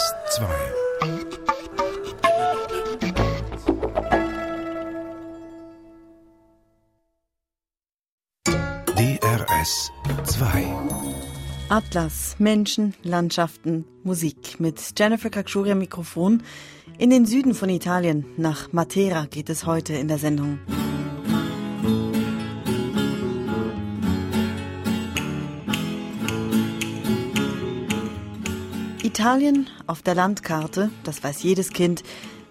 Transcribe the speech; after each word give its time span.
DRS 0.00 0.14
2. 0.30 0.48
DRS 8.96 9.92
2. 10.24 10.64
Atlas, 11.68 12.36
Menschen, 12.38 12.94
Landschaften, 13.02 13.84
Musik. 14.02 14.58
Mit 14.58 14.80
Jennifer 14.98 15.28
Kakshuria 15.28 15.74
Mikrofon. 15.74 16.44
In 16.96 17.10
den 17.10 17.26
Süden 17.26 17.52
von 17.52 17.68
Italien, 17.68 18.24
nach 18.38 18.72
Matera, 18.72 19.26
geht 19.26 19.50
es 19.50 19.66
heute 19.66 19.92
in 19.92 20.08
der 20.08 20.16
Sendung. 20.18 20.60
Italien 29.20 29.68
auf 29.86 30.00
der 30.00 30.14
Landkarte, 30.14 30.90
das 31.04 31.22
weiß 31.22 31.42
jedes 31.42 31.74
Kind, 31.74 32.04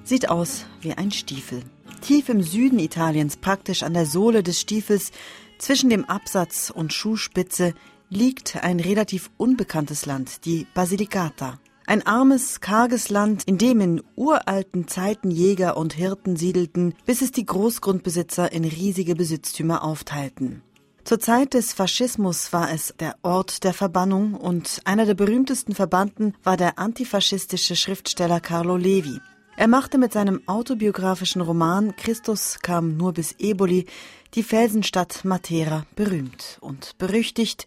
sieht 0.04 0.30
aus 0.30 0.68
wie 0.82 0.94
ein 0.94 1.10
Stiefel. 1.10 1.64
Tief 2.02 2.30
im 2.30 2.44
Süden 2.44 2.78
Italiens, 2.78 3.38
praktisch 3.38 3.82
an 3.82 3.96
der 3.96 4.06
Sohle 4.06 4.44
des 4.44 4.60
Stiefels, 4.60 5.10
zwischen 5.58 5.90
dem 5.90 6.06
Absatz 6.06 6.70
und 6.70 6.94
Schuhspitze, 6.94 7.74
liegt 8.12 8.64
ein 8.64 8.80
relativ 8.80 9.32
unbekanntes 9.38 10.06
Land, 10.06 10.46
die 10.46 10.68
Basilicata. 10.76 11.58
Ein 11.88 12.06
armes, 12.06 12.62
karges 12.62 13.10
Land, 13.10 13.46
in 13.48 13.58
dem 13.58 13.82
in 13.82 14.04
uralten 14.16 14.88
Zeiten 14.88 15.32
Jäger 15.32 15.76
und 15.76 15.94
Hirten 15.94 16.36
siedelten, 16.36 16.94
bis 17.04 17.24
es 17.24 17.32
die 17.32 17.48
Großgrundbesitzer 17.48 18.52
in 18.52 18.64
riesige 18.64 19.16
Besitztümer 19.16 19.84
aufteilten. 19.84 20.62
Zur 21.10 21.20
Zeit 21.20 21.56
des 21.56 21.74
Faschismus 21.74 22.54
war 22.54 22.72
es 22.72 22.94
der 23.00 23.16
Ort 23.24 23.64
der 23.64 23.74
Verbannung 23.74 24.36
und 24.36 24.80
einer 24.86 25.08
der 25.08 25.16
berühmtesten 25.16 25.74
Verbannten 25.74 26.36
war 26.44 26.56
der 26.56 26.78
antifaschistische 26.78 27.76
Schriftsteller 27.76 28.40
Carlo 28.40 28.78
Levi. 28.78 29.20
Er 29.58 29.68
machte 29.68 29.98
mit 29.98 30.14
seinem 30.14 30.48
autobiografischen 30.48 31.42
Roman 31.42 31.96
Christus 31.96 32.60
kam 32.62 32.96
nur 32.96 33.14
bis 33.14 33.34
Eboli 33.40 33.88
die 34.36 34.44
Felsenstadt 34.44 35.26
Matera 35.26 35.88
berühmt 35.96 36.60
und 36.62 36.96
berüchtigt, 37.00 37.66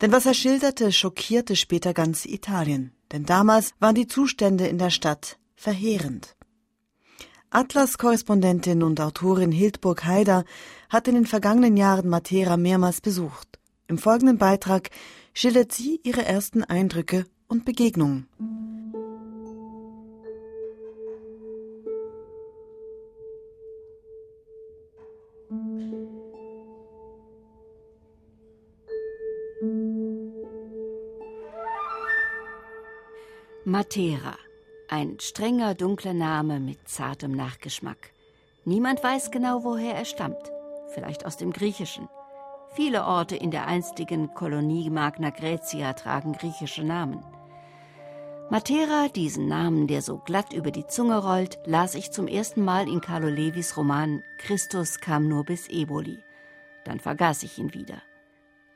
denn 0.00 0.12
was 0.12 0.24
er 0.24 0.34
schilderte, 0.34 0.92
schockierte 0.92 1.56
später 1.56 1.92
ganz 1.92 2.24
Italien, 2.24 2.92
denn 3.10 3.24
damals 3.24 3.72
waren 3.80 3.96
die 3.96 4.06
Zustände 4.06 4.68
in 4.68 4.78
der 4.78 4.90
Stadt 4.90 5.38
verheerend. 5.56 6.35
Atlas-Korrespondentin 7.56 8.82
und 8.82 9.00
Autorin 9.00 9.50
Hildburg 9.50 10.04
Haider 10.04 10.44
hat 10.90 11.08
in 11.08 11.14
den 11.14 11.24
vergangenen 11.24 11.78
Jahren 11.78 12.06
Matera 12.06 12.58
mehrmals 12.58 13.00
besucht. 13.00 13.58
Im 13.88 13.96
folgenden 13.96 14.36
Beitrag 14.36 14.90
schildert 15.32 15.72
sie 15.72 15.98
ihre 16.02 16.22
ersten 16.22 16.64
Eindrücke 16.64 17.24
und 17.48 17.64
Begegnungen. 17.64 18.28
Matera. 33.64 34.36
Ein 34.88 35.18
strenger, 35.18 35.74
dunkler 35.74 36.14
Name 36.14 36.60
mit 36.60 36.88
zartem 36.88 37.32
Nachgeschmack. 37.32 38.12
Niemand 38.64 39.02
weiß 39.02 39.32
genau, 39.32 39.64
woher 39.64 39.96
er 39.96 40.04
stammt. 40.04 40.52
Vielleicht 40.94 41.26
aus 41.26 41.36
dem 41.36 41.52
Griechischen. 41.52 42.08
Viele 42.76 43.04
Orte 43.04 43.34
in 43.34 43.50
der 43.50 43.66
einstigen 43.66 44.32
Kolonie 44.34 44.88
Magna 44.88 45.30
Graecia 45.30 45.92
tragen 45.94 46.34
griechische 46.34 46.84
Namen. 46.84 47.24
Matera, 48.48 49.08
diesen 49.08 49.48
Namen, 49.48 49.88
der 49.88 50.02
so 50.02 50.18
glatt 50.18 50.52
über 50.52 50.70
die 50.70 50.86
Zunge 50.86 51.18
rollt, 51.18 51.58
las 51.64 51.96
ich 51.96 52.12
zum 52.12 52.28
ersten 52.28 52.62
Mal 52.64 52.88
in 52.88 53.00
Carlo 53.00 53.28
Levis 53.28 53.76
Roman 53.76 54.22
Christus 54.38 55.00
kam 55.00 55.26
nur 55.26 55.44
bis 55.44 55.66
Eboli. 55.68 56.20
Dann 56.84 57.00
vergaß 57.00 57.42
ich 57.42 57.58
ihn 57.58 57.74
wieder. 57.74 58.02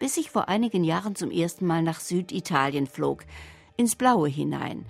Bis 0.00 0.16
ich 0.16 0.32
vor 0.32 0.48
einigen 0.48 0.82
Jahren 0.82 1.14
zum 1.14 1.30
ersten 1.30 1.66
Mal 1.66 1.84
nach 1.84 2.00
Süditalien 2.00 2.88
flog, 2.88 3.22
ins 3.76 3.94
Blaue 3.94 4.28
hinein. 4.28 4.86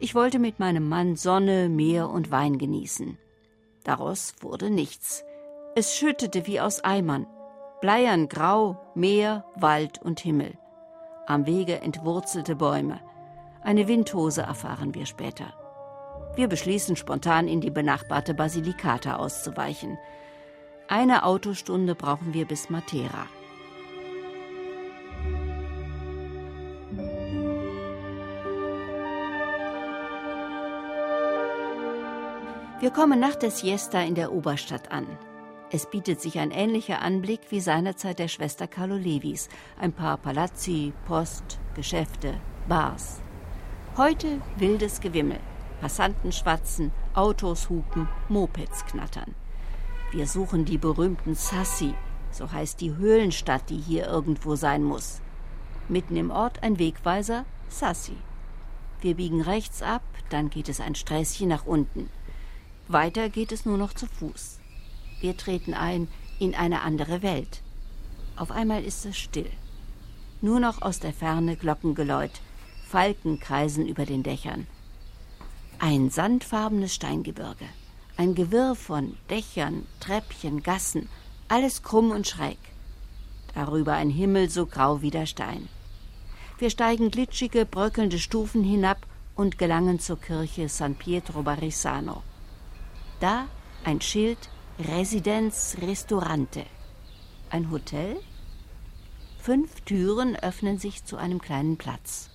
Ich 0.00 0.14
wollte 0.14 0.38
mit 0.38 0.60
meinem 0.60 0.88
Mann 0.88 1.16
Sonne, 1.16 1.68
Meer 1.68 2.08
und 2.08 2.30
Wein 2.30 2.58
genießen. 2.58 3.18
Daraus 3.82 4.34
wurde 4.40 4.70
nichts. 4.70 5.24
Es 5.74 5.96
schüttete 5.96 6.46
wie 6.46 6.60
aus 6.60 6.84
Eimern. 6.84 7.26
Bleiern 7.80 8.28
grau, 8.28 8.76
Meer, 8.94 9.44
Wald 9.56 10.00
und 10.00 10.20
Himmel. 10.20 10.56
Am 11.26 11.46
Wege 11.46 11.80
entwurzelte 11.80 12.54
Bäume. 12.54 13.00
Eine 13.62 13.88
Windhose 13.88 14.42
erfahren 14.42 14.94
wir 14.94 15.04
später. 15.04 15.52
Wir 16.36 16.46
beschließen 16.46 16.94
spontan 16.94 17.48
in 17.48 17.60
die 17.60 17.70
benachbarte 17.70 18.34
Basilikata 18.34 19.16
auszuweichen. 19.16 19.98
Eine 20.86 21.24
Autostunde 21.24 21.96
brauchen 21.96 22.34
wir 22.34 22.46
bis 22.46 22.70
Matera. 22.70 23.26
Wir 32.80 32.90
kommen 32.90 33.18
nach 33.18 33.34
der 33.34 33.50
Siesta 33.50 34.02
in 34.02 34.14
der 34.14 34.32
Oberstadt 34.32 34.92
an. 34.92 35.08
Es 35.72 35.90
bietet 35.90 36.20
sich 36.20 36.38
ein 36.38 36.52
ähnlicher 36.52 37.02
Anblick 37.02 37.40
wie 37.50 37.60
seinerzeit 37.60 38.20
der 38.20 38.28
Schwester 38.28 38.68
Carlo 38.68 38.94
Levis. 38.94 39.48
Ein 39.80 39.92
paar 39.92 40.16
Palazzi, 40.16 40.92
Post, 41.08 41.58
Geschäfte, 41.74 42.34
Bars. 42.68 43.20
Heute 43.96 44.40
wildes 44.58 45.00
Gewimmel. 45.00 45.40
Passanten 45.80 46.30
schwatzen, 46.30 46.92
Autos 47.14 47.68
hupen, 47.68 48.08
Mopeds 48.28 48.86
knattern. 48.86 49.34
Wir 50.12 50.28
suchen 50.28 50.64
die 50.64 50.78
berühmten 50.78 51.34
Sassi, 51.34 51.94
so 52.30 52.52
heißt 52.52 52.80
die 52.80 52.94
Höhlenstadt, 52.94 53.70
die 53.70 53.78
hier 53.78 54.06
irgendwo 54.06 54.54
sein 54.54 54.84
muss. 54.84 55.20
Mitten 55.88 56.14
im 56.14 56.30
Ort 56.30 56.62
ein 56.62 56.78
Wegweiser, 56.78 57.44
Sassi. 57.68 58.16
Wir 59.00 59.16
biegen 59.16 59.40
rechts 59.40 59.82
ab, 59.82 60.02
dann 60.30 60.48
geht 60.48 60.68
es 60.68 60.80
ein 60.80 60.94
Sträßchen 60.94 61.48
nach 61.48 61.66
unten. 61.66 62.08
Weiter 62.88 63.28
geht 63.28 63.52
es 63.52 63.66
nur 63.66 63.76
noch 63.76 63.92
zu 63.92 64.06
Fuß. 64.06 64.58
Wir 65.20 65.36
treten 65.36 65.74
ein 65.74 66.08
in 66.38 66.54
eine 66.54 66.80
andere 66.80 67.22
Welt. 67.22 67.60
Auf 68.36 68.50
einmal 68.50 68.82
ist 68.82 69.04
es 69.04 69.18
still. 69.18 69.50
Nur 70.40 70.58
noch 70.58 70.80
aus 70.80 70.98
der 70.98 71.12
Ferne 71.12 71.56
Glockengeläut. 71.56 72.40
Falken 72.88 73.40
kreisen 73.40 73.86
über 73.86 74.06
den 74.06 74.22
Dächern. 74.22 74.66
Ein 75.78 76.08
sandfarbenes 76.08 76.94
Steingebirge. 76.94 77.66
Ein 78.16 78.34
Gewirr 78.34 78.74
von 78.74 79.16
Dächern, 79.28 79.86
Treppchen, 80.00 80.62
Gassen. 80.62 81.10
Alles 81.48 81.82
krumm 81.82 82.10
und 82.10 82.26
schräg. 82.26 82.58
Darüber 83.54 83.94
ein 83.94 84.10
Himmel 84.10 84.48
so 84.48 84.64
grau 84.64 85.02
wie 85.02 85.10
der 85.10 85.26
Stein. 85.26 85.68
Wir 86.58 86.70
steigen 86.70 87.10
glitschige, 87.10 87.66
bröckelnde 87.66 88.18
Stufen 88.18 88.64
hinab 88.64 89.06
und 89.34 89.58
gelangen 89.58 90.00
zur 90.00 90.18
Kirche 90.18 90.68
San 90.68 90.94
Pietro 90.94 91.42
Barisano. 91.42 92.22
Da 93.20 93.48
ein 93.84 94.00
Schild 94.00 94.38
Residenz 94.78 95.76
Restaurante. 95.82 96.64
Ein 97.50 97.70
Hotel? 97.72 98.16
Fünf 99.40 99.80
Türen 99.80 100.36
öffnen 100.36 100.78
sich 100.78 101.04
zu 101.04 101.16
einem 101.16 101.40
kleinen 101.40 101.76
Platz. 101.76 102.30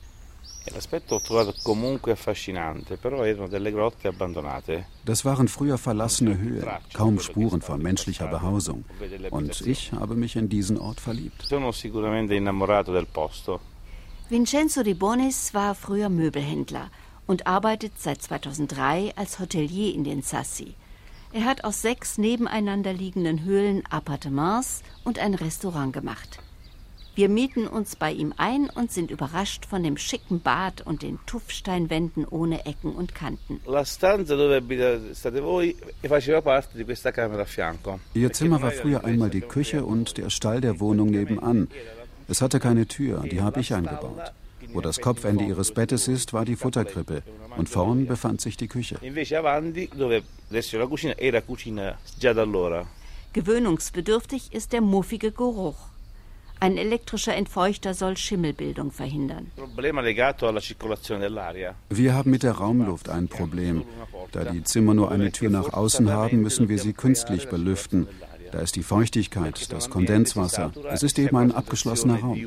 Das 5.06 5.26
waren 5.26 5.48
früher 5.48 5.78
verlassene 5.78 6.38
Höhlen, 6.38 6.70
kaum 6.94 7.20
Spuren 7.20 7.62
von 7.62 7.82
menschlicher 7.82 8.28
Behausung. 8.28 8.84
Und 9.30 9.62
ich 9.62 9.94
habe 9.94 10.16
mich 10.16 10.36
in 10.36 10.50
diesen 10.50 10.78
Ort 10.78 11.00
verliebt. 11.00 11.50
Vincenzo 14.30 14.84
Di 14.84 14.94
Bonis 14.94 15.54
war 15.54 15.76
früher 15.76 16.10
Möbelhändler 16.10 16.90
und 17.28 17.47
arbeitet 17.47 17.93
seit 17.97 18.22
2003 18.22 19.14
als 19.16 19.40
Hotelier 19.40 19.93
in 19.93 20.03
den 20.03 20.22
Sassi. 20.22 20.75
Er 21.31 21.46
hat 21.46 21.64
aus 21.64 21.81
sechs 21.81 22.17
nebeneinander 22.17 22.93
liegenden 22.93 23.43
Höhlen 23.43 23.84
Appartements 23.90 24.84
und 25.03 25.17
ein 25.17 25.34
Restaurant 25.34 25.91
gemacht. 25.91 26.40
Wir 27.16 27.29
mieten 27.29 27.67
uns 27.67 27.96
bei 27.96 28.11
ihm 28.11 28.34
ein 28.37 28.72
und 28.72 28.91
sind 28.91 29.11
überrascht 29.11 29.66
von 29.67 29.84
dem 29.84 29.97
schicken 29.97 30.41
Bad 30.41 30.81
und 30.81 31.03
den 31.03 31.20
Tuffsteinwänden 31.28 32.25
ohne 32.25 32.66
Ecken 32.66 32.93
und 32.93 33.14
Kanten. 33.14 33.61
Ihr 38.16 38.34
Zimmer 38.34 38.61
war 38.61 38.72
früher 38.72 39.03
einmal 39.03 39.29
die 39.29 39.41
Küche 39.41 39.85
und 39.85 40.17
der 40.17 40.31
Stall 40.31 40.61
der 40.61 40.79
Wohnung 40.79 41.11
nebenan. 41.11 41.67
Es 42.28 42.41
hatte 42.41 42.59
keine 42.59 42.87
Tür, 42.87 43.23
die 43.29 43.41
habe 43.41 43.59
ich 43.59 43.73
eingebaut. 43.76 44.34
Wo 44.73 44.81
das 44.81 44.99
Kopfende 44.99 45.43
ihres 45.46 45.72
Bettes 45.72 46.08
ist, 46.08 46.34
war 46.34 46.46
die 46.46 46.55
Futterkrippe 46.55 47.23
und 47.58 47.70
vorn 47.70 48.08
befand 48.08 48.41
sich 48.41 48.58
die 48.58 48.67
Küche. 48.67 48.97
Gewöhnungsbedürftig 53.34 54.53
ist 54.53 54.73
der 54.73 54.81
muffige 54.81 55.31
Geruch. 55.31 55.78
Ein 56.59 56.78
elektrischer 56.78 57.35
Entfeuchter 57.35 57.93
soll 57.93 58.16
Schimmelbildung 58.16 58.91
verhindern. 58.91 59.52
Wir 61.90 62.14
haben 62.14 62.31
mit 62.31 62.43
der 62.43 62.53
Raumluft 62.53 63.09
ein 63.09 63.28
Problem. 63.28 63.84
Da 64.31 64.46
die 64.46 64.64
Zimmer 64.64 64.93
nur 64.93 65.11
eine 65.11 65.31
Tür 65.31 65.49
nach 65.49 65.73
außen 65.73 66.09
haben, 66.09 66.41
müssen 66.41 66.69
wir 66.69 66.79
sie 66.79 66.93
künstlich 66.93 67.49
belüften. 67.49 68.08
Da 68.53 68.59
ist 68.59 68.76
die 68.76 68.84
Feuchtigkeit, 68.84 69.72
das 69.72 69.90
Kondenswasser. 69.90 70.72
Es 70.91 71.02
ist 71.02 71.17
eben 71.17 71.35
ein 71.38 71.52
abgeschlossener 71.52 72.20
Raum. 72.20 72.38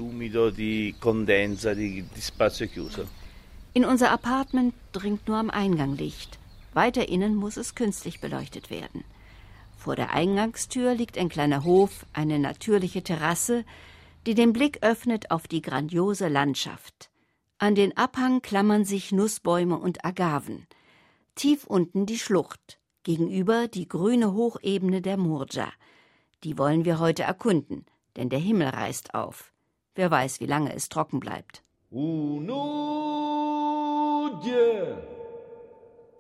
In 3.75 3.85
unser 3.85 4.11
Apartment 4.13 4.75
dringt 4.93 5.27
nur 5.27 5.37
am 5.37 5.51
Eingang 5.51 5.97
Licht. 5.97 6.39
Weiter 6.75 7.09
innen 7.09 7.35
muss 7.35 7.57
es 7.57 7.75
künstlich 7.75 8.21
beleuchtet 8.21 8.71
werden. 8.71 9.03
Vor 9.77 9.97
der 9.97 10.13
Eingangstür 10.13 10.95
liegt 10.95 11.19
ein 11.19 11.29
kleiner 11.29 11.65
Hof, 11.65 12.07
eine 12.13 12.39
natürliche 12.39 13.03
Terrasse, 13.03 13.65
die 14.27 14.37
den 14.37 14.53
Blick 14.53 14.85
öffnet 14.85 15.33
auf 15.33 15.49
die 15.49 15.61
grandiose 15.61 16.29
Landschaft. 16.29 17.11
An 17.59 17.75
den 17.75 17.97
Abhang 17.97 18.43
klammern 18.43 18.85
sich 18.85 19.11
Nussbäume 19.11 19.77
und 19.77 20.05
Agaven. 20.05 20.69
Tief 21.35 21.65
unten 21.65 22.07
die 22.07 22.21
Schlucht, 22.21 22.79
gegenüber 23.03 23.67
die 23.67 23.89
grüne 23.89 24.35
Hochebene 24.35 25.03
der 25.03 25.17
Murja. 25.17 25.73
Die 26.45 26.59
wollen 26.59 26.85
wir 26.85 26.99
heute 26.99 27.23
erkunden, 27.23 27.87
denn 28.17 28.29
der 28.29 28.39
Himmel 28.39 28.69
reißt 28.69 29.15
auf. 29.15 29.53
Wer 29.95 30.11
weiß, 30.11 30.41
wie 30.41 30.47
lange 30.47 30.75
es 30.75 30.89
trocken 30.89 31.21
bleibt. 31.21 31.63
Unudje, 31.91 32.57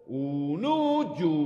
unudje, 0.07 1.37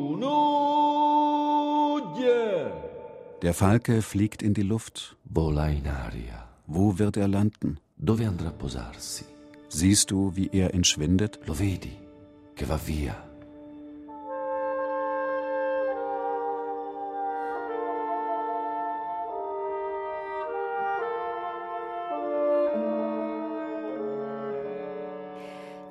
Der 3.43 3.55
Falke 3.55 4.03
fliegt 4.03 4.43
in 4.43 4.53
die 4.55 4.63
Luft. 4.63 5.17
Vola 5.25 5.69
in 5.69 5.87
aria. 5.87 6.47
Wo 6.67 6.99
wird 6.99 7.17
er 7.17 7.29
landen? 7.29 7.81
Dove 7.97 8.29
andrà 8.29 8.51
posarsi? 8.51 9.25
Siehst 9.69 10.11
du, 10.11 10.37
wie 10.37 10.51
er 10.53 10.75
entschwindet? 10.75 11.39
Lo 11.47 11.55
vedi, 11.55 11.97
che 12.55 12.67
va 12.67 12.77
via. 12.77 13.30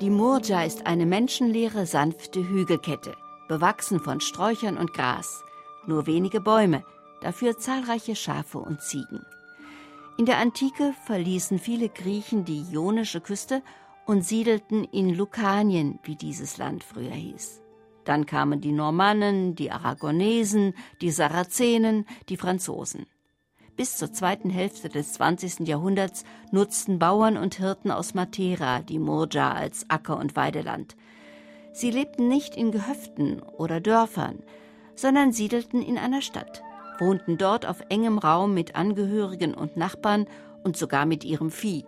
Die 0.01 0.10
Murja 0.10 0.63
ist 0.63 0.86
eine 0.86 1.06
menschenleere, 1.06 1.86
sanfte 1.86 2.48
Hügelkette, 2.48 3.18
bewachsen 3.50 4.00
von 4.00 4.22
Sträuchern 4.22 4.78
und 4.78 4.94
Gras. 4.94 5.44
Nur 5.88 6.07
wenige 6.07 6.40
Bäume, 6.40 6.86
dafür 7.19 7.57
zahlreiche 7.57 8.16
Schafe 8.16 8.60
und 8.60 8.81
Ziegen. 8.81 9.25
In 10.18 10.25
der 10.25 10.38
Antike 10.38 10.94
verließen 11.06 11.60
viele 11.60 11.90
Griechen 11.90 12.46
die 12.46 12.63
ionische 12.72 13.19
Küste 13.19 13.62
und 14.06 14.24
siedelten 14.24 14.86
in 14.86 15.13
Lukanien, 15.16 16.00
wie 16.04 16.16
dieses 16.16 16.57
Land 16.57 16.86
früher 16.86 17.12
hieß. 17.12 17.62
Dann 18.06 18.25
kamen 18.25 18.62
die 18.62 18.72
Normannen, 18.72 19.56
die 19.56 19.69
Aragonesen, 19.69 20.75
die 21.01 21.12
Sarazenen, 21.12 22.06
die 22.30 22.38
Franzosen. 22.38 23.06
Bis 23.80 23.96
zur 23.96 24.12
zweiten 24.12 24.50
Hälfte 24.50 24.90
des 24.90 25.14
20. 25.14 25.66
Jahrhunderts 25.66 26.26
nutzten 26.52 27.00
Bauern 27.00 27.38
und 27.38 27.56
Hirten 27.56 27.92
aus 27.92 28.14
Matera 28.14 28.81
die 28.81 29.00
Murja 29.00 29.54
als 29.54 29.90
Acker- 29.90 30.18
und 30.18 30.36
Weideland. 30.36 30.98
Sie 31.72 31.90
lebten 31.90 32.28
nicht 32.28 32.58
in 32.58 32.74
Gehöften 32.74 33.42
oder 33.42 33.80
Dörfern, 33.80 34.44
sondern 34.96 35.31
siedelten 35.31 35.81
in 35.81 35.98
einer 35.98 36.22
Stadt 36.22 36.62
wohnten 37.00 37.38
dort 37.38 37.66
auf 37.66 37.81
engem 37.88 38.18
Raum 38.18 38.54
mit 38.54 38.76
Angehörigen 38.76 39.54
und 39.54 39.78
Nachbarn 39.78 40.28
und 40.66 40.75
sogar 40.75 41.06
mit 41.06 41.24
ihrem 41.24 41.50
Vieh. 41.50 41.86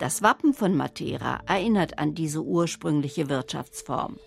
Das 0.00 0.20
Wappen 0.20 0.52
von 0.52 0.76
Matera 0.76 1.40
erinnert 1.46 1.98
an 1.98 2.14
diese 2.14 2.42
ursprüngliche 2.42 3.30
Wirtschaftsform. 3.30 4.18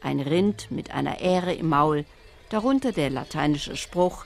Ein 0.00 0.18
Rind 0.18 0.70
mit 0.70 0.92
einer 0.92 1.20
Ähre 1.20 1.52
im 1.52 1.68
Maul, 1.68 2.06
darunter 2.48 2.92
der 2.92 3.10
lateinische 3.10 3.76
Spruch 3.76 4.24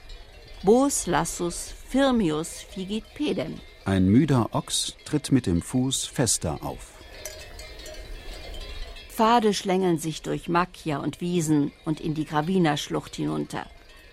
Bos 0.67 1.07
lassus 1.07 1.73
firmius 1.87 2.61
figit 2.61 3.05
pedem. 3.15 3.53
Ein 3.85 4.09
müder 4.09 4.49
Ochs 4.51 4.97
tritt 5.05 5.31
mit 5.31 5.45
dem 5.45 5.61
Fuß 5.61 6.03
fester 6.03 6.59
auf. 6.61 6.91
Pfade 9.09 9.53
schlängeln 9.53 9.97
sich 9.97 10.23
durch 10.23 10.49
Macchia 10.49 10.97
und 10.97 11.21
Wiesen 11.21 11.71
und 11.85 12.01
in 12.01 12.15
die 12.15 12.25
Gravina-Schlucht 12.25 13.15
hinunter. 13.15 13.65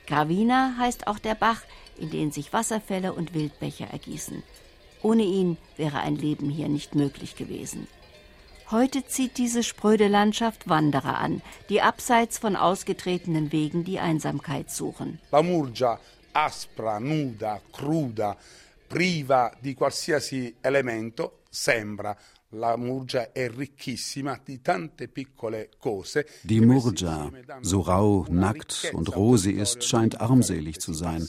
Gravina 0.06 0.76
heißt 0.78 1.08
auch 1.08 1.18
der 1.18 1.34
Bach, 1.34 1.62
in 1.98 2.10
den 2.10 2.30
sich 2.30 2.52
Wasserfälle 2.52 3.14
und 3.14 3.34
Wildbäche 3.34 3.86
ergießen. 3.90 4.44
Ohne 5.02 5.24
ihn 5.24 5.56
wäre 5.76 5.98
ein 5.98 6.14
Leben 6.14 6.50
hier 6.50 6.68
nicht 6.68 6.94
möglich 6.94 7.34
gewesen. 7.34 7.88
Heute 8.70 9.04
zieht 9.04 9.38
diese 9.38 9.64
spröde 9.64 10.06
Landschaft 10.06 10.68
Wanderer 10.68 11.18
an, 11.18 11.42
die 11.68 11.82
abseits 11.82 12.38
von 12.38 12.54
ausgetretenen 12.54 13.50
Wegen 13.50 13.82
die 13.82 13.98
Einsamkeit 13.98 14.70
suchen. 14.70 15.18
La 15.32 15.42
Murgia, 15.42 15.98
aspra, 16.36 16.98
nuda, 16.98 17.60
cruda, 17.70 18.36
priva 18.86 19.52
di 19.60 19.74
qualsiasi 19.74 20.56
elemento, 20.60 21.42
sembra 21.48 22.16
La 22.56 22.76
Murgia 22.76 23.32
è 23.32 23.50
ricchissima 23.50 24.38
di 24.44 24.60
tante 24.62 25.08
piccole 25.08 25.70
cose. 25.78 26.24
Die 26.42 26.60
Murgia, 26.60 27.28
so 27.62 27.80
rau, 27.80 28.26
nackt 28.28 28.92
und 28.92 29.14
rosi 29.16 29.50
ist, 29.50 29.82
scheint 29.82 30.20
armselig 30.20 30.78
zu 30.78 30.92
sein. 30.92 31.26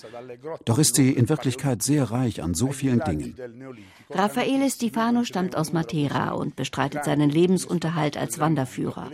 Doch 0.66 0.78
ist 0.78 0.96
sie 0.96 1.12
in 1.12 1.28
Wirklichkeit 1.28 1.82
sehr 1.82 2.12
reich 2.12 2.44
an 2.44 2.54
so 2.54 2.72
vielen 2.72 3.00
Dingen. 3.00 3.36
Raffaele 4.12 4.70
Stefano 4.70 5.24
stammt 5.24 5.56
aus 5.56 5.74
Matera 5.74 6.32
und 6.32 6.56
bestreitet 6.56 7.06
seinen 7.06 7.32
Lebensunterhalt 7.32 8.18
als 8.18 8.38
Wanderführer. 8.38 9.10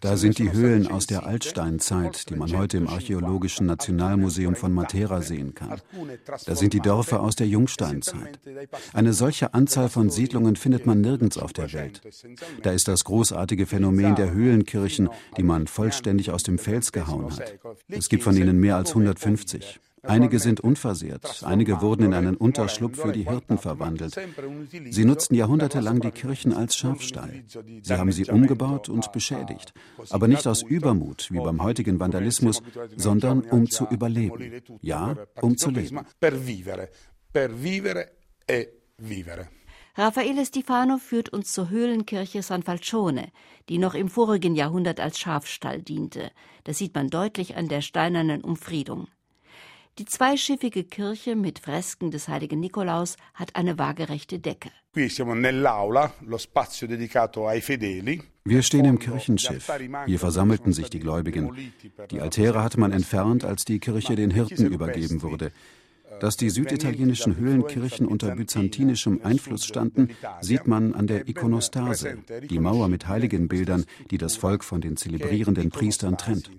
Da 0.00 0.16
sind 0.16 0.38
die 0.38 0.52
Höhlen 0.52 0.86
aus 0.88 1.06
der 1.06 1.24
Altsteinzeit, 1.24 2.30
die 2.30 2.34
man 2.34 2.56
heute 2.56 2.78
im 2.78 2.88
Archäologischen 2.88 3.66
Nationalmuseum 3.66 4.56
von 4.56 4.72
Matera 4.72 5.22
sehen 5.22 5.54
kann. 5.54 5.80
Da 6.46 6.56
sind 6.56 6.72
die 6.72 6.80
Dörfer 6.80 7.20
aus 7.20 7.36
der 7.36 7.46
Jungsteinzeit. 7.46 8.40
Eine 8.92 9.12
solche 9.12 9.54
Anzahl 9.54 9.88
von 9.88 10.10
Siedlungen 10.10 10.56
findet 10.56 10.86
man 10.86 11.00
nirgends 11.00 11.38
auf 11.38 11.52
der 11.52 11.72
Welt. 11.72 12.00
Da 12.62 12.72
ist 12.72 12.88
das 12.88 13.04
großartige 13.04 13.66
Phänomen 13.66 14.14
der 14.14 14.32
Höhlenkirchen, 14.32 15.08
die 15.36 15.42
man 15.42 15.66
vollständig 15.66 16.30
aus 16.30 16.42
dem 16.42 16.58
Fels 16.58 16.92
gehauen 16.92 17.30
hat. 17.32 17.58
Es 17.88 18.08
gibt 18.08 18.22
von 18.22 18.36
ihnen 18.36 18.58
mehr 18.58 18.76
als 18.76 18.90
150. 18.90 19.80
Einige 20.04 20.40
sind 20.40 20.58
unversehrt, 20.60 21.42
einige 21.44 21.80
wurden 21.80 22.06
in 22.06 22.14
einen 22.14 22.36
Unterschlupf 22.36 23.00
für 23.00 23.12
die 23.12 23.28
Hirten 23.28 23.56
verwandelt. 23.56 24.20
Sie 24.90 25.04
nutzten 25.04 25.36
jahrhundertelang 25.36 26.00
die 26.00 26.10
Kirchen 26.10 26.52
als 26.52 26.74
Schafstall. 26.74 27.44
Sie 27.82 27.94
haben 27.94 28.10
sie 28.10 28.24
umgebaut 28.28 28.88
und 28.88 29.12
beschädigt, 29.12 29.72
aber 30.10 30.26
nicht 30.26 30.46
aus 30.48 30.62
Übermut 30.62 31.28
wie 31.30 31.38
beim 31.38 31.62
heutigen 31.62 32.00
Vandalismus, 32.00 32.62
sondern 32.96 33.42
um 33.42 33.70
zu 33.70 33.86
überleben. 33.90 34.60
Ja, 34.80 35.14
um 35.40 35.56
zu 35.56 35.70
leben 35.70 36.00
e 38.48 38.68
vivere. 38.98 39.48
Raffaele 39.94 40.46
Stefano 40.46 40.96
führt 40.96 41.28
uns 41.28 41.52
zur 41.52 41.68
Höhlenkirche 41.68 42.42
San 42.42 42.62
Falcione, 42.62 43.30
die 43.68 43.76
noch 43.78 43.94
im 43.94 44.08
vorigen 44.08 44.54
Jahrhundert 44.54 45.00
als 45.00 45.18
Schafstall 45.18 45.82
diente. 45.82 46.30
Das 46.64 46.78
sieht 46.78 46.94
man 46.94 47.08
deutlich 47.08 47.56
an 47.56 47.68
der 47.68 47.82
steinernen 47.82 48.42
Umfriedung. 48.42 49.08
Die 49.98 50.06
zweischiffige 50.06 50.84
Kirche 50.84 51.36
mit 51.36 51.58
Fresken 51.58 52.10
des 52.10 52.26
heiligen 52.26 52.58
Nikolaus 52.60 53.18
hat 53.34 53.54
eine 53.56 53.78
waagerechte 53.78 54.38
Decke. 54.38 54.70
Wir 54.94 55.10
stehen 58.62 58.84
im 58.86 58.98
Kirchenschiff. 58.98 59.70
Hier 60.06 60.18
versammelten 60.18 60.72
sich 60.72 60.88
die 60.88 60.98
Gläubigen. 60.98 61.72
Die 62.10 62.20
Altäre 62.20 62.62
hatte 62.62 62.80
man 62.80 62.92
entfernt, 62.92 63.44
als 63.44 63.66
die 63.66 63.80
Kirche 63.80 64.16
den 64.16 64.30
Hirten 64.30 64.72
übergeben 64.72 65.20
wurde. 65.20 65.52
Dass 66.20 66.36
die 66.36 66.50
süditalienischen 66.50 67.36
Höhlenkirchen 67.36 68.06
unter 68.06 68.34
byzantinischem 68.34 69.20
Einfluss 69.22 69.64
standen, 69.64 70.10
sieht 70.40 70.66
man 70.66 70.94
an 70.94 71.06
der 71.06 71.28
Ikonostase, 71.28 72.18
die 72.48 72.58
Mauer 72.58 72.88
mit 72.88 73.08
Heiligenbildern, 73.08 73.84
die 74.10 74.18
das 74.18 74.36
Volk 74.36 74.64
von 74.64 74.80
den 74.80 74.96
zelebrierenden 74.96 75.70
Priestern 75.70 76.16
trennt. 76.16 76.50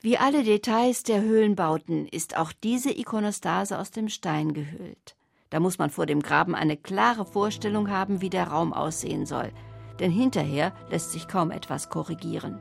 Wie 0.00 0.16
alle 0.16 0.44
Details 0.44 1.02
der 1.02 1.22
Höhlenbauten 1.22 2.06
ist 2.06 2.36
auch 2.36 2.52
diese 2.52 2.96
Ikonostase 2.96 3.78
aus 3.78 3.90
dem 3.90 4.08
Stein 4.08 4.52
gehüllt. 4.52 5.16
Da 5.50 5.60
muss 5.60 5.78
man 5.78 5.90
vor 5.90 6.06
dem 6.06 6.20
Graben 6.20 6.54
eine 6.54 6.76
klare 6.76 7.24
Vorstellung 7.24 7.90
haben, 7.90 8.20
wie 8.20 8.30
der 8.30 8.48
Raum 8.48 8.72
aussehen 8.72 9.26
soll, 9.26 9.50
denn 9.98 10.10
hinterher 10.10 10.72
lässt 10.90 11.12
sich 11.12 11.26
kaum 11.26 11.50
etwas 11.50 11.88
korrigieren. 11.88 12.60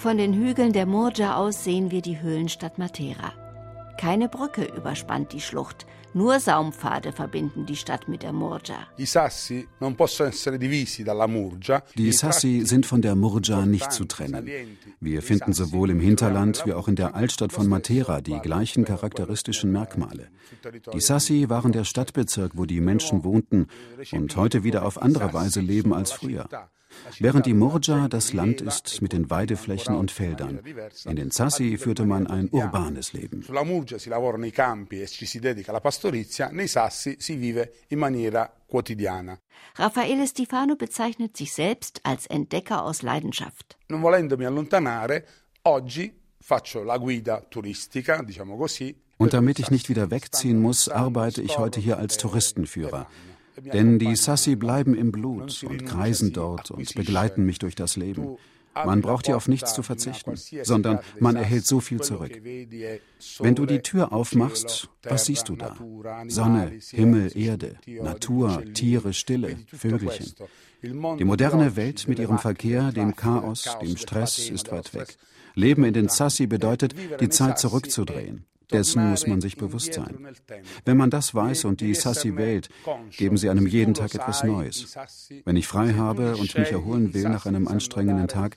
Von 0.00 0.16
den 0.16 0.32
Hügeln 0.32 0.72
der 0.72 0.86
Murja 0.86 1.36
aus 1.36 1.62
sehen 1.62 1.90
wir 1.90 2.00
die 2.00 2.22
Höhlenstadt 2.22 2.78
Matera. 2.78 3.34
Keine 4.00 4.30
Brücke 4.30 4.64
überspannt 4.64 5.34
die 5.34 5.42
Schlucht, 5.42 5.84
nur 6.14 6.40
Saumpfade 6.40 7.12
verbinden 7.12 7.66
die 7.66 7.76
Stadt 7.76 8.08
mit 8.08 8.22
der 8.22 8.32
Murgia. 8.32 8.86
Die 8.96 9.04
Sassi 9.04 9.68
sind 12.64 12.86
von 12.86 13.02
der 13.02 13.14
Murgia 13.14 13.66
nicht 13.66 13.92
zu 13.92 14.06
trennen. 14.06 14.48
Wir 15.00 15.20
finden 15.20 15.52
sowohl 15.52 15.90
im 15.90 16.00
Hinterland 16.00 16.64
wie 16.64 16.72
auch 16.72 16.88
in 16.88 16.96
der 16.96 17.14
Altstadt 17.14 17.52
von 17.52 17.68
Matera 17.68 18.22
die 18.22 18.38
gleichen 18.38 18.86
charakteristischen 18.86 19.70
Merkmale. 19.70 20.28
Die 20.94 21.00
Sassi 21.00 21.50
waren 21.50 21.72
der 21.72 21.84
Stadtbezirk, 21.84 22.52
wo 22.54 22.64
die 22.64 22.80
Menschen 22.80 23.22
wohnten 23.22 23.66
und 24.12 24.34
heute 24.34 24.64
wieder 24.64 24.86
auf 24.86 25.02
andere 25.02 25.34
Weise 25.34 25.60
leben 25.60 25.92
als 25.92 26.10
früher. 26.10 26.48
Während 27.18 27.46
die 27.46 27.54
Murgia 27.54 28.08
das 28.08 28.32
Land 28.32 28.60
ist 28.60 29.02
mit 29.02 29.12
den 29.12 29.30
Weideflächen 29.30 29.94
und 29.94 30.10
Feldern. 30.10 30.60
In 31.04 31.16
den 31.16 31.30
Sassi 31.30 31.76
führte 31.78 32.04
man 32.04 32.26
ein 32.26 32.48
urbanes 32.50 33.12
Leben. 33.12 33.42
Sulla 33.42 33.64
Murgia 33.64 33.98
si 33.98 34.08
lavora 34.08 34.38
nei 34.38 34.50
campi 34.50 35.00
e 35.00 35.06
ci 35.06 35.26
si 35.26 35.38
dedica 35.38 35.70
alla 35.70 35.80
pastorizia, 35.80 36.48
nei 36.50 36.66
Sassi 36.68 37.16
si 37.18 37.36
vive 37.36 37.72
in 37.88 37.98
maniera 37.98 38.52
quotidiana. 38.66 39.38
Raffaele 39.76 40.26
Stefano 40.26 40.76
bezeichnet 40.76 41.36
sich 41.36 41.52
selbst 41.52 42.00
als 42.02 42.26
Entdecker 42.26 42.82
aus 42.82 43.02
Leidenschaft. 43.02 43.76
Non 43.88 44.00
volendomi 44.00 44.44
allontanare, 44.44 45.26
oggi 45.62 46.12
faccio 46.38 46.82
la 46.82 46.96
guida 46.98 47.44
turistica, 47.48 48.22
diciamo 48.22 48.56
così. 48.56 48.94
Und 49.18 49.34
damit 49.34 49.58
ich 49.58 49.70
nicht 49.70 49.90
wieder 49.90 50.10
wegziehen 50.10 50.62
muss, 50.62 50.88
arbeite 50.88 51.42
ich 51.42 51.58
heute 51.58 51.78
hier 51.78 51.98
als 51.98 52.16
Touristenführer. 52.16 53.06
Denn 53.72 53.98
die 53.98 54.16
Sassi 54.16 54.56
bleiben 54.56 54.94
im 54.94 55.12
Blut 55.12 55.62
und 55.62 55.86
kreisen 55.86 56.32
dort 56.32 56.70
und 56.70 56.94
begleiten 56.94 57.44
mich 57.44 57.58
durch 57.58 57.74
das 57.74 57.96
Leben. 57.96 58.36
Man 58.74 59.00
braucht 59.00 59.26
hier 59.26 59.36
auf 59.36 59.48
nichts 59.48 59.74
zu 59.74 59.82
verzichten, 59.82 60.34
sondern 60.62 61.00
man 61.18 61.36
erhält 61.36 61.66
so 61.66 61.80
viel 61.80 62.00
zurück. 62.00 62.40
Wenn 63.40 63.54
du 63.54 63.66
die 63.66 63.80
Tür 63.80 64.12
aufmachst, 64.12 64.88
was 65.02 65.24
siehst 65.26 65.48
du 65.48 65.56
da? 65.56 65.76
Sonne, 66.28 66.72
Himmel, 66.90 67.36
Erde, 67.36 67.76
Natur, 67.86 68.62
Tiere, 68.72 69.12
Stille, 69.12 69.56
Vögelchen. 69.66 70.34
Die 70.82 71.24
moderne 71.24 71.76
Welt 71.76 72.06
mit 72.08 72.18
ihrem 72.18 72.38
Verkehr, 72.38 72.92
dem 72.92 73.16
Chaos, 73.16 73.76
dem 73.82 73.96
Stress 73.96 74.48
ist 74.48 74.70
weit 74.70 74.94
weg. 74.94 75.16
Leben 75.54 75.84
in 75.84 75.92
den 75.92 76.08
Sassi 76.08 76.46
bedeutet, 76.46 76.94
die 77.20 77.28
Zeit 77.28 77.58
zurückzudrehen, 77.58 78.46
dessen 78.70 79.10
muss 79.10 79.26
man 79.26 79.40
sich 79.40 79.56
bewusst 79.56 79.94
sein. 79.94 80.28
Wenn 80.84 80.96
man 80.96 81.10
das 81.10 81.34
weiß 81.34 81.64
und 81.64 81.80
die 81.80 81.94
Sassi 81.94 82.36
wählt, 82.36 82.68
geben 83.16 83.36
sie 83.36 83.50
einem 83.50 83.66
jeden 83.66 83.94
Tag 83.94 84.14
etwas 84.14 84.44
Neues. 84.44 84.96
Wenn 85.44 85.56
ich 85.56 85.66
frei 85.66 85.94
habe 85.94 86.36
und 86.36 86.56
mich 86.56 86.70
erholen 86.70 87.12
will 87.14 87.28
nach 87.28 87.46
einem 87.46 87.68
anstrengenden 87.68 88.28
Tag, 88.28 88.56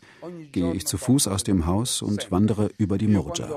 gehe 0.51 0.73
ich 0.73 0.85
zu 0.85 0.97
Fuß 0.97 1.27
aus 1.27 1.43
dem 1.43 1.65
Haus 1.65 2.01
und 2.01 2.31
wandere 2.31 2.69
über 2.77 2.97
die 2.97 3.07
Murgia. 3.07 3.49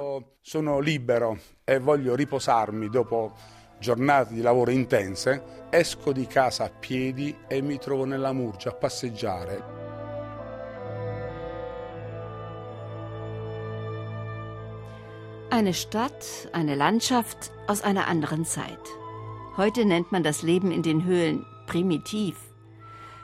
Sono 0.43 0.81
libero 0.81 1.37
e 1.65 1.81
voglio 1.81 2.15
riposarmi 2.15 2.89
dopo 2.89 3.33
giornate 3.81 4.33
di 4.33 4.41
lavoro 4.41 4.71
intense, 4.71 5.43
esco 5.71 6.13
di 6.13 6.27
casa 6.27 6.65
a 6.65 6.71
piedi 6.71 7.35
e 7.49 7.61
mi 7.61 7.79
trovo 7.79 8.05
nella 8.05 8.33
Murgia 8.33 8.71
a 8.71 8.75
passeggiare. 8.75 9.96
Eine 15.49 15.75
Stadt, 15.75 16.49
eine 16.53 16.75
Landschaft 16.75 17.53
aus 17.69 17.83
einer 17.83 18.09
anderen 18.09 18.45
Zeit. 18.45 18.81
Heute 19.57 19.85
nennt 19.85 20.11
man 20.11 20.25
das 20.25 20.43
Leben 20.43 20.73
in 20.73 20.83
den 20.83 21.05
Höhlen 21.05 21.47
primitiv. 21.67 22.37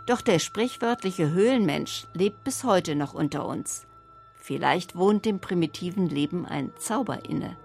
Doch 0.07 0.21
der 0.21 0.38
sprichwörtliche 0.38 1.31
Höhlenmensch 1.31 2.07
lebt 2.14 2.45
bis 2.45 2.62
heute 2.62 2.95
noch 2.95 3.12
unter 3.12 3.45
uns. 3.45 3.87
Vielleicht 4.37 4.97
wohnt 4.97 5.25
dem 5.25 5.41
primitiven 5.41 6.09
Leben 6.09 6.47
ein 6.47 6.73
Zauber 6.79 7.29
inne. 7.29 7.57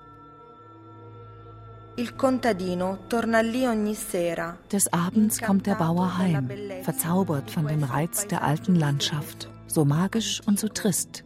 Des 4.71 4.93
Abends 4.93 5.41
kommt 5.41 5.67
der 5.67 5.75
Bauer 5.75 6.17
heim, 6.17 6.49
verzaubert 6.81 7.51
von 7.51 7.67
dem 7.67 7.83
Reiz 7.83 8.27
der 8.27 8.43
alten 8.43 8.75
Landschaft, 8.75 9.49
so 9.67 9.85
magisch 9.85 10.41
und 10.45 10.59
so 10.59 10.67
trist. 10.67 11.23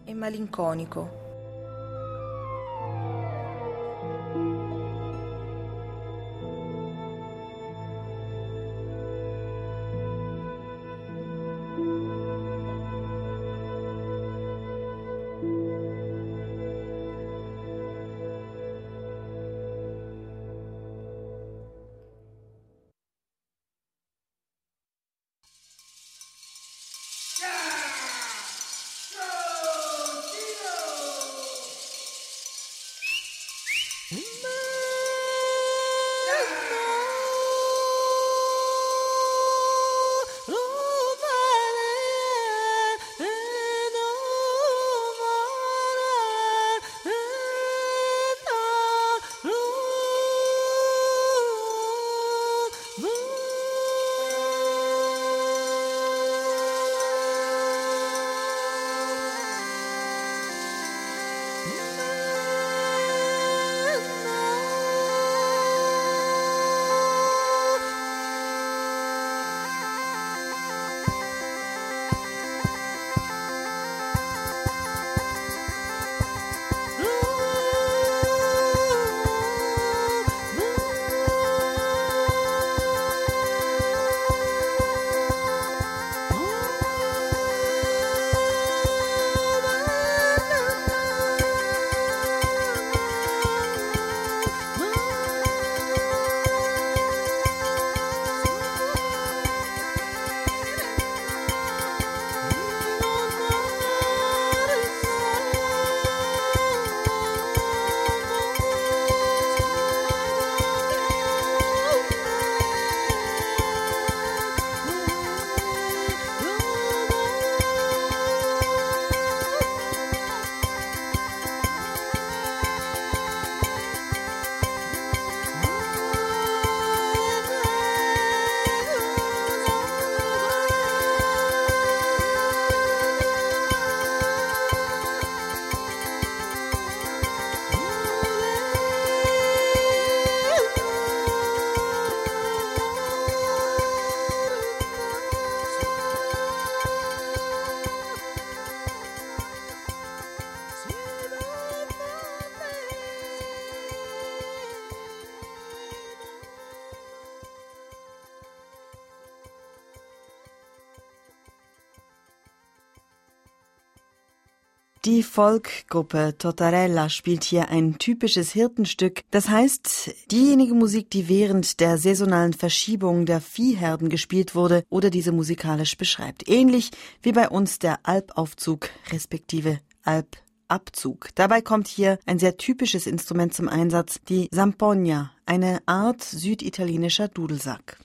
Die 165.11 165.23
Folkgruppe 165.23 166.35
Tortarella 166.37 167.09
spielt 167.09 167.43
hier 167.43 167.67
ein 167.67 167.97
typisches 167.97 168.53
Hirtenstück. 168.53 169.23
Das 169.29 169.49
heißt, 169.49 170.31
diejenige 170.31 170.73
Musik, 170.73 171.09
die 171.09 171.27
während 171.27 171.81
der 171.81 171.97
saisonalen 171.97 172.53
Verschiebung 172.53 173.25
der 173.25 173.41
Viehherden 173.41 174.07
gespielt 174.07 174.55
wurde 174.55 174.85
oder 174.89 175.09
diese 175.09 175.33
musikalisch 175.33 175.97
beschreibt. 175.97 176.47
Ähnlich 176.47 176.91
wie 177.21 177.33
bei 177.33 177.49
uns 177.49 177.77
der 177.77 177.99
Alpaufzug 178.03 178.87
respektive 179.11 179.81
Alpabzug. 180.03 181.27
Dabei 181.35 181.59
kommt 181.59 181.89
hier 181.89 182.17
ein 182.25 182.39
sehr 182.39 182.55
typisches 182.55 183.05
Instrument 183.05 183.53
zum 183.53 183.67
Einsatz, 183.67 184.21
die 184.29 184.49
Zampogna, 184.49 185.31
eine 185.45 185.79
Art 185.87 186.23
süditalienischer 186.23 187.27
Dudelsack. 187.27 187.97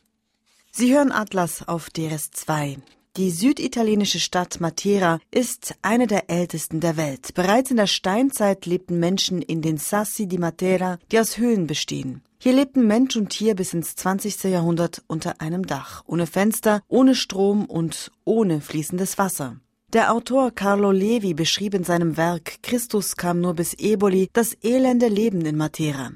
Sie 0.73 0.93
hören 0.93 1.13
Atlas 1.13 1.69
auf 1.69 1.87
DRS2. 1.87 2.79
Die 3.17 3.31
süditalienische 3.31 4.21
Stadt 4.21 4.61
Matera 4.61 5.21
ist 5.31 5.75
eine 5.81 6.07
der 6.07 6.29
ältesten 6.29 6.81
der 6.81 6.99
Welt. 6.99 7.33
Bereits 7.33 7.71
in 7.71 7.79
der 7.79 7.87
Steinzeit 7.87 8.67
lebten 8.67 9.01
Menschen 9.01 9.41
in 9.41 9.63
den 9.63 9.79
Sassi 9.79 10.27
di 10.27 10.37
Matera, 10.37 10.99
die 11.11 11.19
aus 11.19 11.39
Höhlen 11.39 11.67
bestehen. 11.67 12.21
Hier 12.39 12.53
lebten 12.53 12.87
Mensch 12.87 13.17
und 13.17 13.31
Tier 13.31 13.55
bis 13.55 13.73
ins 13.73 13.97
20. 13.97 14.45
Jahrhundert 14.45 15.03
unter 15.07 15.41
einem 15.41 15.67
Dach, 15.67 16.05
ohne 16.07 16.27
Fenster, 16.27 16.83
ohne 16.89 17.15
Strom 17.15 17.65
und 17.65 18.13
ohne 18.25 18.61
fließendes 18.61 19.17
Wasser. 19.17 19.57
Der 19.95 20.13
Autor 20.13 20.51
Carlo 20.51 20.91
Levi 20.91 21.33
beschrieb 21.33 21.73
in 21.73 21.85
seinem 21.85 22.19
Werk 22.19 22.63
Christus 22.63 23.17
kam 23.17 23.41
nur 23.41 23.55
bis 23.55 23.73
Eboli 23.73 24.29
das 24.35 24.55
elende 24.63 25.09
Leben 25.09 25.41
in 25.47 25.57
Matera. 25.57 26.11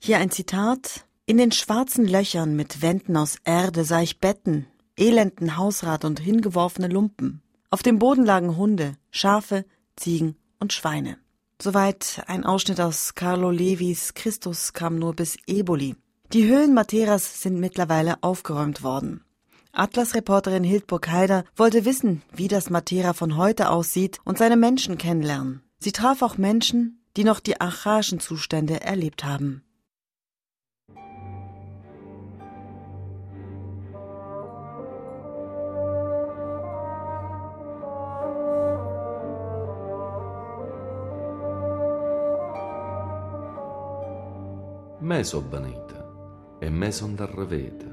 Hier 0.00 0.18
ein 0.18 0.32
Zitat 0.32 1.04
In 1.26 1.38
den 1.38 1.52
schwarzen 1.52 2.08
Löchern 2.08 2.56
mit 2.56 2.82
Wänden 2.82 3.16
aus 3.16 3.36
Erde 3.44 3.84
sah 3.84 4.02
ich 4.02 4.18
Betten, 4.18 4.66
elenden 4.96 5.56
Hausrat 5.56 6.04
und 6.04 6.20
hingeworfene 6.20 6.88
Lumpen. 6.88 7.42
Auf 7.70 7.82
dem 7.82 7.98
Boden 7.98 8.24
lagen 8.24 8.56
Hunde, 8.56 8.94
Schafe, 9.10 9.64
Ziegen 9.96 10.36
und 10.58 10.72
Schweine. 10.72 11.18
Soweit 11.62 12.22
ein 12.26 12.44
Ausschnitt 12.44 12.80
aus 12.80 13.14
Carlo 13.14 13.50
Levis 13.50 14.14
Christus 14.14 14.72
kam 14.72 14.98
nur 14.98 15.14
bis 15.14 15.36
Eboli. 15.46 15.94
Die 16.32 16.46
Höhlen 16.46 16.74
Materas 16.74 17.42
sind 17.42 17.60
mittlerweile 17.60 18.22
aufgeräumt 18.22 18.82
worden. 18.82 19.24
Atlas-Reporterin 19.72 20.64
Hildburg 20.64 21.08
Heider 21.08 21.44
wollte 21.56 21.84
wissen, 21.84 22.22
wie 22.34 22.48
das 22.48 22.70
Matera 22.70 23.12
von 23.12 23.36
heute 23.36 23.70
aussieht 23.70 24.18
und 24.24 24.38
seine 24.38 24.56
Menschen 24.56 24.98
kennenlernen. 24.98 25.62
Sie 25.78 25.92
traf 25.92 26.22
auch 26.22 26.38
Menschen, 26.38 27.04
die 27.16 27.24
noch 27.24 27.40
die 27.40 27.60
archaischen 27.60 28.20
Zustände 28.20 28.80
erlebt 28.80 29.24
haben. 29.24 29.62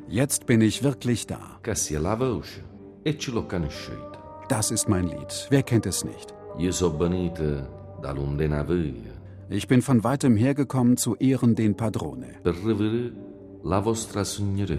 Jetzt 0.08 0.46
bin 0.46 0.62
ich 0.62 0.84
wirklich 0.84 1.26
da. 1.26 1.60
E. 3.04 3.14
Das 4.50 4.72
ist 4.72 4.88
mein 4.88 5.08
Lied. 5.08 5.48
Wer 5.50 5.64
kennt 5.64 5.86
es 5.88 6.06
nicht? 6.06 6.36
Ich 9.50 9.68
bin 9.68 9.82
von 9.82 10.04
weitem 10.04 10.38
hergekommen 10.38 10.98
zu 10.98 11.16
ehren 11.16 11.56
den 11.56 11.76
Padrone. 11.76 12.36
Per 12.44 12.54
reverere 12.54 13.14
la 13.64 13.84
vostra 13.84 14.24
signoria. 14.24 14.78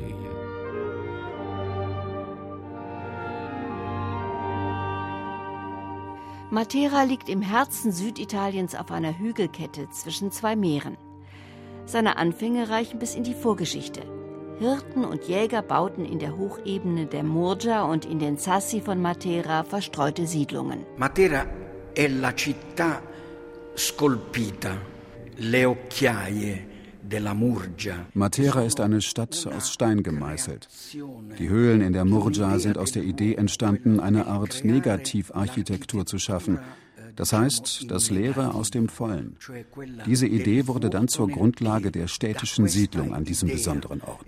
Matera 6.50 7.02
liegt 7.02 7.28
im 7.28 7.42
Herzen 7.42 7.90
Süditaliens 7.92 8.76
auf 8.76 8.90
einer 8.92 9.18
Hügelkette 9.18 9.90
zwischen 9.90 10.30
zwei 10.30 10.54
Meeren. 10.54 10.96
Seine 11.88 12.18
Anfänge 12.18 12.68
reichen 12.68 12.98
bis 12.98 13.14
in 13.14 13.24
die 13.24 13.32
Vorgeschichte. 13.32 14.02
Hirten 14.58 15.06
und 15.06 15.24
Jäger 15.24 15.62
bauten 15.62 16.04
in 16.04 16.18
der 16.18 16.36
Hochebene 16.36 17.06
der 17.06 17.22
Murgia 17.22 17.84
und 17.84 18.04
in 18.04 18.18
den 18.18 18.36
Sassi 18.36 18.82
von 18.82 19.00
Matera 19.00 19.64
verstreute 19.64 20.26
Siedlungen. 20.26 20.84
Matera 20.98 21.46
è 21.94 22.06
la 22.08 22.34
città 22.34 23.00
scolpita, 23.74 24.76
le 25.36 25.64
occhiaie 25.64 26.66
della 27.00 27.32
Murgia. 27.32 28.04
Matera 28.12 28.64
ist 28.64 28.80
eine 28.80 29.00
Stadt 29.00 29.48
aus 29.56 29.72
Stein 29.72 30.02
gemeißelt. 30.02 30.68
Die 31.38 31.48
Höhlen 31.48 31.80
in 31.80 31.94
der 31.94 32.04
Murgia 32.04 32.58
sind 32.58 32.76
aus 32.76 32.92
der 32.92 33.04
Idee 33.04 33.36
entstanden, 33.36 33.98
eine 33.98 34.26
Art 34.26 34.62
Negativarchitektur 34.62 36.04
zu 36.04 36.18
schaffen, 36.18 36.58
das 37.18 37.32
heißt, 37.32 37.90
das 37.90 38.10
Leere 38.10 38.54
aus 38.54 38.70
dem 38.70 38.88
Vollen. 38.88 39.36
Diese 40.06 40.28
Idee 40.28 40.68
wurde 40.68 40.88
dann 40.88 41.08
zur 41.08 41.28
Grundlage 41.28 41.90
der 41.90 42.06
städtischen 42.06 42.68
Siedlung 42.68 43.12
an 43.12 43.24
diesem 43.24 43.48
besonderen 43.48 44.00
Ort. 44.02 44.24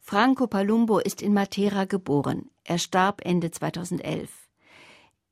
Franco 0.00 0.46
Palumbo 0.48 0.98
ist 0.98 1.22
in 1.22 1.32
Matera 1.32 1.84
geboren. 1.84 2.50
Er 2.64 2.78
starb 2.78 3.20
Ende 3.24 3.52
2011. 3.52 4.28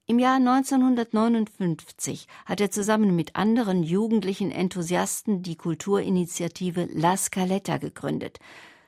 Im 0.07 0.21
Jahr 0.21 0.37
1959 0.37 2.29
hat 2.47 2.61
er 2.61 2.71
zusammen 2.71 3.17
mit 3.17 3.35
anderen 3.35 3.83
jugendlichen 3.83 4.53
Enthusiasten 4.53 5.43
die 5.43 5.57
Kulturinitiative 5.57 6.89
La 6.93 7.17
Scaletta 7.17 7.79
gegründet 7.79 8.39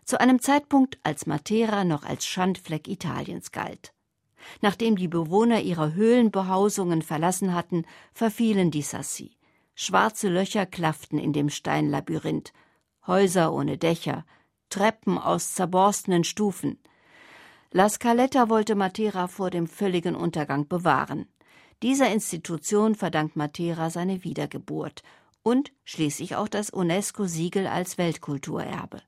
zu 0.07 0.21
einem 0.21 0.41
Zeitpunkt, 0.41 0.99
als 1.03 1.27
Matera 1.27 1.85
noch 1.85 2.05
als 2.05 2.25
Schandfleck 2.25 2.89
Italiens 2.89 3.51
galt. 3.51 3.93
Nachdem 4.63 4.97
die 4.97 5.09
Bewohner 5.09 5.61
ihre 5.61 5.95
Höhlenbehausungen 5.95 7.03
verlassen 7.03 7.53
hatten, 7.53 7.85
verfielen 8.15 8.71
die 8.71 8.83
Sassi. 8.83 9.37
Schwarze 9.75 10.29
Löcher 10.29 10.65
klafften 10.65 11.19
in 11.19 11.33
dem 11.33 11.51
Steinlabyrinth, 11.51 12.53
Häuser 13.07 13.53
ohne 13.53 13.77
Dächer, 13.77 14.25
Treppen 14.71 15.19
aus 15.19 15.55
zerborstenen 15.55 16.25
Stufen. 16.25 16.79
La 17.73 17.89
Scaletta 17.89 18.49
wollte 18.49 18.75
Matera 18.75 19.29
vor 19.29 19.51
dem 19.51 19.67
völligen 19.67 20.15
Untergang 20.15 20.67
bewahren. 20.69 21.27
Dieser 21.83 22.11
Institution 22.11 22.95
verdankt 22.95 23.37
Matera 23.37 23.91
seine 23.91 24.25
Wiedergeburt 24.25 25.03
und 25.43 25.73
schließlich 25.85 26.37
auch 26.37 26.49
das 26.49 26.71
UNESCO-Siegel 26.71 27.67
als 27.67 27.99
Weltkulturerbe. 27.99 29.03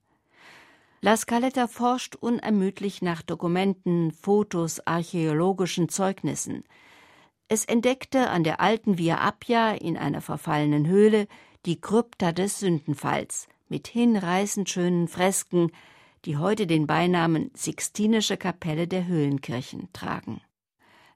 La 1.00 1.16
Scaletta 1.16 1.68
forscht 1.68 2.16
unermüdlich 2.16 3.02
nach 3.02 3.22
Dokumenten, 3.22 4.10
Fotos, 4.10 4.84
archäologischen 4.84 5.88
Zeugnissen. 5.88 6.64
Es 7.46 7.64
entdeckte 7.64 8.30
an 8.30 8.42
der 8.42 8.60
alten 8.60 8.98
Via 8.98 9.16
Appia 9.16 9.74
in 9.74 9.96
einer 9.96 10.20
verfallenen 10.20 10.88
Höhle 10.88 11.28
die 11.66 11.80
Krypta 11.80 12.32
des 12.32 12.58
Sündenfalls 12.58 13.46
mit 13.68 13.86
hinreißend 13.86 14.68
schönen 14.68 15.06
Fresken, 15.06 15.70
die 16.24 16.36
heute 16.36 16.66
den 16.66 16.88
Beinamen 16.88 17.52
Sixtinische 17.54 18.36
Kapelle 18.36 18.88
der 18.88 19.06
Höhlenkirchen 19.06 19.92
tragen. 19.92 20.40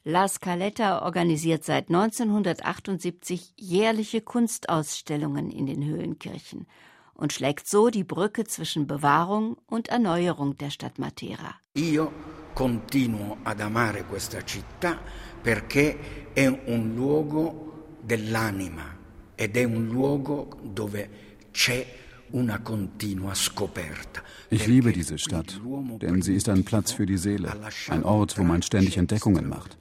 La 0.05 0.29
Scaletta 0.29 1.03
organisiert 1.03 1.65
seit 1.65 1.89
1978 1.89 3.55
jährliche 3.57 4.21
Kunstausstellungen 4.21 5.51
in 5.51 5.67
den 5.67 5.85
Höhlenkirchen 5.85 6.69
und 7.15 7.33
schlägt 7.33 7.69
so 7.69 7.91
die 7.91 8.05
Brücke 8.05 8.45
zwischen 8.45 8.87
Bewahrung 8.87 9.57
und 9.67 9.89
Erneuerung 9.89 10.57
der 10.59 10.71
Stadt 10.71 10.99
Matera. 10.99 11.55
Io 11.75 12.13
continuo 12.55 13.39
ad 13.43 13.61
amare 13.61 14.05
questa 14.05 14.43
città 14.45 14.99
perché 15.43 16.33
è 16.33 16.47
un 16.47 16.95
luogo 16.95 17.97
dell'anima 18.01 18.97
ed 19.35 19.57
è 19.57 19.65
un 19.65 19.87
luogo 19.87 20.49
dove 20.63 21.09
c'è 21.51 21.87
una 22.33 22.61
continua 22.61 23.35
scoperta. 23.35 24.23
Ich 24.51 24.67
liebe 24.67 24.93
diese 24.93 25.19
Stadt, 25.19 25.61
denn 26.01 26.23
sie 26.23 26.35
ist 26.35 26.49
ein 26.49 26.65
Platz 26.65 26.93
für 26.93 27.07
die 27.07 27.19
Seele, 27.19 27.53
ein 27.89 28.05
Ort, 28.05 28.39
wo 28.39 28.43
man 28.43 28.63
ständig 28.63 28.97
Entdeckungen 28.97 29.49
macht. 29.49 29.77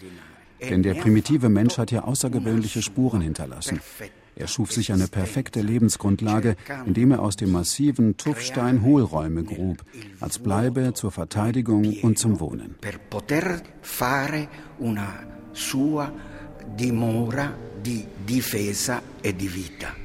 Denn 0.59 0.83
der 0.83 0.95
primitive 0.95 1.49
Mensch 1.49 1.77
hat 1.77 1.89
hier 1.89 2.07
außergewöhnliche 2.07 2.81
Spuren 2.81 3.21
hinterlassen. 3.21 3.81
Er 4.35 4.47
schuf 4.47 4.71
sich 4.71 4.91
eine 4.91 5.07
perfekte 5.07 5.61
Lebensgrundlage, 5.61 6.55
indem 6.85 7.11
er 7.11 7.21
aus 7.21 7.35
dem 7.35 7.51
massiven 7.51 8.17
Tuffstein 8.17 8.81
Hohlräume 8.83 9.43
grub, 9.43 9.83
als 10.19 10.39
Bleibe 10.39 10.93
zur 10.93 11.11
Verteidigung 11.11 11.97
und 12.01 12.17
zum 12.17 12.39
Wohnen. 12.39 12.75
Per 12.79 12.97
poter 12.97 13.61
fare 13.81 14.47
una 14.79 15.27
sua 15.53 16.11
dimora 16.75 17.53
di 17.83 18.05
difesa 18.25 19.01
e 19.21 19.33
di 19.33 19.47
vita. 19.47 19.95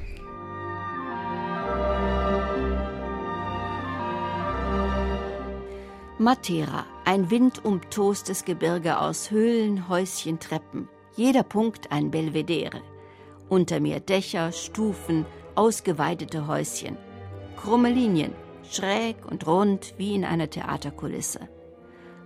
Matera, 6.19 6.85
ein 7.05 7.29
windumtostes 7.29 8.43
Gebirge 8.43 8.99
aus 8.99 9.29
Höhlen, 9.29 9.87
Häuschen, 9.87 10.39
Treppen. 10.39 10.89
Jeder 11.15 11.43
Punkt 11.43 11.91
ein 11.91 12.09
Belvedere. 12.09 12.81
Unter 13.49 13.79
mir 13.79 13.99
Dächer, 13.99 14.51
Stufen, 14.51 15.25
ausgeweidete 15.55 16.47
Häuschen. 16.47 16.97
Krumme 17.55 17.91
Linien, 17.91 18.33
schräg 18.69 19.15
und 19.25 19.47
rund 19.47 19.93
wie 19.97 20.15
in 20.15 20.25
einer 20.25 20.49
Theaterkulisse. 20.49 21.39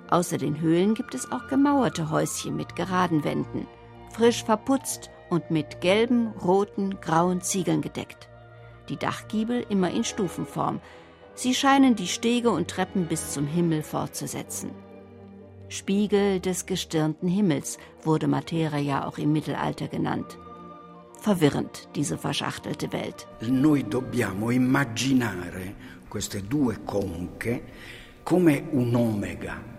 Außer 0.10 0.38
den 0.38 0.60
Höhlen 0.60 0.94
gibt 0.96 1.16
es 1.16 1.32
auch 1.32 1.48
gemauerte 1.48 2.10
Häuschen 2.10 2.56
mit 2.56 2.76
geraden 2.76 3.24
Wänden, 3.24 3.68
frisch 4.12 4.44
verputzt 4.44 5.10
und 5.30 5.52
mit 5.52 5.80
gelben, 5.80 6.34
roten, 6.44 7.00
grauen 7.00 7.42
Ziegeln 7.42 7.82
gedeckt. 7.82 8.28
Die 8.90 8.98
Dachgiebel 8.98 9.66
immer 9.70 9.92
in 9.92 10.04
Stufenform. 10.04 10.82
Sie 11.34 11.54
scheinen 11.54 11.96
die 11.96 12.08
Stege 12.08 12.50
und 12.52 12.68
Treppen 12.68 13.06
bis 13.06 13.32
zum 13.32 13.48
Himmel 13.48 13.84
fortzusetzen. 13.84 14.72
Spiegel 15.70 16.42
des 16.42 16.66
gestirnten 16.66 17.30
Himmels 17.30 17.78
wurde 18.04 18.28
Matera 18.28 18.78
ja 18.78 19.08
auch 19.08 19.18
im 19.18 19.32
Mittelalter 19.32 19.88
genannt. 19.88 20.38
Verwirrend, 21.22 21.88
diese 21.96 22.18
verschachtelte 22.18 22.92
Welt. 22.92 23.28
Noi 23.42 23.84
dobbiamo 23.84 24.52
immaginare 24.52 25.76
queste 26.10 26.42
due 26.42 26.80
conche 26.84 27.62
come 28.24 28.64
un 28.72 28.96
omega 28.96 29.72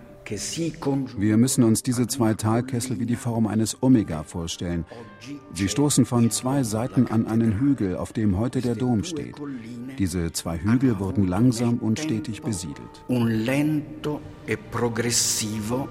wir 1.17 1.37
müssen 1.37 1.65
uns 1.65 1.83
diese 1.83 2.07
zwei 2.07 2.35
Talkessel 2.35 3.01
wie 3.01 3.07
die 3.07 3.17
Form 3.17 3.47
eines 3.47 3.83
Omega 3.83 4.23
vorstellen. 4.23 4.85
Sie 5.53 5.69
stoßen 5.69 6.07
von 6.07 6.31
zwei 6.31 6.63
Seiten 6.63 7.09
an 7.09 7.27
einen 7.27 7.61
Hügel, 7.61 7.97
auf 7.97 8.13
dem 8.13 8.39
heute 8.39 8.61
der 8.61 8.75
Dom 8.75 9.05
steht. 9.05 9.35
Diese 9.99 10.33
zwei 10.33 10.59
Hügel 10.59 10.99
wurden 11.01 11.27
langsam 11.27 11.79
und 11.79 11.99
stetig 11.99 12.43
besiedelt. 12.43 13.05
Un 13.09 13.29
lento 13.29 14.21
e 14.47 14.57
progressivo 14.57 15.89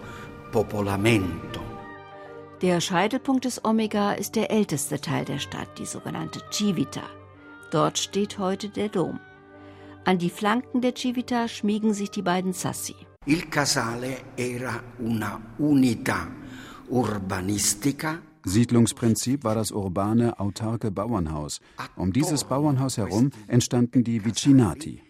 popolamento. 0.52 1.71
Der 2.62 2.80
Scheitelpunkt 2.80 3.46
des 3.46 3.66
Omega 3.66 4.12
ist 4.12 4.36
der 4.36 4.52
älteste 4.52 5.02
Teil 5.02 5.26
der 5.26 5.40
Stadt, 5.40 5.80
die 5.80 5.86
sogenannte 5.88 6.42
Civita. 6.52 7.02
Dort 7.72 7.98
steht 7.98 8.38
heute 8.38 8.70
der 8.70 8.90
Dom. 8.90 9.20
An 10.06 10.20
die 10.20 10.30
Flanken 10.30 10.82
der 10.82 10.94
Civita 10.96 11.48
schmiegen 11.48 11.96
sich 11.96 12.12
die 12.12 12.22
beiden 12.22 12.54
Sassi. 12.54 12.96
Il 13.26 13.50
casale 13.50 14.18
era 14.38 14.84
una 15.00 15.42
unità 15.58 16.28
urbanistica 16.90 18.20
Siedlungsprinzip 18.44 19.44
war 19.44 19.56
das 19.56 19.72
urbane, 19.72 20.40
autarke 20.40 20.92
Bauernhaus. 20.92 21.62
Um 21.96 22.12
dieses 22.12 22.44
Bauernhaus 22.44 22.98
herum 22.98 23.30
entstanden 23.48 24.04
die 24.04 24.24
Vicinati. 24.24 25.02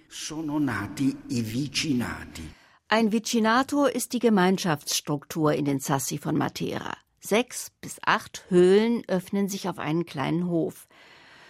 Ein 2.89 3.11
Vicinato 3.11 3.85
ist 3.85 4.11
die 4.11 4.19
Gemeinschaftsstruktur 4.19 5.53
in 5.53 5.63
den 5.63 5.79
Sassi 5.79 6.17
von 6.17 6.37
Matera. 6.37 6.93
Sechs 7.23 7.71
bis 7.81 7.97
acht 8.03 8.45
Höhlen 8.49 9.03
öffnen 9.07 9.47
sich 9.47 9.69
auf 9.69 9.77
einen 9.77 10.05
kleinen 10.05 10.47
Hof. 10.47 10.87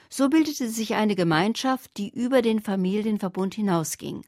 So 0.10 0.30
bildete 0.30 0.70
sich 0.70 0.96
eine 0.96 1.16
Gemeinschaft, 1.16 1.92
die 1.98 2.10
über 2.10 2.42
den 2.42 2.60
Familienverbund 2.60 3.56
hinausging. 3.56 4.26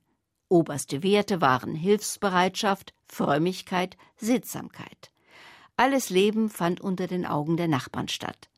Oberste 0.47 1.03
Werte 1.03 1.41
waren 1.41 1.75
Hilfsbereitschaft, 1.75 2.93
Frömmigkeit, 3.07 3.97
Sittsamkeit. 4.15 5.11
Alles 5.75 6.09
Leben 6.09 6.49
fand 6.49 6.79
unter 6.79 7.07
den 7.07 7.25
Augen 7.25 7.57
der 7.57 7.67
Nachbarn 7.67 8.07
statt. 8.07 8.49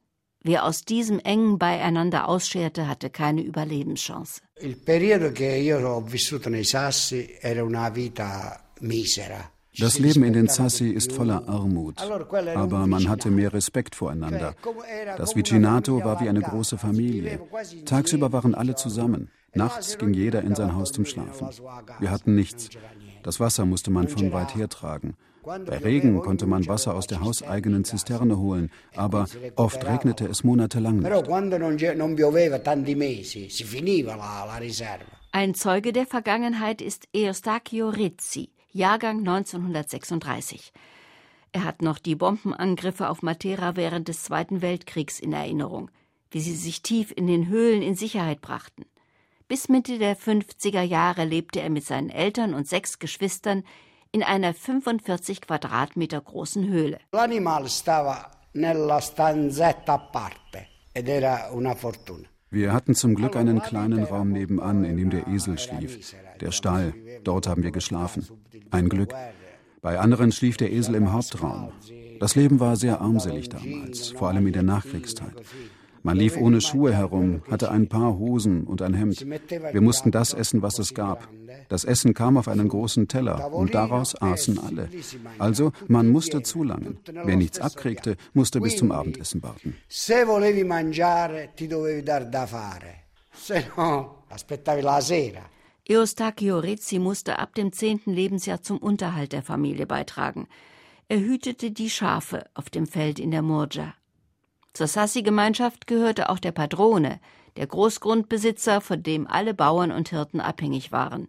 Wer 0.43 0.63
aus 0.65 0.81
diesem 0.83 1.17
engen 1.19 1.57
Beieinander 1.57 2.27
ausscherte, 2.27 2.87
hatte 2.87 3.09
keine 3.09 3.41
Überlebenschance. 3.41 4.41
Il 4.61 4.75
periodo 4.75 5.31
che 5.31 5.57
io 5.57 5.79
ho 5.79 6.03
vissuto 6.05 6.49
nei 6.49 6.63
Sassi 6.63 7.35
era 7.41 7.63
una 7.63 7.89
vita 7.89 8.73
misera. 8.81 9.54
Das 9.79 9.99
Leben 9.99 10.23
in 10.23 10.33
den 10.33 10.47
Sassi 10.47 10.89
ist 10.89 11.11
voller 11.11 11.47
Armut, 11.47 12.01
aber 12.55 12.87
man 12.87 13.09
hatte 13.09 13.29
mehr 13.29 13.53
Respekt 13.53 13.95
voreinander. 13.95 14.55
Das 15.17 15.35
Vicinato 15.35 16.03
war 16.03 16.21
wie 16.21 16.29
eine 16.29 16.41
große 16.41 16.77
Familie. 16.77 17.39
Tagsüber 17.85 18.31
waren 18.31 18.55
alle 18.55 18.75
zusammen. 18.75 19.29
Nachts 19.53 19.97
ging 19.97 20.13
jeder 20.13 20.41
in 20.41 20.55
sein 20.55 20.75
Haus 20.75 20.91
zum 20.91 21.05
Schlafen. 21.05 21.49
Wir 21.99 22.11
hatten 22.11 22.35
nichts. 22.35 22.69
Das 23.23 23.39
Wasser 23.39 23.65
musste 23.65 23.89
man 23.91 24.07
von 24.07 24.31
weit 24.33 24.55
her 24.55 24.69
tragen. 24.69 25.15
Bei 25.43 25.77
Regen 25.77 26.19
konnte 26.21 26.47
man 26.47 26.67
Wasser 26.67 26.95
aus 26.95 27.07
der 27.07 27.21
hauseigenen 27.21 27.85
Zisterne 27.85 28.37
holen, 28.39 28.71
aber 28.95 29.27
oft 29.55 29.85
regnete 29.85 30.25
es 30.25 30.43
monatelang 30.43 30.99
nicht. 30.99 31.11
Ein 35.31 35.53
Zeuge 35.53 35.93
der 35.93 36.05
Vergangenheit 36.07 36.81
ist 36.81 37.07
Eustachio 37.15 37.89
Rizzi, 37.89 38.49
Jahrgang 38.75 39.19
1936. 39.19 40.73
Er 41.53 41.63
hat 41.63 41.81
noch 41.81 41.97
die 41.97 42.15
Bombenangriffe 42.15 43.09
auf 43.09 43.21
Matera 43.21 43.77
während 43.77 44.09
des 44.09 44.23
Zweiten 44.23 44.61
Weltkriegs 44.61 45.21
in 45.21 45.31
Erinnerung, 45.31 45.89
wie 46.29 46.41
sie 46.41 46.55
sich 46.55 46.81
tief 46.81 47.13
in 47.15 47.25
den 47.25 47.47
Höhlen 47.47 47.81
in 47.81 47.95
Sicherheit 47.95 48.41
brachten. 48.41 48.83
Bis 49.47 49.69
Mitte 49.69 49.97
der 49.97 50.17
50er 50.17 50.81
Jahre 50.81 51.23
lebte 51.23 51.61
er 51.61 51.69
mit 51.69 51.85
seinen 51.85 52.09
Eltern 52.09 52.53
und 52.53 52.67
sechs 52.67 52.99
Geschwistern 52.99 53.63
in 54.11 54.23
einer 54.23 54.53
45 54.53 55.39
Quadratmeter 55.39 56.19
großen 56.19 56.67
Höhle. 56.67 56.99
Wir 62.49 62.73
hatten 62.73 62.93
zum 62.93 63.15
Glück 63.15 63.37
einen 63.37 63.61
kleinen 63.61 64.03
Raum 64.03 64.33
nebenan, 64.33 64.83
in 64.83 64.97
dem 64.97 65.11
der 65.11 65.27
Esel 65.27 65.57
schlief. 65.57 66.13
Der 66.41 66.51
Stall, 66.51 66.93
dort 67.23 67.47
haben 67.47 67.63
wir 67.63 67.71
geschlafen. 67.71 68.27
Ein 68.71 68.89
Glück. 68.89 69.13
Bei 69.81 69.99
anderen 69.99 70.31
schlief 70.31 70.57
der 70.57 70.71
Esel 70.71 70.95
im 70.95 71.13
Hauptraum. 71.13 71.71
Das 72.19 72.35
Leben 72.35 72.59
war 72.59 72.75
sehr 72.75 73.01
armselig 73.01 73.49
damals, 73.49 74.09
vor 74.09 74.29
allem 74.29 74.47
in 74.47 74.53
der 74.53 74.63
Nachkriegszeit. 74.63 75.35
Man 76.05 76.17
lief 76.17 76.37
ohne 76.37 76.61
Schuhe 76.61 76.93
herum, 76.93 77.41
hatte 77.49 77.71
ein 77.71 77.89
paar 77.89 78.17
Hosen 78.19 78.65
und 78.65 78.83
ein 78.83 78.93
Hemd. 78.93 79.25
Wir 79.71 79.81
mussten 79.81 80.11
das 80.11 80.33
essen, 80.33 80.61
was 80.61 80.77
es 80.77 80.93
gab. 80.93 81.27
Das 81.67 81.83
Essen 81.83 82.13
kam 82.13 82.37
auf 82.37 82.47
einen 82.47 82.67
großen 82.67 83.07
Teller 83.07 83.51
und 83.51 83.73
daraus 83.73 84.19
aßen 84.21 84.59
alle. 84.59 84.87
Also 85.39 85.71
man 85.87 86.09
musste 86.09 86.43
zulangen. 86.43 86.99
Wer 87.23 87.35
nichts 87.35 87.59
abkriegte, 87.59 88.17
musste 88.33 88.61
bis 88.61 88.77
zum 88.77 88.91
Abendessen 88.91 89.41
warten. 89.41 89.75
Se 93.37 93.65
no, 93.75 94.23
aspettavi 94.29 94.81
la 94.81 95.01
sera. 95.01 95.41
Eustachio 95.87 96.57
Rezzi 96.57 96.97
musste 96.97 97.37
ab 97.37 97.53
dem 97.53 97.71
zehnten 97.71 98.11
Lebensjahr 98.11 98.63
zum 98.63 98.79
Unterhalt 98.79 99.33
der 99.33 99.43
Familie 99.43 99.85
beitragen. 99.85 100.47
Er 101.09 101.19
hütete 101.19 101.69
die 101.69 101.91
Schafe 101.91 102.45
auf 102.55 102.71
dem 102.71 102.87
Feld 102.87 103.19
in 103.19 103.29
der 103.29 103.43
Murgia. 103.43 103.93
Zur 104.73 104.87
Sassi-Gemeinschaft 104.87 105.85
gehörte 105.85 106.29
auch 106.29 106.39
der 106.39 106.53
Padrone, 106.53 107.19
der 107.55 107.67
Großgrundbesitzer, 107.67 108.81
von 108.81 109.03
dem 109.03 109.27
alle 109.27 109.53
Bauern 109.53 109.91
und 109.91 110.09
Hirten 110.09 110.41
abhängig 110.41 110.91
waren. 110.91 111.27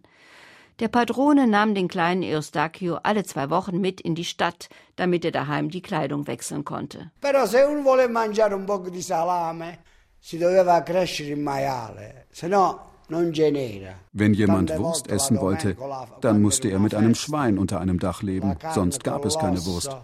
Der 0.79 0.87
Padrone 0.87 1.45
nahm 1.45 1.75
den 1.75 1.87
kleinen 1.87 2.23
Eustachio 2.23 2.95
alle 3.03 3.23
zwei 3.25 3.51
Wochen 3.51 3.79
mit 3.79 4.01
in 4.01 4.15
die 4.15 4.25
Stadt, 4.25 4.69
damit 4.95 5.23
er 5.23 5.31
daheim 5.31 5.69
die 5.69 5.83
Kleidung 5.83 6.25
wechseln 6.25 6.65
konnte. 6.65 7.11
Però 7.21 7.45
se 7.45 7.63
uno 7.63 7.83
vuole 7.83 8.07
mangiare 8.07 8.55
un 8.55 8.65
po' 8.65 8.89
di 8.89 9.03
salame, 9.03 9.83
si 10.19 10.39
doveva 10.39 10.81
crescere 10.81 11.29
in 11.29 11.43
maiale, 11.43 12.25
se 12.31 12.47
no 12.47 12.86
wenn 13.09 14.33
jemand 14.33 14.77
Wurst 14.77 15.09
essen 15.09 15.39
wollte, 15.39 15.75
dann 16.21 16.41
musste 16.41 16.69
er 16.69 16.79
mit 16.79 16.93
einem 16.93 17.15
Schwein 17.15 17.57
unter 17.57 17.79
einem 17.79 17.99
Dach 17.99 18.21
leben, 18.21 18.55
sonst 18.73 19.03
gab 19.03 19.25
es 19.25 19.37
keine 19.37 19.65
Wurst. 19.65 19.95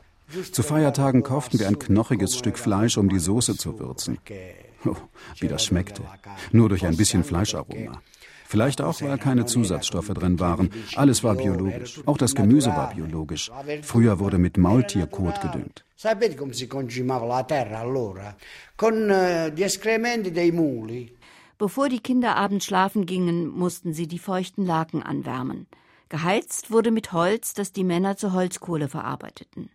Zu 0.51 0.63
Feiertagen 0.63 1.21
kauften 1.23 1.59
wir 1.59 1.67
ein 1.67 1.79
knochiges 1.79 2.35
Stück 2.35 2.57
Fleisch, 2.57 2.97
um 2.97 3.09
die 3.09 3.19
Soße 3.19 3.55
zu 3.57 3.79
würzen. 3.79 4.17
Oh, 4.85 4.95
wie 5.39 5.47
das 5.47 5.63
schmeckte. 5.63 6.01
Nur 6.51 6.69
durch 6.69 6.85
ein 6.85 6.97
bisschen 6.97 7.23
Fleischaroma. 7.23 8.01
Vielleicht 8.45 8.81
auch, 8.81 9.01
weil 9.01 9.17
keine 9.17 9.45
Zusatzstoffe 9.45 10.09
drin 10.09 10.39
waren. 10.39 10.69
Alles 10.95 11.23
war 11.23 11.35
biologisch. 11.35 12.01
Auch 12.05 12.17
das 12.17 12.35
Gemüse 12.35 12.69
war 12.69 12.93
biologisch. 12.93 13.49
Früher 13.81 14.19
wurde 14.19 14.37
mit 14.37 14.57
Maultierkot 14.57 15.41
gedüngt. 15.41 15.83
Sapete 16.03 16.35
come 16.35 16.53
si 16.53 16.67
concimava 16.67 17.25
la 17.25 17.43
terra 17.43 17.79
allora? 17.79 18.35
Con 18.75 19.09
eh, 19.09 19.51
gli 19.55 19.63
escrementi 19.63 20.31
dei 20.31 20.51
muli. 20.51 21.09
Bevor 21.63 21.87
die 21.87 22.01
Kinder 22.01 22.35
abends 22.35 22.65
schlafen 22.65 23.05
gingen, 23.05 23.47
mussten 23.47 23.93
sie 23.93 24.05
die 24.05 24.19
feuchten 24.19 24.65
Laken 24.65 25.01
anwärmen. 25.01 25.65
Geheizt 26.09 26.71
wurde 26.71 26.91
mit 26.91 27.13
Holz, 27.13 27.53
das 27.53 27.71
die 27.71 27.85
Männer 27.85 28.17
zur 28.17 28.33
Holzkohle 28.33 28.89
verarbeiteten. 28.89 29.69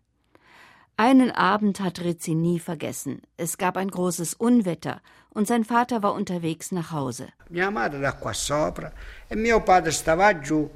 Einen 0.99 1.31
Abend 1.31 1.81
hat 1.81 2.05
Rizzi 2.05 2.35
nie 2.35 2.59
vergessen. 2.59 3.23
Es 3.39 3.57
gab 3.57 3.79
ein 3.79 3.89
großes 3.89 4.35
Unwetter 4.35 5.01
und 5.31 5.47
sein 5.47 5.65
Vater 5.65 6.03
war 6.03 6.13
unterwegs 6.13 6.73
nach 6.73 6.93
Hause. 6.93 7.29
Mia 7.49 7.71
madre 7.71 8.01
era 8.01 8.13
qua 8.13 8.35
sopra 8.35 8.93
e 9.31 9.35
mio 9.35 9.61
padre 9.61 9.91
stava 9.91 10.35
giù. 10.35 10.69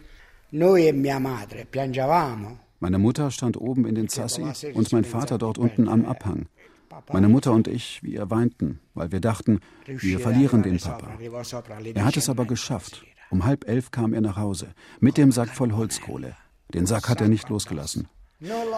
Noi 0.53 0.87
e 0.89 0.93
mia 0.93 1.21
madre 1.21 1.67
piangevamo. 1.67 2.59
Meine 2.81 2.99
Mutter 2.99 3.31
stand 3.31 3.59
oben 3.59 3.85
in 3.85 3.95
den 3.95 4.09
Zassi 4.09 4.43
und 4.73 4.91
mein 4.93 5.05
Vater 5.05 5.37
dort 5.37 5.59
unten 5.59 5.89
am 5.89 6.07
Abhang. 6.07 6.47
Meine 7.13 7.29
Mutter 7.29 7.53
und 7.53 7.69
ich, 7.69 8.03
wir 8.03 8.31
weinten, 8.31 8.81
weil 8.95 9.13
wir 9.13 9.21
dachten, 9.21 9.61
wir 9.87 10.19
verlieren 10.21 10.63
den 10.63 10.79
Papa. 10.79 11.19
Er 11.95 12.05
hat 12.05 12.17
es 12.17 12.29
aber 12.29 12.45
geschafft. 12.45 13.05
Um 13.31 13.45
halb 13.45 13.67
elf 13.67 13.91
kam 13.91 14.13
er 14.13 14.21
nach 14.21 14.37
Hause 14.37 14.75
mit 15.01 15.17
dem 15.17 15.33
Sack 15.33 15.51
voll 15.51 15.73
Holzkohle. 15.73 16.37
Den 16.75 16.87
Sack 16.87 17.09
hat 17.09 17.21
er 17.21 17.29
nicht 17.29 17.49
losgelassen. 17.49 18.09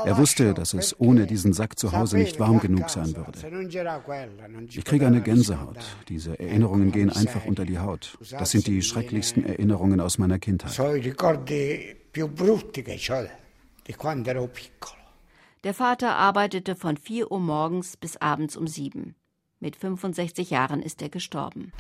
Er 0.05 0.19
wusste, 0.19 0.53
dass 0.53 0.75
es 0.75 0.99
ohne 1.01 1.27
diesen 1.27 1.53
Sack 1.53 1.79
zu 1.79 1.93
Hause 1.93 2.19
nicht 2.19 2.39
warm 2.39 2.61
genug 2.61 2.91
sein 2.91 3.17
würde. 3.17 3.39
Ich 4.69 4.85
kriege 4.85 5.07
eine 5.07 5.23
Gänsehaut. 5.23 5.79
Diese 6.09 6.39
Erinnerungen 6.39 6.93
gehen 6.93 7.11
einfach 7.11 7.47
unter 7.47 7.65
die 7.65 7.79
Haut. 7.79 8.19
Das 8.31 8.51
sind 8.51 8.67
die 8.67 8.83
schrecklichsten 8.83 9.45
Erinnerungen 9.45 10.01
aus 10.01 10.19
meiner 10.19 10.39
Kindheit. 10.39 10.73
Der 15.65 15.73
Vater 15.73 16.17
arbeitete 16.17 16.77
von 16.77 16.99
4 16.99 17.33
Uhr 17.33 17.41
morgens 17.41 17.97
bis 17.97 18.19
abends 18.19 18.55
um 18.55 18.67
7. 18.67 19.15
Mit 19.61 19.77
65 19.77 20.51
Jahren 20.51 20.83
ist 20.83 21.01
er 21.01 21.09
gestorben. 21.09 21.73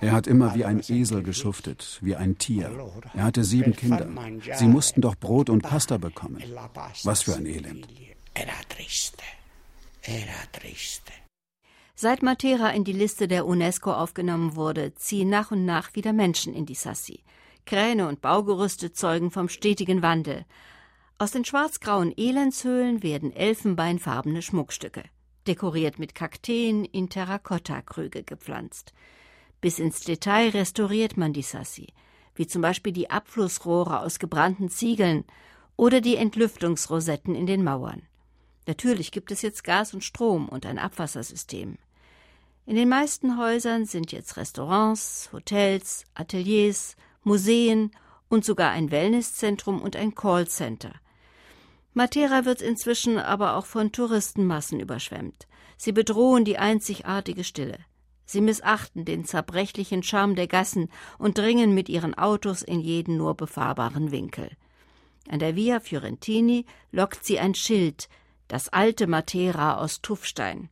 Er 0.00 0.12
hat 0.12 0.26
immer 0.26 0.54
wie 0.56 0.64
ein 0.64 0.82
Esel 0.88 1.22
geschuftet, 1.22 1.98
wie 2.02 2.16
ein 2.16 2.38
Tier. 2.38 2.90
Er 3.14 3.22
hatte 3.22 3.44
sieben 3.44 3.76
Kinder. 3.76 4.08
Sie 4.56 4.66
mussten 4.66 5.00
doch 5.00 5.14
Brot 5.14 5.48
und 5.48 5.62
Pasta 5.62 5.96
bekommen. 5.96 6.42
Was 7.04 7.22
für 7.22 7.36
ein 7.36 7.46
Elend. 7.46 7.86
Seit 11.94 12.22
Matera 12.22 12.70
in 12.70 12.82
die 12.82 12.92
Liste 12.92 13.28
der 13.28 13.46
UNESCO 13.46 13.92
aufgenommen 13.92 14.56
wurde, 14.56 14.94
ziehen 14.96 15.30
nach 15.30 15.52
und 15.52 15.64
nach 15.64 15.94
wieder 15.94 16.12
Menschen 16.12 16.52
in 16.52 16.66
die 16.66 16.74
Sassi. 16.74 17.20
Kräne 17.66 18.08
und 18.08 18.22
Baugerüste 18.22 18.92
zeugen 18.92 19.30
vom 19.30 19.48
stetigen 19.48 20.00
Wandel. 20.00 20.46
Aus 21.18 21.32
den 21.32 21.44
schwarzgrauen 21.44 22.16
Elendshöhlen 22.16 23.02
werden 23.02 23.34
elfenbeinfarbene 23.34 24.40
Schmuckstücke, 24.40 25.02
dekoriert 25.46 25.98
mit 25.98 26.14
Kakteen 26.14 26.84
in 26.84 27.10
Terrakotta-Krüge 27.10 28.22
gepflanzt. 28.22 28.92
Bis 29.60 29.78
ins 29.78 30.00
Detail 30.00 30.50
restauriert 30.50 31.16
man 31.16 31.32
die 31.32 31.42
Sassi, 31.42 31.88
wie 32.34 32.46
zum 32.46 32.62
Beispiel 32.62 32.92
die 32.92 33.10
Abflussrohre 33.10 34.00
aus 34.00 34.18
gebrannten 34.18 34.70
Ziegeln 34.70 35.24
oder 35.76 36.00
die 36.00 36.16
Entlüftungsrosetten 36.16 37.34
in 37.34 37.46
den 37.46 37.64
Mauern. 37.64 38.02
Natürlich 38.66 39.12
gibt 39.12 39.30
es 39.30 39.42
jetzt 39.42 39.64
Gas 39.64 39.94
und 39.94 40.04
Strom 40.04 40.48
und 40.48 40.66
ein 40.66 40.78
Abwassersystem. 40.78 41.78
In 42.66 42.74
den 42.76 42.88
meisten 42.88 43.38
Häusern 43.38 43.86
sind 43.86 44.12
jetzt 44.12 44.36
Restaurants, 44.36 45.30
Hotels, 45.32 46.04
Ateliers, 46.14 46.96
Museen 47.26 47.90
und 48.28 48.44
sogar 48.44 48.70
ein 48.70 48.92
Wellnesszentrum 48.92 49.82
und 49.82 49.96
ein 49.96 50.14
Callcenter. 50.14 50.92
Matera 51.92 52.44
wird 52.44 52.62
inzwischen 52.62 53.18
aber 53.18 53.56
auch 53.56 53.66
von 53.66 53.90
Touristenmassen 53.90 54.78
überschwemmt. 54.78 55.48
Sie 55.76 55.90
bedrohen 55.90 56.44
die 56.44 56.56
einzigartige 56.56 57.42
Stille. 57.42 57.78
Sie 58.26 58.40
missachten 58.40 59.04
den 59.04 59.24
zerbrechlichen 59.24 60.04
Charme 60.04 60.36
der 60.36 60.46
Gassen 60.46 60.88
und 61.18 61.36
dringen 61.36 61.74
mit 61.74 61.88
ihren 61.88 62.14
Autos 62.14 62.62
in 62.62 62.80
jeden 62.80 63.16
nur 63.16 63.34
befahrbaren 63.34 64.12
Winkel. 64.12 64.50
An 65.28 65.40
der 65.40 65.56
Via 65.56 65.80
Fiorentini 65.80 66.64
lockt 66.92 67.24
sie 67.24 67.40
ein 67.40 67.56
Schild, 67.56 68.08
das 68.46 68.68
alte 68.68 69.08
Matera 69.08 69.78
aus 69.78 70.00
Tuffstein. 70.00 70.68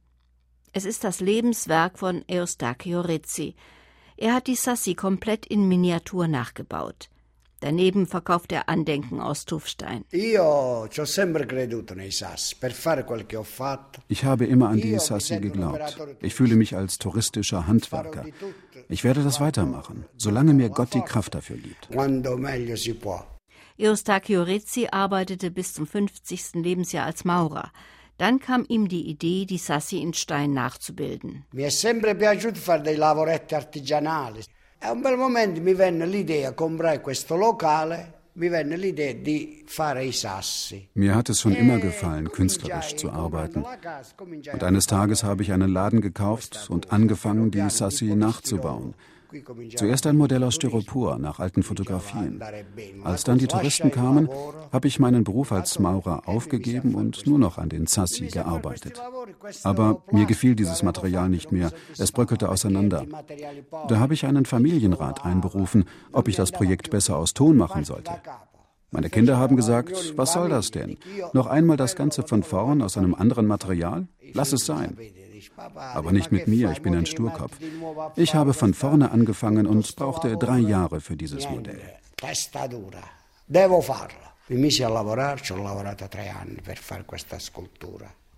Es 0.72 0.84
ist 0.84 1.02
das 1.02 1.18
Lebenswerk 1.18 1.98
von 1.98 2.24
Eustachio 2.30 3.00
Rizzi. 3.00 3.56
Er 4.16 4.34
hat 4.34 4.46
die 4.46 4.54
Sassi 4.54 4.94
komplett 4.94 5.46
in 5.46 5.68
Miniatur 5.68 6.28
nachgebaut. 6.28 7.08
Daneben 7.60 8.06
verkauft 8.06 8.52
er 8.52 8.68
Andenken 8.68 9.20
aus 9.20 9.46
Tuffstein. 9.46 10.04
Ich 10.10 10.38
habe 14.24 14.44
immer 14.44 14.68
an 14.68 14.80
die 14.80 14.98
Sassi 14.98 15.38
geglaubt. 15.38 15.98
Ich 16.20 16.34
fühle 16.34 16.56
mich 16.56 16.76
als 16.76 16.98
touristischer 16.98 17.66
Handwerker. 17.66 18.26
Ich 18.88 19.02
werde 19.02 19.24
das 19.24 19.40
weitermachen, 19.40 20.04
solange 20.18 20.52
mir 20.52 20.68
Gott 20.68 20.92
die 20.92 21.00
Kraft 21.00 21.34
dafür 21.34 21.56
gibt. 21.56 21.88
Eustachio 23.80 24.42
Rizzi 24.42 24.88
arbeitete 24.92 25.50
bis 25.50 25.72
zum 25.72 25.86
50. 25.86 26.56
Lebensjahr 26.56 27.06
als 27.06 27.24
Maurer. 27.24 27.72
Dann 28.16 28.38
kam 28.38 28.64
ihm 28.68 28.86
die 28.86 29.08
Idee, 29.08 29.44
die 29.44 29.58
Sassi 29.58 30.00
in 30.00 30.12
Stein 30.12 30.52
nachzubilden. 30.52 31.44
Mi 31.52 31.62
è 31.62 31.70
sempre 31.70 32.14
piaciuto 32.14 32.60
fare 32.60 32.82
dei 32.82 32.96
lavoretti 32.96 33.54
artigianali. 33.54 34.42
A 34.80 34.92
un 34.92 35.00
bel 35.00 35.16
momento 35.16 35.60
mi 35.60 35.74
venne 35.74 36.06
l'idea, 36.06 36.52
comprai 36.52 37.00
questo 37.00 37.36
locale, 37.36 38.12
mi 38.34 38.48
venne 38.48 38.76
l'idea 38.76 39.14
di 39.14 39.64
fare 39.66 40.04
i 40.04 40.12
sassi. 40.12 40.88
Mir 40.92 41.14
hat 41.14 41.28
es 41.28 41.40
schon 41.40 41.54
immer 41.54 41.78
gefallen, 41.78 42.30
künstlerisch 42.30 42.96
zu 42.96 43.10
arbeiten. 43.10 43.64
Und 44.52 44.62
eines 44.62 44.86
Tages 44.86 45.22
habe 45.24 45.42
ich 45.42 45.52
einen 45.52 45.72
Laden 45.72 46.00
gekauft 46.00 46.66
und 46.68 46.92
angefangen, 46.92 47.50
die 47.50 47.68
Sassi 47.70 48.14
nachzubauen. 48.14 48.94
Zuerst 49.76 50.06
ein 50.06 50.16
Modell 50.16 50.44
aus 50.44 50.54
Styropor 50.54 51.18
nach 51.18 51.38
alten 51.38 51.62
Fotografien. 51.62 52.40
Als 53.02 53.24
dann 53.24 53.38
die 53.38 53.46
Touristen 53.46 53.90
kamen, 53.90 54.28
habe 54.72 54.88
ich 54.88 54.98
meinen 54.98 55.24
Beruf 55.24 55.52
als 55.52 55.78
Maurer 55.78 56.28
aufgegeben 56.28 56.94
und 56.94 57.26
nur 57.26 57.38
noch 57.38 57.58
an 57.58 57.68
den 57.68 57.86
Sassi 57.86 58.26
gearbeitet. 58.26 59.00
Aber 59.62 60.02
mir 60.10 60.26
gefiel 60.26 60.54
dieses 60.54 60.82
Material 60.82 61.28
nicht 61.28 61.52
mehr. 61.52 61.72
Es 61.98 62.12
bröckelte 62.12 62.48
auseinander. 62.48 63.06
Da 63.88 63.98
habe 63.98 64.14
ich 64.14 64.26
einen 64.26 64.46
Familienrat 64.46 65.24
einberufen, 65.24 65.84
ob 66.12 66.28
ich 66.28 66.36
das 66.36 66.52
Projekt 66.52 66.90
besser 66.90 67.16
aus 67.16 67.34
Ton 67.34 67.56
machen 67.56 67.84
sollte. 67.84 68.12
Meine 68.90 69.10
Kinder 69.10 69.38
haben 69.38 69.56
gesagt, 69.56 70.16
was 70.16 70.34
soll 70.34 70.48
das 70.48 70.70
denn? 70.70 70.98
Noch 71.32 71.48
einmal 71.48 71.76
das 71.76 71.96
Ganze 71.96 72.22
von 72.22 72.44
vorn 72.44 72.80
aus 72.80 72.96
einem 72.96 73.14
anderen 73.14 73.46
Material? 73.46 74.06
Lass 74.34 74.52
es 74.52 74.66
sein. 74.66 74.96
Aber 75.56 76.12
nicht 76.12 76.32
mit 76.32 76.48
mir, 76.48 76.70
ich 76.70 76.82
bin 76.82 76.94
ein 76.94 77.06
Sturkopf. 77.06 77.56
Ich 78.16 78.34
habe 78.34 78.54
von 78.54 78.74
vorne 78.74 79.10
angefangen 79.10 79.66
und 79.66 79.96
brauchte 79.96 80.36
drei 80.36 80.58
Jahre 80.58 81.00
für 81.00 81.16
dieses 81.16 81.48
Modell. 81.48 81.80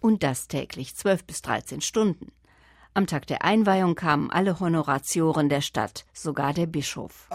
Und 0.01 0.23
das 0.23 0.49
täglich 0.49 0.95
zwölf 0.95 1.25
bis 1.25 1.43
13 1.43 1.81
Stunden. 1.81 2.33
Am 2.97 3.07
Tag 3.07 3.27
der 3.27 3.45
Einweihung 3.45 3.95
kamen 3.95 4.31
alle 4.31 4.59
Honoratioren 4.59 5.51
der 5.51 5.61
Stadt, 5.61 6.07
sogar 6.15 6.55
der 6.55 6.65
Bischof. 6.65 7.29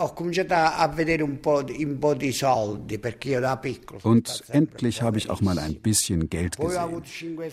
Und 4.02 4.44
endlich 4.48 5.02
habe 5.04 5.18
ich 5.20 5.30
auch 5.30 5.42
mal 5.42 5.60
ein 5.60 5.76
bisschen 5.76 6.30
Geld 6.32 6.58
gesehen. 6.58 7.04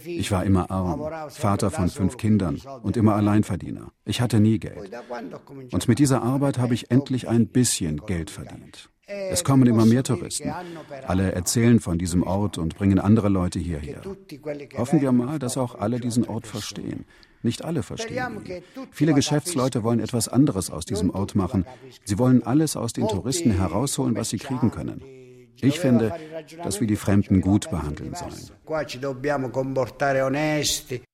Ich 0.07 0.31
war 0.31 0.43
immer 0.47 0.71
arm, 0.71 1.29
Vater 1.29 1.71
von 1.71 1.91
fünf 1.91 2.17
Kindern 2.17 2.59
und 2.83 2.97
immer 2.97 3.15
Alleinverdiener. 3.15 3.93
Ich 4.07 4.23
hatte 4.23 4.41
nie 4.41 4.59
Geld. 4.59 4.91
Und 5.71 5.87
mit 5.87 5.99
dieser 5.99 6.23
Arbeit 6.23 6.57
habe 6.57 6.73
ich 6.73 6.91
endlich 6.91 7.29
ein 7.29 7.49
bisschen 7.49 7.99
Geld 8.07 8.31
verdient. 8.31 8.89
Es 9.09 9.43
kommen 9.43 9.67
immer 9.67 9.87
mehr 9.87 10.03
Touristen. 10.03 10.53
Alle 11.07 11.33
erzählen 11.33 11.81
von 11.81 11.99
diesem 11.99 12.23
Ort 12.23 12.59
und 12.59 12.77
bringen 12.77 12.99
andere 12.99 13.31
Leute 13.31 13.59
hierher. 13.59 14.03
Hoffen 14.77 15.01
wir 15.01 15.13
mal, 15.13 15.39
dass 15.39 15.57
auch 15.57 15.75
alle 15.77 15.99
diesen 15.99 16.27
Ort 16.27 16.47
verstehen. 16.47 17.07
Nicht 17.43 17.65
alle 17.65 17.83
verstehen 17.83 18.45
ihn. 18.45 18.63
Viele 18.91 19.15
Geschäftsleute 19.15 19.83
wollen 19.83 20.01
etwas 20.01 20.29
anderes 20.29 20.71
aus 20.71 20.85
diesem 20.85 21.11
Ort 21.11 21.35
machen. 21.35 21.65
Sie 22.05 22.19
wollen 22.19 22.43
alles 22.43 22.77
aus 22.77 22.93
den 22.93 23.09
Touristen 23.09 23.53
herausholen, 23.53 24.15
was 24.17 24.29
sie 24.31 24.39
kriegen 24.39 24.71
können. 24.71 25.03
Ich 25.61 25.81
finde, 25.81 26.13
dass 26.63 26.81
wir 26.81 26.87
die 26.87 26.97
Fremden 26.97 27.41
gut 27.41 27.71
behandeln 27.71 28.15
sollen. 28.15 28.51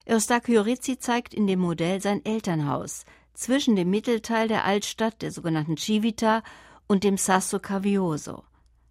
Eustachio 0.06 0.62
Rizzi 0.62 0.98
zeigt 0.98 1.32
in 1.32 1.46
dem 1.46 1.60
Modell 1.60 2.00
sein 2.02 2.24
Elternhaus 2.24 3.04
zwischen 3.34 3.74
dem 3.76 3.90
Mittelteil 3.90 4.48
der 4.48 4.64
Altstadt, 4.64 5.22
der 5.22 5.30
sogenannten 5.30 5.76
Civita, 5.76 6.42
und 6.86 7.04
dem 7.04 7.16
Sasso 7.16 7.58
Cavioso. 7.58 8.44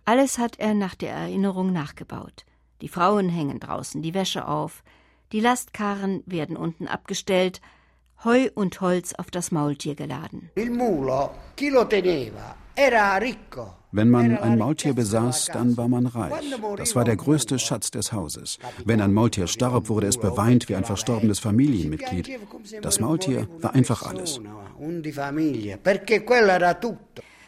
Alles 0.05 0.37
hat 0.37 0.59
er 0.59 0.73
nach 0.73 0.95
der 0.95 1.11
Erinnerung 1.11 1.71
nachgebaut. 1.71 2.45
Die 2.81 2.89
Frauen 2.89 3.29
hängen 3.29 3.59
draußen 3.59 4.01
die 4.01 4.13
Wäsche 4.13 4.47
auf, 4.47 4.83
die 5.31 5.39
Lastkarren 5.39 6.21
werden 6.25 6.57
unten 6.57 6.87
abgestellt, 6.87 7.61
Heu 8.23 8.49
und 8.55 8.79
Holz 8.81 9.13
auf 9.13 9.31
das 9.31 9.51
Maultier 9.51 9.95
geladen. 9.95 10.49
Wenn 13.91 14.09
man 14.09 14.37
ein 14.37 14.57
Maultier 14.57 14.93
besaß, 14.93 15.45
dann 15.53 15.77
war 15.77 15.87
man 15.87 16.07
reich. 16.07 16.33
Das 16.77 16.95
war 16.95 17.03
der 17.03 17.15
größte 17.15 17.59
Schatz 17.59 17.91
des 17.91 18.11
Hauses. 18.11 18.57
Wenn 18.85 19.01
ein 19.01 19.13
Maultier 19.13 19.47
starb, 19.47 19.89
wurde 19.89 20.07
es 20.07 20.17
beweint 20.17 20.69
wie 20.69 20.75
ein 20.75 20.85
verstorbenes 20.85 21.39
Familienmitglied. 21.39 22.39
Das 22.81 22.99
Maultier 22.99 23.47
war 23.59 23.75
einfach 23.75 24.03
alles. 24.03 24.39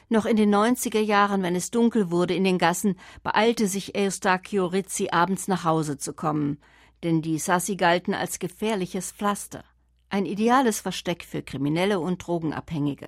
Noch 0.09 0.25
in 0.25 0.37
den 0.37 0.53
90er 0.53 0.99
Jahren, 0.99 1.41
wenn 1.43 1.55
es 1.55 1.71
dunkel 1.71 2.11
wurde 2.11 2.35
in 2.35 2.43
den 2.43 2.57
Gassen, 2.57 2.95
beeilte 3.23 3.67
sich 3.67 3.97
Eustachio 3.97 4.67
Rizzi 4.67 5.09
abends 5.11 5.47
nach 5.47 5.63
Hause 5.63 5.97
zu 5.97 6.13
kommen 6.13 6.59
denn 7.05 7.21
die 7.21 7.39
Sassi 7.39 7.75
galten 7.75 8.13
als 8.13 8.39
gefährliches 8.39 9.11
Pflaster, 9.11 9.63
ein 10.09 10.25
ideales 10.25 10.79
Versteck 10.79 11.23
für 11.23 11.43
Kriminelle 11.43 11.99
und 11.99 12.25
Drogenabhängige. 12.25 13.07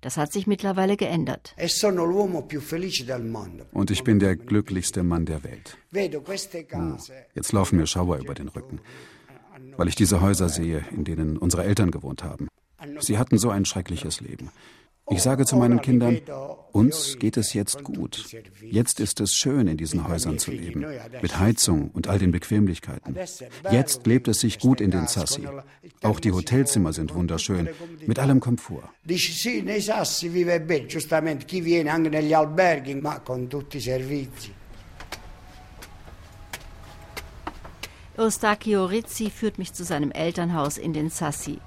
Das 0.00 0.16
hat 0.16 0.32
sich 0.32 0.46
mittlerweile 0.46 0.96
geändert. 0.96 1.54
E 1.56 1.68
und 3.72 3.90
ich 3.90 4.04
bin 4.04 4.18
der 4.20 4.36
glücklichste 4.36 5.02
Mann 5.02 5.26
der 5.26 5.42
Welt. 5.42 5.76
Oh, 5.92 6.96
jetzt 7.34 7.52
laufen 7.52 7.76
mir 7.76 7.86
Schauer 7.86 8.18
über 8.18 8.34
den 8.34 8.48
Rücken, 8.48 8.80
weil 9.76 9.88
ich 9.88 9.96
diese 9.96 10.20
Häuser 10.20 10.48
sehe, 10.48 10.84
in 10.92 11.04
denen 11.04 11.36
unsere 11.36 11.64
Eltern 11.64 11.90
gewohnt 11.90 12.22
haben. 12.22 12.48
Sie 13.00 13.18
hatten 13.18 13.38
so 13.38 13.50
ein 13.50 13.64
schreckliches 13.64 14.20
Leben. 14.20 14.50
Ich 15.10 15.22
sage 15.22 15.46
zu 15.46 15.56
meinen 15.56 15.80
Kindern, 15.80 16.20
uns 16.72 17.18
geht 17.18 17.36
es 17.36 17.54
jetzt 17.54 17.82
gut. 17.82 18.26
Jetzt 18.62 19.00
ist 19.00 19.20
es 19.20 19.34
schön, 19.34 19.66
in 19.66 19.76
diesen 19.76 20.06
Häusern 20.06 20.38
zu 20.38 20.50
leben, 20.50 20.84
mit 21.22 21.38
Heizung 21.38 21.90
und 21.90 22.08
all 22.08 22.18
den 22.18 22.30
Bequemlichkeiten. 22.30 23.16
Jetzt 23.70 24.06
lebt 24.06 24.28
es 24.28 24.40
sich 24.40 24.58
gut 24.58 24.80
in 24.80 24.90
den 24.90 25.06
Sassi. 25.06 25.46
Auch 26.02 26.20
die 26.20 26.32
Hotelzimmer 26.32 26.92
sind 26.92 27.14
wunderschön, 27.14 27.68
mit 28.06 28.18
allem 28.18 28.40
Komfort. 28.40 28.88
Dici 29.04 29.32
sì, 29.32 29.62
nei 29.62 29.80
Sassi 29.80 30.28
vive 30.28 30.60
bene, 30.60 30.86
giustamente 30.86 31.46
chi 31.46 31.62
viene 31.62 31.90
anche 31.90 32.10
negli 32.10 32.34
alberghi, 32.34 32.94
ma 32.94 33.20
con 33.20 33.48
tutti 33.48 33.78
i 33.78 33.80
servizi. 33.80 34.52
Eustachio 38.18 38.84
Rizzi 38.86 39.30
führt 39.30 39.58
mich 39.58 39.72
zu 39.72 39.84
seinem 39.84 40.10
Elternhaus 40.10 40.76
in 40.76 40.92
den 40.92 41.08
Sassi. 41.08 41.60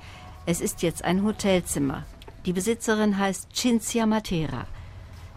Es 0.46 0.60
ist 0.60 0.82
jetzt 0.82 1.04
ein 1.04 1.24
Hotelzimmer. 1.24 2.06
Die 2.46 2.54
Besitzerin 2.54 3.20
heißt 3.20 3.56
Cinzia 3.56 4.08
Matera. 4.08 4.66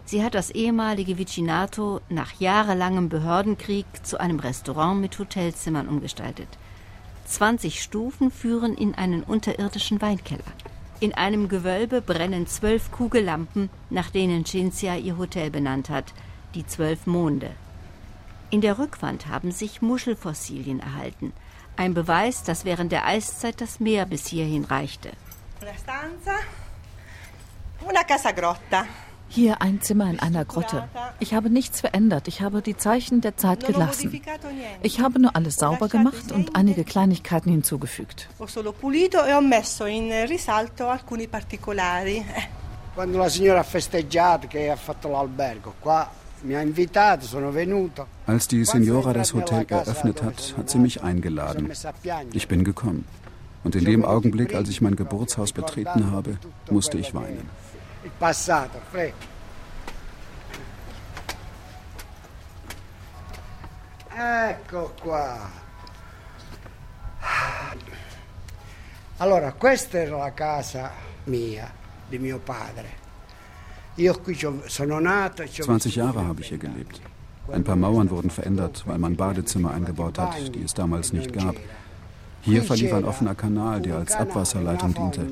Sie 0.05 0.23
hat 0.23 0.33
das 0.33 0.49
ehemalige 0.49 1.19
Vicinato 1.19 2.01
nach 2.09 2.39
jahrelangem 2.39 3.09
Behördenkrieg 3.09 3.85
zu 4.03 4.19
einem 4.19 4.39
Restaurant 4.39 5.01
mit 5.01 5.17
Hotelzimmern 5.19 5.87
umgestaltet. 5.87 6.47
20 7.25 7.81
Stufen 7.81 8.31
führen 8.31 8.75
in 8.75 8.95
einen 8.95 9.21
unterirdischen 9.23 10.01
Weinkeller. 10.01 10.43
In 10.99 11.13
einem 11.13 11.47
Gewölbe 11.47 12.01
brennen 12.01 12.47
zwölf 12.47 12.91
Kugellampen, 12.91 13.69
nach 13.91 14.09
denen 14.09 14.45
Cinzia 14.45 14.95
ihr 14.95 15.17
Hotel 15.17 15.51
benannt 15.51 15.89
hat, 15.89 16.13
die 16.55 16.65
zwölf 16.65 17.05
Monde. 17.05 17.51
In 18.49 18.61
der 18.61 18.79
Rückwand 18.79 19.27
haben 19.27 19.51
sich 19.51 19.81
Muschelfossilien 19.81 20.79
erhalten. 20.79 21.33
Ein 21.75 21.93
Beweis, 21.93 22.43
dass 22.43 22.65
während 22.65 22.91
der 22.91 23.05
Eiszeit 23.05 23.59
das 23.61 23.79
Meer 23.79 24.05
bis 24.05 24.27
hierhin 24.27 24.63
reichte. 24.65 25.11
Hier 29.27 29.61
ein 29.61 29.81
Zimmer 29.81 30.09
in 30.09 30.19
einer 30.19 30.45
Grotte. 30.45 30.87
Ich 31.19 31.33
habe 31.33 31.49
nichts 31.49 31.81
verändert. 31.81 32.27
Ich 32.27 32.41
habe 32.41 32.61
die 32.61 32.77
Zeichen 32.77 33.21
der 33.21 33.37
Zeit 33.37 33.65
gelassen. 33.65 34.21
Ich 34.81 34.99
habe 34.99 35.19
nur 35.19 35.35
alles 35.35 35.55
sauber 35.55 35.87
gemacht 35.87 36.31
und 36.31 36.55
einige 36.55 36.83
Kleinigkeiten 36.83 37.49
hinzugefügt. 37.49 38.29
Quando 42.95 43.17
la 43.17 43.27
signora 43.27 43.59
ha 43.59 43.63
festeggiato 43.63 44.47
che 44.47 44.71
ha 44.71 44.77
fatto 44.77 45.09
l'albergo 45.09 45.73
qua 45.81 46.09
als 48.27 48.47
die 48.47 48.65
Signora 48.65 49.13
das 49.13 49.33
Hotel 49.33 49.65
eröffnet 49.67 50.21
hat, 50.21 50.53
hat 50.57 50.69
sie 50.69 50.77
mich 50.77 51.01
eingeladen. 51.01 51.71
Ich 52.33 52.47
bin 52.47 52.63
gekommen. 52.63 53.05
Und 53.63 53.75
in 53.75 53.85
dem 53.85 54.05
Augenblick, 54.05 54.53
als 54.53 54.69
ich 54.69 54.81
mein 54.81 54.95
Geburtshaus 54.95 55.53
betreten 55.53 56.11
habe, 56.11 56.37
musste 56.69 56.99
ich 56.99 57.15
weinen. 57.15 57.49
Ecco 64.15 64.93
qua. 65.01 65.49
Allora, 69.17 69.53
questa 69.53 69.97
era 69.97 70.17
la 70.17 70.33
casa 70.33 70.91
mia, 71.25 71.71
di 72.07 72.19
mio 72.19 72.39
padre. 72.39 73.03
20 73.95 75.95
Jahre 75.95 76.27
habe 76.27 76.41
ich 76.41 76.49
hier 76.49 76.57
gelebt. 76.57 77.01
Ein 77.51 77.63
paar 77.63 77.75
Mauern 77.75 78.09
wurden 78.09 78.29
verändert, 78.29 78.83
weil 78.85 78.97
man 78.97 79.15
Badezimmer 79.15 79.71
eingebaut 79.71 80.17
hat, 80.17 80.53
die 80.53 80.63
es 80.63 80.73
damals 80.73 81.13
nicht 81.13 81.31
gab. 81.31 81.55
Hier 82.41 82.63
verlief 82.63 82.93
ein 82.93 83.05
offener 83.05 83.35
Kanal, 83.35 83.81
der 83.81 83.97
als 83.97 84.15
Abwasserleitung 84.15 84.93
diente. 84.93 85.27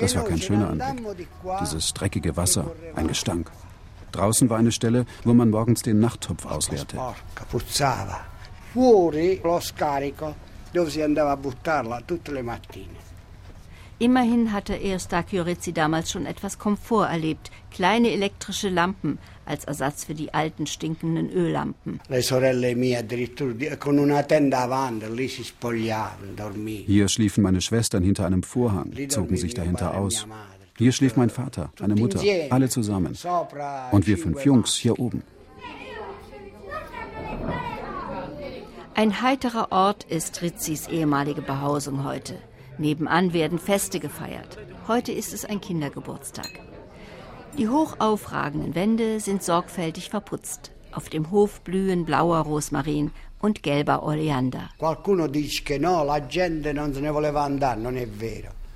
Das 0.00 0.16
war 0.16 0.24
kein 0.24 0.38
schöner 0.38 0.70
Anblick. 0.70 1.28
Dieses 1.60 1.92
dreckige 1.92 2.36
Wasser, 2.36 2.70
ein 2.94 3.08
Gestank. 3.08 3.50
Draußen 4.12 4.50
war 4.50 4.58
eine 4.58 4.72
Stelle, 4.72 5.06
wo 5.24 5.34
man 5.34 5.50
morgens 5.50 5.82
den 5.82 6.00
Nachttopf 6.00 6.46
ausleerte. 6.46 6.98
Fuori 8.72 9.40
lo 9.42 9.58
scarico 9.58 10.34
dove 10.70 10.90
si 10.90 11.02
andava 11.02 11.32
a 11.32 11.36
buttarla 11.36 12.02
tutte 12.04 12.30
le 12.30 12.42
mattine. 12.42 13.09
Immerhin 14.02 14.50
hatte 14.50 14.80
Eustachio 14.82 15.42
Rizzi 15.42 15.74
damals 15.74 16.10
schon 16.10 16.24
etwas 16.24 16.58
Komfort 16.58 17.10
erlebt. 17.10 17.50
Kleine 17.70 18.10
elektrische 18.10 18.70
Lampen 18.70 19.18
als 19.44 19.66
Ersatz 19.66 20.04
für 20.04 20.14
die 20.14 20.32
alten 20.32 20.66
stinkenden 20.66 21.30
Öllampen. 21.30 22.00
Hier 26.86 27.08
schliefen 27.08 27.42
meine 27.42 27.60
Schwestern 27.60 28.02
hinter 28.02 28.24
einem 28.24 28.42
Vorhang, 28.42 28.90
zogen 29.10 29.36
sich 29.36 29.52
dahinter 29.52 29.94
aus. 29.94 30.26
Hier 30.78 30.92
schlief 30.92 31.16
mein 31.16 31.28
Vater, 31.28 31.70
eine 31.78 31.94
Mutter, 31.94 32.22
alle 32.48 32.70
zusammen. 32.70 33.14
Und 33.90 34.06
wir 34.06 34.16
fünf 34.16 34.46
Jungs 34.46 34.76
hier 34.76 34.98
oben. 34.98 35.22
Ein 38.94 39.20
heiterer 39.20 39.72
Ort 39.72 40.04
ist 40.04 40.40
Rizzis 40.40 40.88
ehemalige 40.88 41.42
Behausung 41.42 42.04
heute. 42.04 42.38
Nebenan 42.80 43.34
werden 43.34 43.58
Feste 43.58 44.00
gefeiert. 44.00 44.56
Heute 44.88 45.12
ist 45.12 45.34
es 45.34 45.44
ein 45.44 45.60
Kindergeburtstag. 45.60 46.48
Die 47.58 47.68
hochaufragenden 47.68 48.74
Wände 48.74 49.20
sind 49.20 49.42
sorgfältig 49.42 50.08
verputzt. 50.08 50.72
Auf 50.92 51.10
dem 51.10 51.30
Hof 51.30 51.60
blühen 51.60 52.06
blauer 52.06 52.38
Rosmarin 52.38 53.10
und 53.38 53.62
gelber 53.62 54.02
Oleander. 54.02 54.70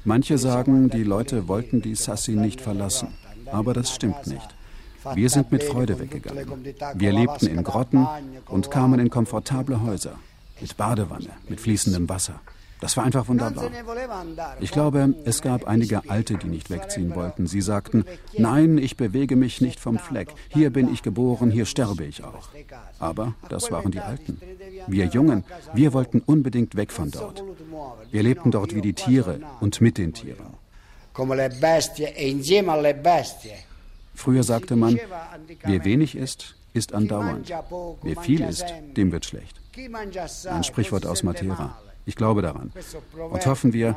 Manche 0.04 0.38
sagen, 0.38 0.90
die 0.90 1.02
Leute 1.02 1.48
wollten 1.48 1.80
die 1.80 1.94
Sassi 1.94 2.32
nicht 2.32 2.60
verlassen. 2.60 3.08
Aber 3.50 3.72
das 3.72 3.94
stimmt 3.94 4.26
nicht. 4.26 4.54
Wir 5.14 5.30
sind 5.30 5.50
mit 5.50 5.62
Freude 5.62 5.98
weggegangen. 5.98 6.64
Wir 6.94 7.12
lebten 7.12 7.46
in 7.46 7.64
Grotten 7.64 8.06
und 8.48 8.70
kamen 8.70 9.00
in 9.00 9.08
komfortable 9.08 9.80
Häuser. 9.82 10.18
Mit 10.60 10.76
Badewanne, 10.76 11.30
mit 11.48 11.60
fließendem 11.60 12.08
Wasser. 12.08 12.40
Das 12.80 12.96
war 12.96 13.04
einfach 13.04 13.28
wunderbar. 13.28 13.70
Ich 14.60 14.70
glaube, 14.70 15.14
es 15.24 15.40
gab 15.40 15.66
einige 15.66 16.08
Alte, 16.10 16.36
die 16.36 16.48
nicht 16.48 16.70
wegziehen 16.70 17.14
wollten. 17.14 17.46
Sie 17.46 17.60
sagten, 17.60 18.04
nein, 18.36 18.78
ich 18.78 18.96
bewege 18.96 19.36
mich 19.36 19.60
nicht 19.60 19.80
vom 19.80 19.98
Fleck. 19.98 20.34
Hier 20.48 20.70
bin 20.70 20.92
ich 20.92 21.02
geboren, 21.02 21.50
hier 21.50 21.66
sterbe 21.66 22.04
ich 22.04 22.24
auch. 22.24 22.48
Aber 22.98 23.34
das 23.48 23.70
waren 23.70 23.90
die 23.90 24.00
Alten. 24.00 24.40
Wir 24.86 25.06
Jungen, 25.06 25.44
wir 25.72 25.92
wollten 25.92 26.20
unbedingt 26.20 26.76
weg 26.76 26.92
von 26.92 27.10
dort. 27.10 27.42
Wir 28.10 28.22
lebten 28.22 28.50
dort 28.50 28.74
wie 28.74 28.82
die 28.82 28.92
Tiere 28.92 29.40
und 29.60 29.80
mit 29.80 29.98
den 29.98 30.12
Tieren. 30.12 30.54
Früher 34.14 34.42
sagte 34.42 34.76
man, 34.76 35.00
wer 35.62 35.84
wenig 35.84 36.16
isst, 36.16 36.56
ist 36.72 36.92
andauernd. 36.92 37.52
Wer 38.02 38.16
viel 38.20 38.40
isst, 38.42 38.66
dem 38.96 39.12
wird 39.12 39.24
schlecht. 39.24 39.60
Ein 40.50 40.64
Sprichwort 40.64 41.06
aus 41.06 41.22
Matera. 41.22 41.78
Ich 42.06 42.16
glaube 42.16 42.42
daran. 42.42 42.70
Und 43.30 43.46
hoffen 43.46 43.72
wir, 43.72 43.96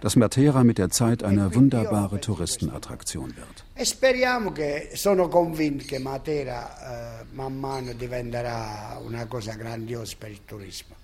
dass 0.00 0.14
Matera 0.16 0.62
mit 0.64 0.78
der 0.78 0.90
Zeit 0.90 1.24
eine 1.24 1.54
wunderbare 1.54 2.20
Touristenattraktion 2.20 3.36
wird. 3.36 3.64
E 3.74 3.84
speriamo 3.84 4.52
che 4.52 4.90
sono 4.94 5.28
convinto 5.28 5.84
che 5.86 5.98
Matera 5.98 7.20
eh, 7.20 7.24
man 7.32 7.58
mano 7.58 7.92
diventerà 7.92 8.98
una 9.04 9.26
cosa 9.26 9.54
grandiosa 9.54 10.16
per 10.18 10.30
il 10.30 10.44
turismo. 10.44 10.96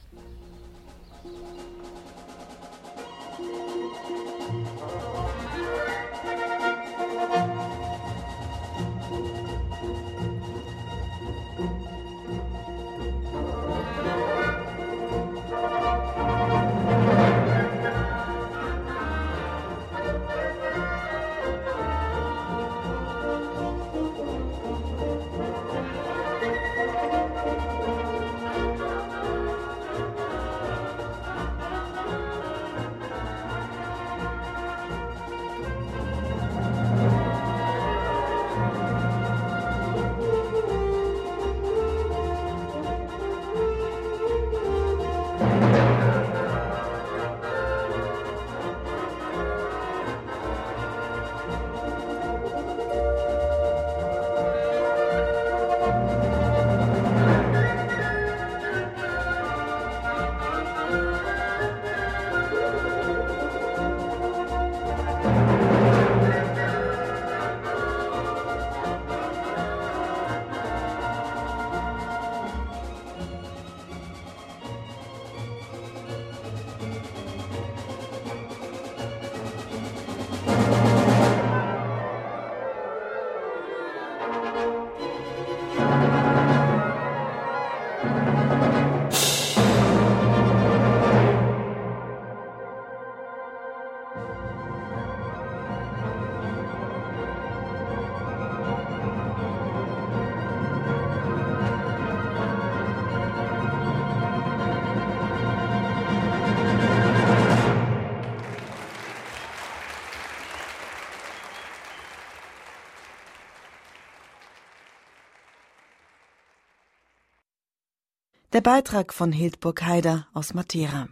Der 118.54 118.60
Beitrag 118.60 119.12
von 119.12 119.32
Hildburg 119.32 119.82
Haider 119.82 120.28
aus 120.32 120.54
Matera. 120.54 121.08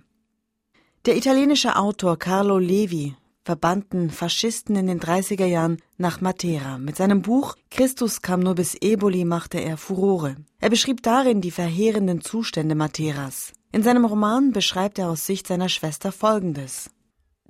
Der 1.07 1.16
italienische 1.16 1.74
Autor 1.74 2.16
Carlo 2.16 2.57
Levi 2.57 3.16
verbannten 3.43 4.11
Faschisten 4.11 4.76
in 4.76 4.86
den 4.86 5.01
30er 5.01 5.47
Jahren 5.47 5.78
nach 5.99 6.20
Matera. 6.20 6.78
Mit 6.78 6.95
seinem 6.95 7.20
Buch 7.20 7.57
Christus 7.68 8.22
kam 8.22 8.38
nur 8.38 8.55
bis 8.55 8.76
Eboli 8.80 9.24
machte 9.24 9.59
er 9.59 9.76
Furore. 9.76 10.36
Er 10.61 10.70
beschrieb 10.70 11.03
darin 11.03 11.40
die 11.40 11.51
verheerenden 11.51 12.20
Zustände 12.20 12.76
Materas. 12.76 13.53
In 13.72 13.82
seinem 13.82 14.05
Roman 14.05 14.53
beschreibt 14.53 15.01
er 15.01 15.09
aus 15.09 15.26
Sicht 15.26 15.49
seiner 15.49 15.68
Schwester 15.68 16.12
Folgendes. 16.12 16.90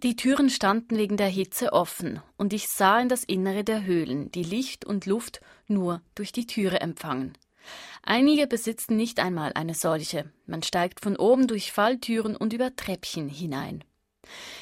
Die 0.03 0.17
Türen 0.17 0.49
standen 0.49 0.97
wegen 0.97 1.19
der 1.19 1.29
Hitze 1.29 1.75
offen, 1.75 2.23
und 2.39 2.55
ich 2.55 2.69
sah 2.69 2.99
in 2.99 3.11
das 3.11 3.25
Innere 3.25 3.63
der 3.63 3.85
Höhlen, 3.85 4.33
die 4.33 4.43
Licht 4.43 4.87
und 4.87 5.05
Luft 5.05 5.43
nur 5.69 6.01
durch 6.15 6.33
die 6.33 6.47
Türe 6.47 6.81
empfangen. 6.81 7.35
Einige 8.03 8.47
besitzen 8.47 8.97
nicht 8.97 9.21
einmal 9.21 9.53
eine 9.55 9.75
solche. 9.75 10.31
Man 10.47 10.63
steigt 10.63 11.01
von 11.01 11.17
oben 11.17 11.47
durch 11.47 11.73
Falltüren 11.73 12.37
und 12.37 12.53
über 12.53 12.75
Treppchen 12.75 13.29
hinein. 13.29 13.85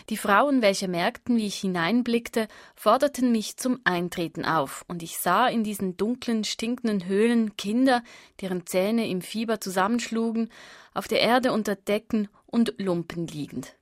Die 0.08 0.16
Frauen, 0.16 0.62
welche 0.62 0.88
merkten, 0.88 1.36
wie 1.36 1.46
ich 1.46 1.56
hineinblickte, 1.56 2.48
forderten 2.74 3.30
mich 3.30 3.56
zum 3.56 3.80
Eintreten 3.84 4.44
auf, 4.44 4.84
und 4.88 5.02
ich 5.02 5.18
sah 5.18 5.48
in 5.48 5.64
diesen 5.64 5.96
dunklen, 5.96 6.44
stinkenden 6.44 7.06
Höhlen 7.06 7.56
Kinder, 7.56 8.02
deren 8.40 8.66
Zähne 8.66 9.08
im 9.08 9.20
Fieber 9.20 9.60
zusammenschlugen, 9.60 10.48
auf 10.94 11.08
der 11.08 11.20
Erde 11.20 11.52
unter 11.52 11.76
Decken 11.76 12.28
und 12.46 12.74
Lumpen 12.78 13.26
liegend. 13.26 13.76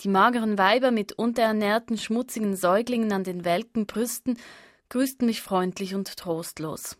Die 0.00 0.08
mageren 0.08 0.58
Weiber 0.58 0.90
mit 0.90 1.12
unterernährten, 1.12 1.96
schmutzigen 1.96 2.56
Säuglingen 2.56 3.12
an 3.12 3.24
den 3.24 3.44
welken 3.44 3.86
Brüsten 3.86 4.38
grüßten 4.90 5.26
mich 5.26 5.40
freundlich 5.40 5.94
und 5.94 6.16
trostlos. 6.16 6.96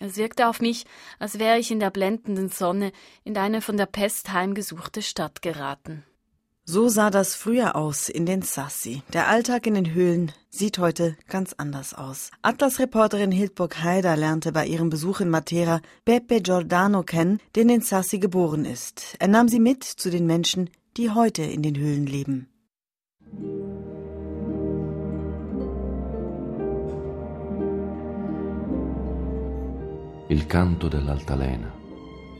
Es 0.00 0.16
wirkte 0.16 0.46
auf 0.48 0.60
mich, 0.60 0.86
als 1.18 1.40
wäre 1.40 1.58
ich 1.58 1.70
in 1.72 1.80
der 1.80 1.90
blendenden 1.90 2.50
Sonne 2.50 2.92
in 3.24 3.36
eine 3.36 3.60
von 3.60 3.76
der 3.76 3.86
Pest 3.86 4.32
heimgesuchte 4.32 5.02
Stadt 5.02 5.42
geraten. 5.42 6.04
So 6.64 6.88
sah 6.88 7.10
das 7.10 7.34
früher 7.34 7.74
aus 7.76 8.08
in 8.10 8.26
den 8.26 8.42
Sassi. 8.42 9.02
Der 9.14 9.28
Alltag 9.28 9.66
in 9.66 9.72
den 9.74 9.94
Höhlen 9.94 10.32
sieht 10.50 10.78
heute 10.78 11.16
ganz 11.26 11.54
anders 11.54 11.94
aus. 11.94 12.30
Atlas-Reporterin 12.42 13.32
Hildburg 13.32 13.82
Haider 13.82 14.16
lernte 14.16 14.52
bei 14.52 14.66
ihrem 14.66 14.90
Besuch 14.90 15.20
in 15.20 15.30
Matera 15.30 15.80
Pepe 16.04 16.42
Giordano 16.42 17.02
kennen, 17.02 17.40
der 17.54 17.62
in 17.62 17.68
den 17.68 17.80
Sassi 17.80 18.18
geboren 18.18 18.66
ist. 18.66 19.16
Er 19.18 19.28
nahm 19.28 19.48
sie 19.48 19.60
mit 19.60 19.82
zu 19.82 20.10
den 20.10 20.26
Menschen, 20.26 20.68
die 20.98 21.10
heute 21.10 21.42
in 21.42 21.62
den 21.62 21.78
Höhlen 21.78 22.06
leben. 22.06 22.48
Il 30.30 30.46
canto 30.46 30.88
dell'altalena, 30.88 31.72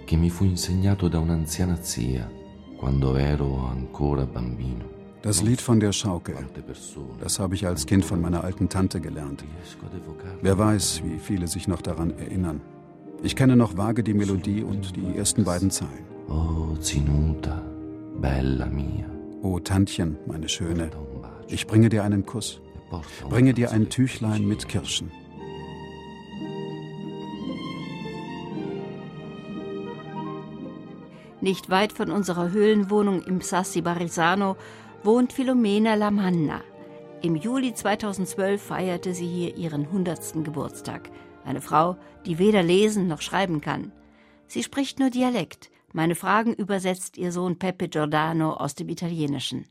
che 0.05 0.17
mi 0.17 0.29
fu 0.29 0.45
insegnato 0.45 1.09
da 1.09 1.21
un'anziana 1.21 1.79
zia 1.81 2.31
quando 2.77 3.17
ero 3.17 3.67
ancora 3.67 4.27
bambino. 4.27 4.85
Das 5.23 5.41
Lied 5.41 5.63
von 5.63 5.81
der 5.81 5.93
Schaukel, 5.93 6.37
das 7.19 7.39
habe 7.39 7.55
ich 7.55 7.67
als 7.67 7.87
Kind 7.87 8.05
von 8.05 8.21
meiner 8.21 8.45
alten 8.45 8.69
Tante 8.69 9.01
gelernt. 9.01 9.43
Wer 10.43 10.59
weiß, 10.59 11.03
wie 11.03 11.19
viele 11.19 11.47
sich 11.47 11.67
noch 11.67 11.81
daran 11.81 12.11
erinnern. 12.19 12.61
Ich 13.23 13.35
kenne 13.35 13.57
noch 13.57 13.79
vage 13.79 14.03
die 14.03 14.13
Melodie 14.13 14.63
und 14.63 14.95
die 14.95 15.17
ersten 15.17 15.45
beiden 15.45 15.71
Zeilen. 15.71 16.05
Oh, 16.29 16.77
Zinuta, 16.77 17.63
bella 18.21 18.67
mia. 18.67 19.07
Oh, 19.41 19.59
Tantchen, 19.61 20.19
meine 20.27 20.51
Schöne, 20.51 20.91
ich 21.49 21.67
bringe 21.67 21.89
dir 21.89 22.05
einen 22.05 22.27
Kuss, 22.27 22.61
bringe 23.31 23.55
dir 23.55 23.71
ein 23.73 23.89
Tüchlein 23.89 24.47
mit 24.47 24.69
Kirschen. 24.69 25.11
Nicht 31.41 31.71
weit 31.71 31.93
von 31.93 32.11
unserer 32.11 32.51
Höhlenwohnung 32.51 33.23
im 33.23 33.41
Sassi 33.41 33.81
Barisano 33.81 34.57
wohnt 35.05 35.33
Filomena 35.33 35.95
Lamanna. 35.95 36.63
Im 37.23 37.37
Juli 37.37 37.75
2012 37.75 38.61
feierte 38.61 39.15
sie 39.15 39.27
hier 39.27 39.57
ihren 39.57 39.83
100. 39.83 40.45
Geburtstag. 40.45 41.11
Eine 41.45 41.61
Frau, 41.61 41.97
die 42.27 42.39
weder 42.39 42.63
lesen 42.63 43.07
noch 43.07 43.21
schreiben 43.21 43.61
kann. 43.61 43.93
Sie 44.49 44.63
spricht 44.65 44.99
nur 44.99 45.11
Dialekt. 45.11 45.71
Meine 45.95 46.15
Fragen 46.15 46.53
übersetzt 46.53 47.17
ihr 47.17 47.33
Sohn 47.33 47.59
Peppe 47.59 47.89
Giordano 47.89 48.53
aus 48.53 48.75
dem 48.75 48.91
Italienischen. 48.91 49.65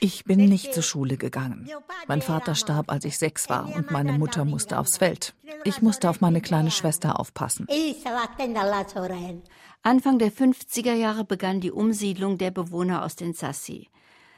Ich 0.00 0.24
bin 0.24 0.44
nicht 0.48 0.74
zur 0.74 0.82
Schule 0.82 1.16
gegangen. 1.16 1.68
Mein 2.08 2.20
Vater 2.20 2.56
starb, 2.56 2.90
als 2.90 3.04
ich 3.04 3.16
sechs 3.16 3.48
war, 3.48 3.72
und 3.72 3.92
meine 3.92 4.18
Mutter 4.18 4.44
musste 4.44 4.80
aufs 4.80 4.96
Feld. 4.96 5.36
Ich 5.62 5.82
musste 5.82 6.10
auf 6.10 6.20
meine 6.20 6.40
kleine 6.40 6.72
Schwester 6.72 7.20
aufpassen. 7.20 7.68
Anfang 9.84 10.18
der 10.18 10.32
50er 10.32 10.94
Jahre 10.94 11.24
begann 11.24 11.60
die 11.60 11.70
Umsiedlung 11.70 12.38
der 12.38 12.50
Bewohner 12.50 13.04
aus 13.04 13.14
den 13.14 13.34
Sassi. 13.34 13.88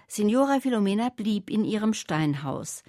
Signora 0.09 0.61
Filomena 0.61 1.09
blieb 1.09 1.49
in 1.49 1.65
ihrem 1.65 1.95
Steinhaus. 1.95 2.83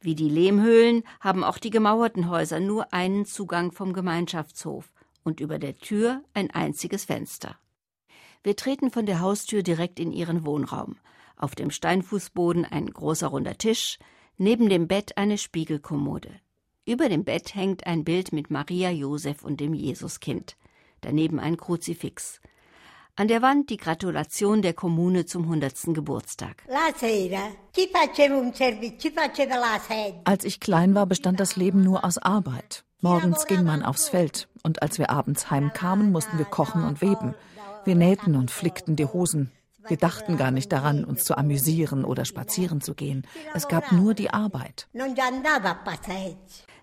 Wie 0.00 0.14
die 0.14 0.30
Lehmhöhlen 0.30 1.04
haben 1.20 1.44
auch 1.44 1.58
die 1.58 1.70
gemauerten 1.70 2.30
Häuser 2.30 2.58
nur 2.58 2.94
einen 2.94 3.26
Zugang 3.26 3.70
vom 3.70 3.92
Gemeinschaftshof 3.92 4.90
und 5.24 5.40
über 5.40 5.58
der 5.58 5.76
Tür 5.76 6.22
ein 6.34 6.50
einziges 6.50 7.04
Fenster. 7.04 7.56
Wir 8.42 8.56
treten 8.56 8.90
von 8.90 9.06
der 9.06 9.20
Haustür 9.20 9.62
direkt 9.62 10.00
in 10.00 10.12
ihren 10.12 10.44
Wohnraum. 10.44 10.96
Auf 11.36 11.54
dem 11.54 11.70
Steinfußboden 11.70 12.64
ein 12.64 12.86
großer 12.86 13.28
runder 13.28 13.56
Tisch, 13.56 13.98
neben 14.36 14.68
dem 14.68 14.88
Bett 14.88 15.16
eine 15.16 15.38
Spiegelkommode. 15.38 16.30
Über 16.84 17.08
dem 17.08 17.24
Bett 17.24 17.54
hängt 17.54 17.86
ein 17.86 18.04
Bild 18.04 18.32
mit 18.32 18.50
Maria, 18.50 18.90
Josef 18.90 19.44
und 19.44 19.60
dem 19.60 19.74
Jesuskind. 19.74 20.56
Daneben 21.00 21.38
ein 21.38 21.56
Kruzifix. 21.56 22.40
An 23.14 23.28
der 23.28 23.42
Wand 23.42 23.70
die 23.70 23.76
Gratulation 23.76 24.62
der 24.62 24.72
Kommune 24.72 25.26
zum 25.26 25.42
100. 25.42 25.94
Geburtstag. 25.94 26.64
Als 30.24 30.44
ich 30.44 30.60
klein 30.60 30.94
war, 30.94 31.06
bestand 31.06 31.38
das 31.38 31.56
Leben 31.56 31.84
nur 31.84 32.04
aus 32.04 32.18
Arbeit. 32.18 32.84
Morgens 33.00 33.46
ging 33.46 33.64
man 33.64 33.82
aufs 33.82 34.08
Feld 34.08 34.48
und 34.62 34.82
als 34.82 34.98
wir 34.98 35.10
abends 35.10 35.50
heimkamen, 35.50 36.12
mussten 36.12 36.38
wir 36.38 36.44
kochen 36.44 36.84
und 36.84 37.00
weben. 37.00 37.34
Wir 37.84 37.94
nähten 37.94 38.36
und 38.36 38.50
flickten 38.50 38.96
die 38.96 39.06
Hosen. 39.06 39.50
Wir 39.88 39.96
dachten 39.96 40.36
gar 40.36 40.50
nicht 40.50 40.70
daran, 40.70 41.04
uns 41.04 41.24
zu 41.24 41.36
amüsieren 41.36 42.04
oder 42.04 42.24
spazieren 42.24 42.80
zu 42.80 42.94
gehen. 42.94 43.26
Es 43.54 43.66
gab 43.68 43.90
nur 43.92 44.14
die 44.14 44.30
Arbeit. 44.30 44.88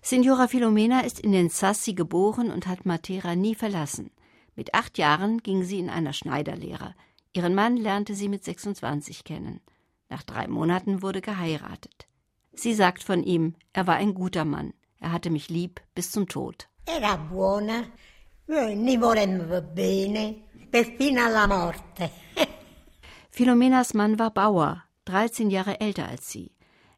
Signora 0.02 0.48
Filomena 0.48 1.00
ist 1.00 1.20
in 1.20 1.32
den 1.32 1.48
Sassi 1.48 1.94
geboren 1.94 2.50
und 2.50 2.66
hat 2.66 2.86
Matera 2.86 3.34
nie 3.34 3.54
verlassen. 3.54 4.10
Mit 4.54 4.74
acht 4.74 4.98
Jahren 4.98 5.38
ging 5.38 5.62
sie 5.62 5.78
in 5.78 5.90
einer 5.90 6.12
Schneiderlehre. 6.12 6.94
Ihren 7.32 7.54
Mann 7.54 7.76
lernte 7.76 8.14
sie 8.14 8.28
mit 8.28 8.44
26 8.44 9.24
kennen. 9.24 9.60
Nach 10.08 10.22
drei 10.22 10.48
Monaten 10.48 11.02
wurde 11.02 11.20
geheiratet. 11.20 12.08
Sie 12.52 12.74
sagt 12.74 13.02
von 13.02 13.22
ihm, 13.22 13.54
er 13.72 13.86
war 13.86 13.94
ein 13.94 14.14
guter 14.14 14.44
Mann. 14.44 14.74
Er 14.98 15.12
hatte 15.12 15.30
mich 15.30 15.48
lieb 15.48 15.80
bis 15.94 16.10
zum 16.10 16.28
Tod. 16.28 16.69
Era 16.96 17.16
buona, 17.16 17.84
ni 18.48 18.96
vorremmo 18.98 19.60
bene, 19.62 20.42
perfino 20.70 21.24
alla 21.24 21.46
morte. 21.46 22.10
Philomenas 23.30 23.94
Mann 23.94 24.18
war 24.18 24.32
Bauer, 24.32 24.82
13 25.04 25.50
Jahre 25.50 25.80
älter 25.80 26.08
als 26.08 26.30
sie. 26.30 26.50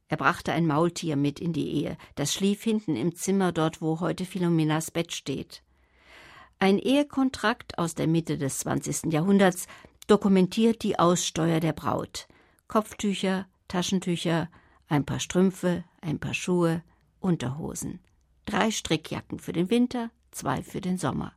Er 0.09 0.16
brachte 0.16 0.53
ein 0.53 0.66
Maultier 0.66 1.16
mit 1.16 1.40
in 1.40 1.53
die 1.53 1.72
Ehe, 1.74 1.99
das 2.14 2.32
schlief 2.32 2.62
hinten 2.62 2.97
im 2.97 3.14
Zimmer 3.14 3.53
dort, 3.53 3.82
wo 3.82 4.01
heute 4.01 4.24
Philomenas 4.24 4.90
Bett 4.90 5.12
steht. 5.12 5.62
Ein 6.59 6.78
Ehekontrakt 6.78 7.76
aus 7.76 7.95
der 7.95 8.07
Mitte 8.07 8.38
des 8.38 8.61
20. 8.61 9.12
Jahrhunderts 9.12 9.66
dokumentiert 10.07 10.82
die 10.84 10.99
Aussteuer 10.99 11.61
der 11.61 11.74
Braut. 11.74 12.28
Kopftücher, 12.66 13.47
Taschentücher, 13.68 14.49
ein 14.88 15.05
paar 15.05 15.20
Strümpfe, 15.20 15.84
ein 16.01 16.18
paar 16.18 16.34
Schuhe, 16.34 16.82
Unterhosen. 17.20 18.01
Drei 18.45 18.70
Strickjacken 18.70 19.38
für 19.38 19.53
den 19.53 19.70
Winter, 19.70 20.11
zwei 20.30 20.62
für 20.62 20.80
den 20.80 20.99
Sommer. 20.99 21.32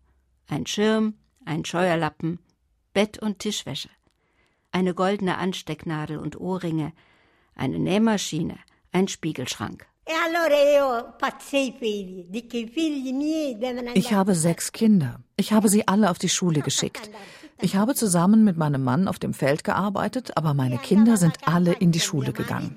Ein 0.48 0.66
Schirm, 0.66 1.16
ein 1.46 1.66
Scheuerlappen, 1.66 2.40
Bett- 2.94 3.20
und 3.22 3.40
Tischwäsche. 3.40 3.90
Eine 4.72 4.94
goldene 4.94 5.38
Anstecknadel 5.38 6.18
und 6.18 6.40
Ohrringe, 6.40 6.94
eine 7.56 7.80
Nähmaschine, 7.80 8.58
ein 8.92 9.08
Spiegelschrank. 9.08 9.86
Ich 13.94 14.14
habe 14.14 14.36
sechs 14.36 14.72
Kinder. 14.72 15.20
Ich 15.36 15.54
habe 15.54 15.70
sie 15.70 15.88
alle 15.88 16.12
auf 16.12 16.20
die 16.20 16.30
Schule 16.30 16.62
geschickt. 16.62 17.10
Ich 17.62 17.76
habe 17.76 17.96
zusammen 17.96 18.44
mit 18.44 18.58
meinem 18.58 18.84
Mann 18.84 19.08
auf 19.08 19.18
dem 19.18 19.34
Feld 19.34 19.64
gearbeitet, 19.64 20.38
aber 20.38 20.54
meine 20.54 20.78
Kinder 20.78 21.18
sind 21.18 21.48
alle 21.48 21.74
in 21.74 21.92
die 21.92 22.00
Schule 22.00 22.34
gegangen. 22.34 22.76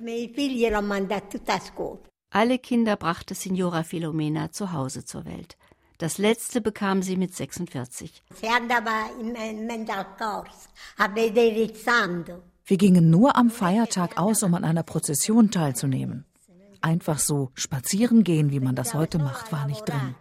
Alle 2.31 2.59
Kinder 2.59 2.97
brachte 2.97 3.35
Signora 3.35 3.83
Filomena 3.83 4.53
zu 4.53 4.73
Hause 4.73 5.05
zur 5.05 5.25
Welt. 5.25 5.57
Das 5.97 6.19
letzte 6.19 6.61
bekam 6.61 7.03
sie 7.03 7.17
mit 7.17 7.35
46. 7.35 8.23
Wir 12.67 12.77
gingen 12.77 13.11
nur 13.11 13.37
am 13.37 13.51
Feiertag 13.51 14.19
aus, 14.19 14.43
um 14.43 14.55
an 14.55 14.65
einer 14.65 14.83
Prozession 14.83 15.51
teilzunehmen. 15.51 16.27
Einfach 16.83 17.19
so 17.19 17.51
spazieren 17.55 18.25
gehen, 18.25 18.51
wie 18.51 18.61
man 18.61 18.77
das 18.77 18.93
heute 18.95 19.19
macht, 19.19 19.51
war 19.51 19.67
nicht 19.67 19.89
drin. 19.89 20.15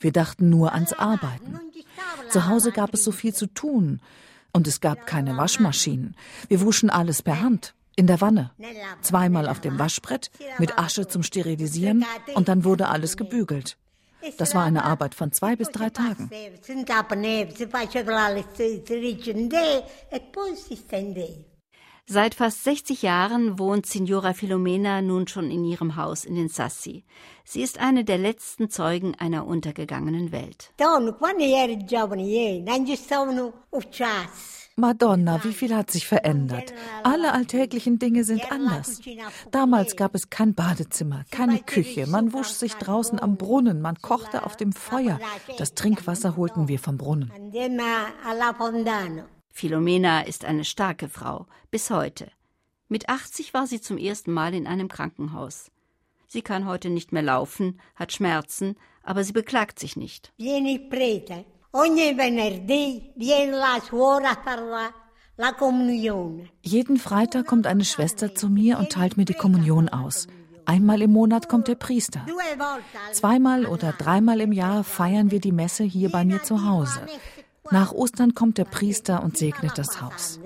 Wir 0.00 0.12
dachten 0.12 0.50
nur 0.50 0.72
ans 0.74 0.92
Arbeiten. 0.92 1.60
Zu 2.30 2.48
Hause 2.48 2.72
gab 2.72 2.92
es 2.94 3.04
so 3.04 3.12
viel 3.12 3.32
zu 3.32 3.46
tun. 3.46 4.00
Und 4.52 4.66
es 4.66 4.80
gab 4.80 5.06
keine 5.06 5.36
Waschmaschinen. 5.36 6.16
Wir 6.48 6.60
wuschen 6.60 6.90
alles 6.90 7.22
per 7.22 7.40
Hand. 7.40 7.74
In 7.96 8.06
der 8.06 8.20
Wanne. 8.20 8.50
Zweimal 9.02 9.48
auf 9.48 9.60
dem 9.60 9.78
Waschbrett, 9.78 10.30
mit 10.58 10.78
Asche 10.78 11.06
zum 11.06 11.22
Sterilisieren 11.22 12.04
und 12.34 12.48
dann 12.48 12.64
wurde 12.64 12.88
alles 12.88 13.16
gebügelt. 13.16 13.76
Das 14.38 14.54
war 14.54 14.64
eine 14.64 14.84
Arbeit 14.84 15.14
von 15.14 15.32
zwei 15.32 15.54
bis 15.54 15.68
drei 15.70 15.90
Tagen. 15.90 16.30
Seit 22.06 22.34
fast 22.34 22.64
60 22.64 23.00
Jahren 23.00 23.58
wohnt 23.58 23.86
Signora 23.86 24.34
Filomena 24.34 25.00
nun 25.00 25.26
schon 25.26 25.50
in 25.50 25.64
ihrem 25.64 25.96
Haus 25.96 26.26
in 26.26 26.34
den 26.34 26.48
Sassi. 26.50 27.04
Sie 27.44 27.62
ist 27.62 27.78
eine 27.78 28.04
der 28.04 28.18
letzten 28.18 28.68
Zeugen 28.68 29.14
einer 29.14 29.46
untergegangenen 29.46 30.30
Welt. 30.30 30.70
Madonna, 34.76 35.44
wie 35.44 35.52
viel 35.52 35.74
hat 35.74 35.92
sich 35.92 36.08
verändert? 36.08 36.74
Alle 37.04 37.32
alltäglichen 37.32 38.00
Dinge 38.00 38.24
sind 38.24 38.50
anders. 38.50 39.00
Damals 39.52 39.94
gab 39.94 40.16
es 40.16 40.30
kein 40.30 40.54
Badezimmer, 40.54 41.24
keine 41.30 41.60
Küche, 41.60 42.08
man 42.08 42.32
wusch 42.32 42.48
sich 42.48 42.74
draußen 42.74 43.20
am 43.20 43.36
Brunnen, 43.36 43.80
man 43.80 44.02
kochte 44.02 44.44
auf 44.44 44.56
dem 44.56 44.72
Feuer. 44.72 45.20
Das 45.58 45.74
Trinkwasser 45.74 46.36
holten 46.36 46.66
wir 46.66 46.80
vom 46.80 46.98
Brunnen. 46.98 47.30
Philomena 49.52 50.22
ist 50.22 50.44
eine 50.44 50.64
starke 50.64 51.08
Frau, 51.08 51.46
bis 51.70 51.90
heute. 51.90 52.26
Mit 52.88 53.08
80 53.08 53.54
war 53.54 53.68
sie 53.68 53.80
zum 53.80 53.96
ersten 53.96 54.32
Mal 54.32 54.54
in 54.54 54.66
einem 54.66 54.88
Krankenhaus. 54.88 55.70
Sie 56.26 56.42
kann 56.42 56.66
heute 56.66 56.90
nicht 56.90 57.12
mehr 57.12 57.22
laufen, 57.22 57.80
hat 57.94 58.12
Schmerzen, 58.12 58.74
aber 59.04 59.22
sie 59.22 59.32
beklagt 59.32 59.78
sich 59.78 59.96
nicht. 59.96 60.32
Ogni 61.76 62.14
venerdì 62.14 63.12
viene 63.16 63.56
la 63.56 63.80
suora 63.84 64.36
per 64.36 64.62
la 64.62 64.92
jeden 66.62 66.96
Freitag 66.98 67.46
kommt 67.46 67.66
eine 67.66 67.84
Schwester 67.84 68.32
zu 68.32 68.48
mir 68.48 68.78
und 68.78 68.90
teilt 68.90 69.16
mir 69.16 69.24
die 69.24 69.34
Kommunion 69.34 69.88
aus. 69.88 70.28
Einmal 70.66 71.02
im 71.02 71.12
Monat 71.12 71.48
kommt 71.48 71.66
der 71.66 71.74
Priester. 71.74 72.24
Zweimal 73.10 73.66
oder 73.66 73.92
dreimal 73.92 74.40
im 74.40 74.52
Jahr 74.52 74.84
feiern 74.84 75.32
wir 75.32 75.40
die 75.40 75.50
Messe 75.50 75.82
hier 75.82 76.10
bei 76.12 76.24
mir 76.24 76.44
zu 76.44 76.64
Hause. 76.64 77.00
Nach 77.72 77.90
Ostern 77.90 78.34
kommt 78.34 78.58
der 78.58 78.66
Priester 78.66 79.24
und 79.24 79.36
segnet 79.36 79.76
das 79.76 80.00
Haus. 80.00 80.38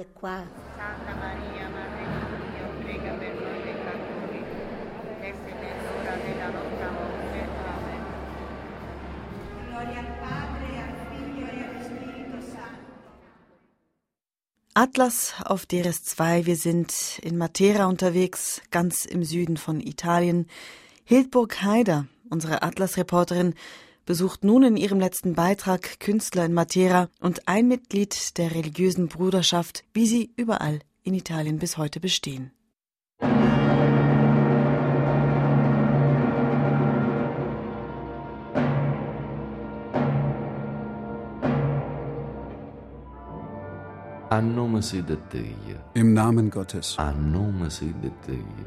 Atlas 14.80 15.34
auf 15.44 15.64
DRS2. 15.64 16.46
Wir 16.46 16.54
sind 16.54 17.18
in 17.24 17.36
Matera 17.36 17.86
unterwegs, 17.86 18.62
ganz 18.70 19.06
im 19.06 19.24
Süden 19.24 19.56
von 19.56 19.80
Italien. 19.80 20.46
Hildburg 21.02 21.64
Haider, 21.64 22.06
unsere 22.30 22.62
Atlas-Reporterin, 22.62 23.54
besucht 24.06 24.44
nun 24.44 24.62
in 24.62 24.76
ihrem 24.76 25.00
letzten 25.00 25.34
Beitrag 25.34 25.98
Künstler 25.98 26.44
in 26.44 26.54
Matera 26.54 27.08
und 27.18 27.48
ein 27.48 27.66
Mitglied 27.66 28.38
der 28.38 28.54
religiösen 28.54 29.08
Bruderschaft, 29.08 29.82
wie 29.94 30.06
sie 30.06 30.30
überall 30.36 30.78
in 31.02 31.14
Italien 31.14 31.58
bis 31.58 31.76
heute 31.76 31.98
bestehen. 31.98 32.52
Im 45.94 46.12
Namen 46.12 46.50
Gottes. 46.50 46.98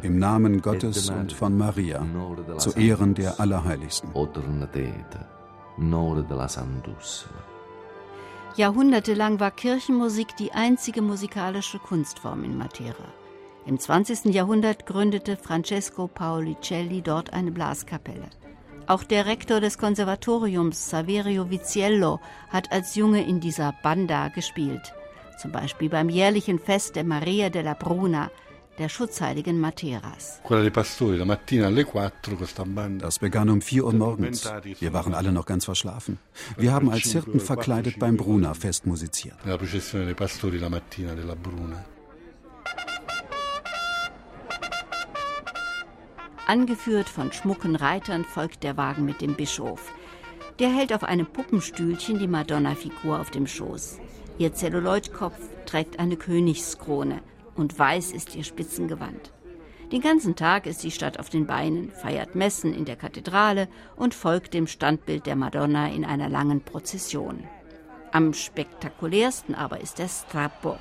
Im 0.02 0.18
Namen 0.18 0.62
Gottes 0.62 1.10
und 1.12 1.34
von 1.34 1.56
Maria. 1.56 2.04
Zu 2.58 2.72
Ehren 2.72 3.14
der 3.14 3.40
Allerheiligsten. 3.40 4.10
Jahrhundertelang 8.56 9.40
war 9.40 9.52
Kirchenmusik 9.52 10.36
die 10.36 10.52
einzige 10.52 11.04
musikalische 11.04 11.78
Kunstform 11.78 12.44
in 12.44 12.58
Matera. 12.58 13.14
Im 13.68 13.80
20. 13.80 14.34
Jahrhundert 14.34 14.88
gründete 14.88 15.38
Francesco 15.38 16.08
Paolicelli 16.08 17.04
dort 17.04 17.34
eine 17.34 17.52
Blaskapelle. 17.52 18.32
Auch 18.88 19.04
der 19.04 19.28
Rektor 19.28 19.60
des 19.60 19.78
Konservatoriums, 19.78 20.90
Saverio 20.90 21.52
Viziello, 21.52 22.20
hat 22.50 22.72
als 22.72 22.96
Junge 22.96 23.24
in 23.24 23.40
dieser 23.40 23.76
Banda 23.84 24.30
gespielt 24.30 24.94
zum 25.42 25.52
Beispiel 25.52 25.90
beim 25.90 26.10
jährlichen 26.10 26.60
Fest 26.60 26.96
der 26.96 27.04
Maria 27.04 27.50
della 27.50 27.74
Bruna, 27.74 28.30
der 28.78 28.90
Schutzheiligen 28.90 29.60
Materas. 29.60 30.40
Das 33.00 33.20
begann 33.20 33.50
um 33.50 33.62
4 33.62 33.86
Uhr 33.86 33.94
morgens. 33.94 34.52
Wir 34.80 34.94
waren 34.94 35.14
alle 35.14 35.32
noch 35.32 35.46
ganz 35.46 35.66
verschlafen. 35.66 36.20
Wir 36.58 36.72
haben 36.72 36.90
als 36.92 37.12
Hirten 37.12 37.40
verkleidet 37.40 38.00
beim 38.00 38.18
Bruna-Fest 38.18 38.86
musiziert. 38.86 39.36
Angeführt 46.48 47.10
von 47.10 47.32
schmucken 47.32 47.76
Reitern 47.76 48.26
folgt 48.26 48.64
der 48.64 48.78
Wagen 48.78 49.06
mit 49.06 49.22
dem 49.22 49.36
Bischof. 49.36 49.92
Der 50.60 50.70
hält 50.70 50.94
auf 50.94 51.04
einem 51.04 51.26
Puppenstühlchen 51.26 52.20
die 52.20 52.28
Madonna-Figur 52.28 53.20
auf 53.20 53.32
dem 53.32 53.48
Schoß. 53.48 54.00
Ihr 54.42 54.56
Zelluloidkopf 54.56 55.38
trägt 55.68 56.00
eine 56.00 56.18
Königskrone 56.18 57.22
und 57.56 57.78
weiß 57.78 58.12
ist 58.12 58.36
ihr 58.36 58.44
Spitzengewand. 58.44 59.32
Den 59.92 60.02
ganzen 60.02 60.36
Tag 60.36 60.66
ist 60.66 60.82
die 60.82 60.90
Stadt 60.90 61.20
auf 61.20 61.30
den 61.30 61.46
Beinen, 61.46 61.92
feiert 61.92 62.34
Messen 62.34 62.74
in 62.74 62.86
der 62.86 62.96
Kathedrale 62.96 63.68
und 63.96 64.16
folgt 64.16 64.56
dem 64.56 64.66
Standbild 64.66 65.28
der 65.28 65.36
Madonna 65.36 65.90
in 65.90 66.04
einer 66.04 66.28
langen 66.28 66.62
Prozession. 66.62 67.44
Am 68.12 68.34
spektakulärsten 68.34 69.54
aber 69.54 69.80
ist 69.80 70.00
der 70.00 70.08
Strappo. 70.08 70.76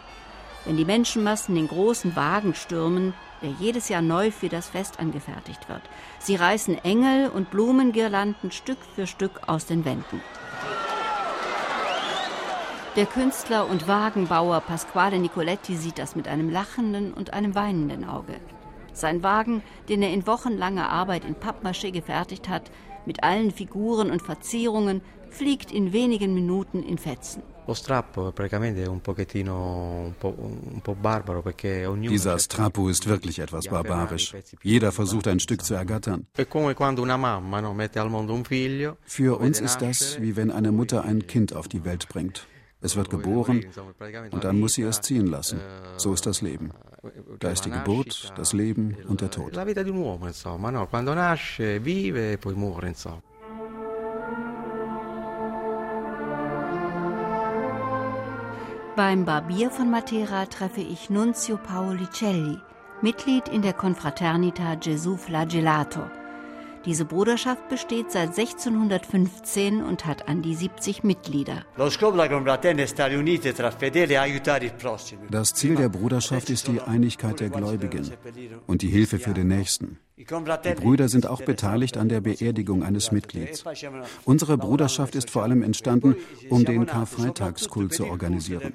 Wenn 0.65 0.79
die 0.79 0.87
Menschenmassen 0.87 1.55
den 1.55 1.69
großen 1.69 2.17
Wagen 2.17 2.55
stürmen, 2.55 3.13
der 3.43 3.51
jedes 3.51 3.91
Jahr 3.91 4.01
neu 4.01 4.31
für 4.31 4.49
das 4.49 4.71
Fest 4.71 4.99
angefertigt 4.99 5.69
wird. 5.69 5.83
Sie 6.19 6.37
reißen 6.37 6.83
Engel 6.83 7.29
und 7.29 7.51
Blumengirlanden 7.51 8.53
Stück 8.53 8.79
für 8.95 9.07
Stück 9.07 9.49
aus 9.49 9.67
den 9.67 9.85
Wänden. 9.85 10.23
Der 12.97 13.07
Künstler 13.07 13.71
und 13.71 13.87
Wagenbauer 13.87 14.61
Pasquale 14.63 15.21
Nicoletti 15.21 15.77
sieht 15.77 15.97
das 15.99 16.17
mit 16.17 16.27
einem 16.27 16.51
lachenden 16.51 17.15
und 17.15 17.33
einem 17.33 17.55
weinenden 17.55 18.05
Auge. 18.05 18.35
Sein 18.93 19.23
Wagen, 19.23 19.63
den 19.89 20.03
er 20.03 20.13
in 20.13 20.27
wochenlanger 20.27 20.89
Arbeit 20.91 21.25
in 21.25 21.37
Pappmaché 21.37 21.93
gefertigt 21.93 22.49
hat, 22.49 22.73
mit 23.07 23.23
allen 23.23 23.53
Figuren 23.53 24.11
und 24.11 24.23
Verzierungen, 24.23 25.03
fliegt 25.31 25.71
in 25.71 25.93
wenigen 25.93 26.35
Minuten 26.35 26.83
in 26.83 26.99
Fetzen. 26.99 27.45
Dieser 32.03 32.39
Strappo 32.41 32.89
ist 32.89 33.07
wirklich 33.07 33.39
etwas 33.39 33.69
barbarisch. 33.69 34.35
Jeder 34.65 34.91
versucht 34.91 35.29
ein 35.29 35.39
Stück 35.39 35.65
zu 35.65 35.75
ergattern. 35.75 36.27
Für 39.05 39.39
uns 39.39 39.61
ist 39.61 39.79
das, 39.79 40.21
wie 40.21 40.35
wenn 40.37 40.51
eine 40.51 40.73
Mutter 40.73 41.05
ein 41.05 41.27
Kind 41.29 41.55
auf 41.55 41.69
die 41.69 41.85
Welt 41.85 42.09
bringt. 42.09 42.49
Es 42.83 42.97
wird 42.97 43.11
geboren 43.11 43.65
und 44.31 44.45
dann 44.45 44.59
muss 44.59 44.75
sie 44.75 44.83
es 44.83 45.01
ziehen 45.01 45.27
lassen. 45.27 45.61
So 45.97 46.15
ist 46.15 46.27
das 46.27 46.41
Leben. 46.41 46.71
Da 47.39 47.51
ist 47.51 47.65
die 47.65 47.71
Geburt, 47.71 48.33
das 48.37 48.53
Leben 48.53 48.97
und 49.09 49.21
der 49.21 49.31
Tod. 49.31 49.53
Beim 58.97 59.25
Barbier 59.25 59.71
von 59.71 59.91
Matera 59.91 60.47
treffe 60.47 60.81
ich 60.81 61.09
Nunzio 61.09 61.57
Paolicelli, 61.57 62.59
Mitglied 63.01 63.49
in 63.49 63.63
der 63.63 63.73
Confraternita 63.73 64.75
Gesù 64.75 65.17
Flagellato. 65.17 66.20
Diese 66.87 67.05
Bruderschaft 67.05 67.69
besteht 67.69 68.11
seit 68.11 68.39
1615 68.39 69.83
und 69.83 70.07
hat 70.07 70.29
an 70.29 70.41
die 70.41 70.55
70 70.55 71.05
Mitglieder. 71.05 71.67
Das 75.31 75.55
Ziel 75.55 75.77
der 75.77 75.89
Bruderschaft 75.91 76.51
ist 76.51 76.69
die 76.69 76.81
Einigkeit 76.81 77.41
der 77.41 77.51
Gläubigen 77.51 78.11
und 78.67 78.81
die 78.81 78.89
Hilfe 78.89 79.19
für 79.19 79.35
den 79.35 79.49
Nächsten. 79.49 79.99
Die 80.17 80.75
Brüder 80.75 81.09
sind 81.09 81.27
auch 81.27 81.43
beteiligt 81.43 81.97
an 81.97 82.09
der 82.09 82.21
Beerdigung 82.21 82.83
eines 82.83 83.13
Mitglieds. 83.13 83.65
Unsere 84.25 84.57
Bruderschaft 84.57 85.15
ist 85.15 85.31
vor 85.31 85.43
allem 85.43 85.63
entstanden, 85.63 86.17
um 86.49 86.65
den 86.65 86.87
Karfreitagskult 86.87 87.93
zu 87.93 88.07
organisieren. 88.07 88.73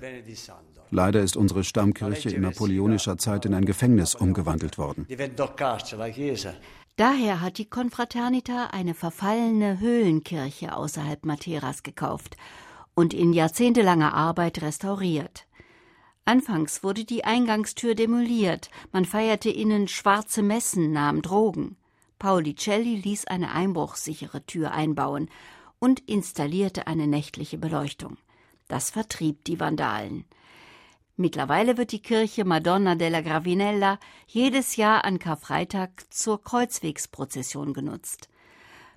Leider 0.92 1.22
ist 1.22 1.38
unsere 1.38 1.64
Stammkirche 1.64 2.30
in 2.30 2.42
napoleonischer 2.42 3.18
Zeit 3.18 3.46
in 3.46 3.54
ein 3.54 3.66
Gefängnis 3.66 4.16
umgewandelt 4.16 4.78
worden. 4.78 5.08
Daher 6.98 7.42
hat 7.42 7.58
die 7.58 7.66
Confraternita 7.66 8.68
eine 8.68 8.94
verfallene 8.94 9.80
Höhlenkirche 9.80 10.76
außerhalb 10.76 11.26
Materas 11.26 11.84
gekauft 11.84 12.38
und 12.94 13.14
in 13.14 13.34
jahrzehntelanger 13.34 14.14
Arbeit 14.14 14.62
restauriert. 14.62 15.46
Anfangs 16.24 16.84
wurde 16.84 17.04
die 17.04 17.26
Eingangstür 17.26 17.96
demoliert, 17.96 18.70
man 18.94 19.04
feierte 19.04 19.50
innen 19.50 19.90
schwarze 19.90 20.42
Messen, 20.42 20.94
nahm 20.94 21.22
Drogen. 21.22 21.76
Paulicelli 22.18 22.96
ließ 22.96 23.28
eine 23.28 23.52
einbruchsichere 23.52 24.46
Tür 24.46 24.72
einbauen 24.72 25.30
und 25.80 26.00
installierte 26.00 26.88
eine 26.88 27.08
nächtliche 27.08 27.58
Beleuchtung. 27.58 28.18
Das 28.70 28.90
vertrieb 28.90 29.44
die 29.44 29.60
Vandalen. 29.60 30.24
Mittlerweile 31.18 31.78
wird 31.78 31.94
die 31.94 32.02
Kirche 32.02 32.44
Madonna 32.44 32.96
della 32.96 33.22
Gravinella 33.22 34.00
jedes 34.28 34.76
Jahr 34.76 35.06
an 35.06 35.18
Karfreitag 35.18 35.90
zur 36.10 36.44
Kreuzwegsprozession 36.44 37.74
genutzt. 37.74 38.28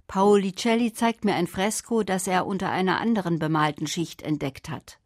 Paolicelli 0.09 0.93
zeigt 0.93 1.25
mir 1.25 1.35
ein 1.35 1.47
Fresko, 1.47 2.03
das 2.03 2.27
er 2.27 2.47
unter 2.47 2.71
einer 2.71 2.99
anderen 3.01 3.39
bemalten 3.39 3.87
Schicht 3.87 4.23
entdeckt 4.23 4.69
hat. 4.69 4.99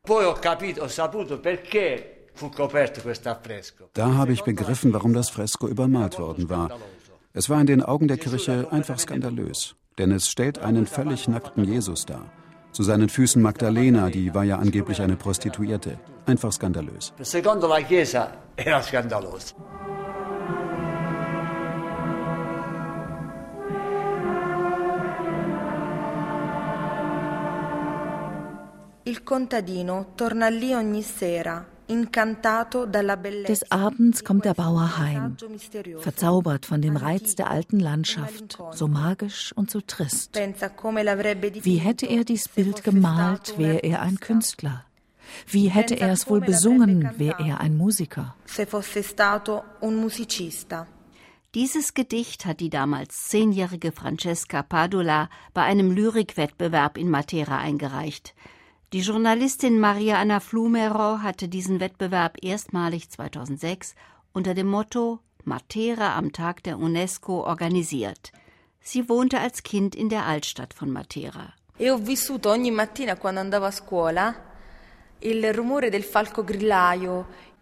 Da 3.95 4.15
habe 4.15 4.33
ich 4.33 4.43
begriffen, 4.43 4.93
warum 4.95 5.13
das 5.13 5.29
Fresko 5.29 5.69
übermalt 5.69 6.19
worden 6.19 6.49
war. 6.49 6.79
Es 7.35 7.51
war 7.51 7.61
in 7.61 7.67
den 7.67 7.83
Augen 7.83 8.09
der 8.09 8.17
Kirche 8.17 8.69
einfach 8.71 8.99
skandalös, 8.99 9.75
denn 9.99 10.13
es 10.13 10.31
stellt 10.31 10.61
einen 10.61 10.87
völlig 10.87 11.29
nackten 11.29 11.65
Jesus 11.65 12.07
dar. 12.07 12.31
Zu 12.71 12.85
seinen 12.85 13.11
Füßen 13.11 13.43
Magdalena, 13.43 14.09
die 14.09 14.35
war 14.35 14.45
ja 14.45 14.59
angeblich 14.59 15.03
eine 15.03 15.17
Prostituierte. 15.17 15.99
Einfach 16.27 16.53
skandalös. 16.53 17.13
Secondo 17.21 17.67
la 17.67 17.81
Chiesa 17.83 18.31
era 18.55 18.81
scandaloso. 18.83 19.55
Il 29.05 29.25
contadino 29.25 30.13
torna 30.15 30.49
lì 30.49 30.73
ogni 30.73 31.03
sera, 31.03 31.67
des 33.47 33.71
Abends 33.71 34.25
kommt 34.25 34.45
der 34.45 34.55
Bauer 34.55 34.97
heim, 34.97 35.37
verzaubert 35.99 36.65
von 36.65 36.81
dem 36.81 36.97
Reiz 36.97 37.35
der 37.35 37.51
alten 37.51 37.81
Landschaft, 37.81 38.57
so 38.71 38.89
magisch 38.89 39.53
und 39.55 39.71
so 39.71 39.81
trist. 39.81 40.35
Wie 40.35 41.77
hätte 41.77 42.07
er 42.07 42.25
dies 42.25 42.49
Bild 42.49 42.85
gemalt, 42.85 43.59
wäre 43.59 43.79
er 43.79 44.01
ein 44.01 44.21
Künstler? 44.21 44.85
Wie 45.47 45.69
hätte 45.69 45.99
er 45.99 46.13
es 46.13 46.29
wohl 46.29 46.41
besungen, 46.41 47.11
wäre 47.19 47.45
er 47.45 47.61
ein 47.61 47.77
Musiker? 47.77 48.35
Dieses 51.55 51.95
Gedicht 51.95 52.47
hat 52.47 52.61
die 52.61 52.71
damals 52.71 53.29
zehnjährige 53.29 53.93
Francesca 53.93 54.63
Padula 54.63 55.29
bei 55.53 55.63
einem 55.63 55.91
Lyrikwettbewerb 55.91 56.97
in 56.97 57.11
Matera 57.11 57.59
eingereicht. 57.59 58.35
Die 58.93 59.01
Journalistin 59.01 59.79
Maria 59.79 60.19
Anna 60.19 60.41
Flumero 60.41 61.19
hatte 61.21 61.49
diesen 61.49 61.81
Wettbewerb 61.81 62.43
erstmalig 62.43 63.11
2006 63.11 63.95
unter 64.33 64.55
dem 64.55 64.67
Motto 64.67 65.19
Matera 65.45 66.17
am 66.17 66.33
Tag 66.33 66.63
der 66.63 66.79
UNESCO 66.79 67.45
organisiert. 67.45 68.33
Sie 68.81 69.09
wohnte 69.09 69.39
als 69.39 69.63
Kind 69.63 69.95
in 69.95 70.09
der 70.09 70.27
Altstadt 70.27 70.75
von 70.75 70.91
Matera. 70.91 71.53
E 71.79 71.91
ho 71.91 71.99
vissuto 71.99 72.51
ogni 72.51 72.71
mattina 72.71 73.17
quando 73.17 73.41
andavo 73.41 73.67
a 73.67 73.71
scuola 73.71 74.35